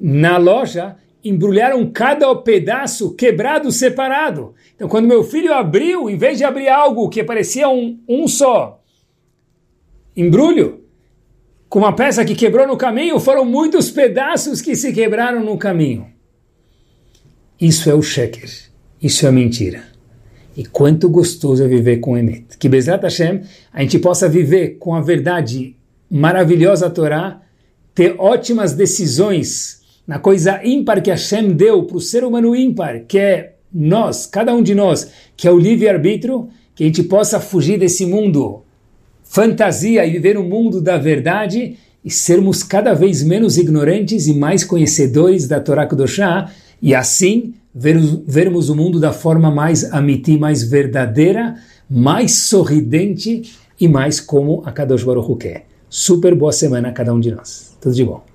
na 0.01 0.35
loja, 0.37 0.95
embrulharam 1.23 1.89
cada 1.91 2.33
pedaço 2.35 3.13
quebrado 3.13 3.71
separado. 3.71 4.53
Então, 4.75 4.87
quando 4.87 5.07
meu 5.07 5.23
filho 5.23 5.53
abriu, 5.53 6.09
em 6.09 6.17
vez 6.17 6.37
de 6.37 6.43
abrir 6.43 6.69
algo 6.69 7.09
que 7.09 7.23
parecia 7.23 7.67
um, 7.67 7.99
um 8.07 8.27
só 8.27 8.81
embrulho, 10.15 10.83
com 11.67 11.79
uma 11.79 11.95
peça 11.95 12.25
que 12.25 12.35
quebrou 12.35 12.67
no 12.67 12.75
caminho, 12.75 13.19
foram 13.19 13.45
muitos 13.45 13.91
pedaços 13.91 14.61
que 14.61 14.75
se 14.75 14.91
quebraram 14.91 15.43
no 15.43 15.57
caminho. 15.57 16.07
Isso 17.59 17.89
é 17.89 17.93
o 17.93 18.01
sheker. 18.01 18.49
Isso 19.01 19.25
é 19.25 19.29
a 19.29 19.31
mentira. 19.31 19.83
E 20.57 20.65
quanto 20.65 21.09
gostoso 21.09 21.63
é 21.63 21.67
viver 21.67 21.97
com 21.97 22.17
Emet. 22.17 22.57
Que 22.57 22.67
Bezrat 22.67 23.03
Hashem, 23.03 23.43
a 23.71 23.81
gente 23.81 23.99
possa 23.99 24.27
viver 24.27 24.77
com 24.77 24.95
a 24.95 25.01
verdade 25.01 25.75
maravilhosa 26.09 26.89
da 26.89 26.93
Torá, 26.93 27.41
ter 27.93 28.15
ótimas 28.17 28.73
decisões 28.73 29.78
na 30.09 30.17
coisa 30.17 30.59
ímpar 30.65 31.03
que 31.03 31.11
Hashem 31.11 31.51
deu 31.51 31.83
para 31.83 31.97
o 31.97 32.01
ser 32.01 32.23
humano 32.23 32.55
ímpar, 32.55 33.01
que 33.07 33.19
é 33.19 33.53
nós, 33.71 34.25
cada 34.25 34.55
um 34.55 34.63
de 34.63 34.73
nós, 34.73 35.11
que 35.37 35.47
é 35.47 35.51
o 35.51 35.59
livre-arbítrio, 35.59 36.49
que 36.73 36.83
a 36.83 36.87
gente 36.87 37.03
possa 37.03 37.39
fugir 37.39 37.77
desse 37.77 38.07
mundo 38.07 38.63
fantasia 39.23 40.03
e 40.07 40.13
viver 40.13 40.35
o 40.35 40.41
um 40.41 40.49
mundo 40.49 40.81
da 40.81 40.97
verdade 40.97 41.77
e 42.03 42.09
sermos 42.09 42.63
cada 42.63 42.95
vez 42.95 43.21
menos 43.21 43.55
ignorantes 43.59 44.25
e 44.25 44.33
mais 44.33 44.63
conhecedores 44.63 45.47
da 45.47 45.59
Torá 45.59 45.85
Kudoshá 45.85 46.51
e 46.81 46.95
assim 46.95 47.53
ver, 47.71 47.99
vermos 48.25 48.67
o 48.67 48.75
mundo 48.75 48.99
da 48.99 49.13
forma 49.13 49.51
mais 49.51 49.93
amiti, 49.93 50.39
mais 50.39 50.63
verdadeira, 50.63 51.55
mais 51.87 52.31
sorridente 52.47 53.43
e 53.79 53.87
mais 53.87 54.19
como 54.19 54.63
a 54.65 54.71
Kadosh 54.71 55.03
Baruch 55.03 55.31
Hu 55.31 55.35
quer. 55.35 55.67
Super 55.87 56.33
boa 56.33 56.51
semana 56.51 56.89
a 56.89 56.91
cada 56.91 57.13
um 57.13 57.19
de 57.19 57.29
nós. 57.29 57.77
Tudo 57.79 57.93
de 57.93 58.03
bom. 58.03 58.28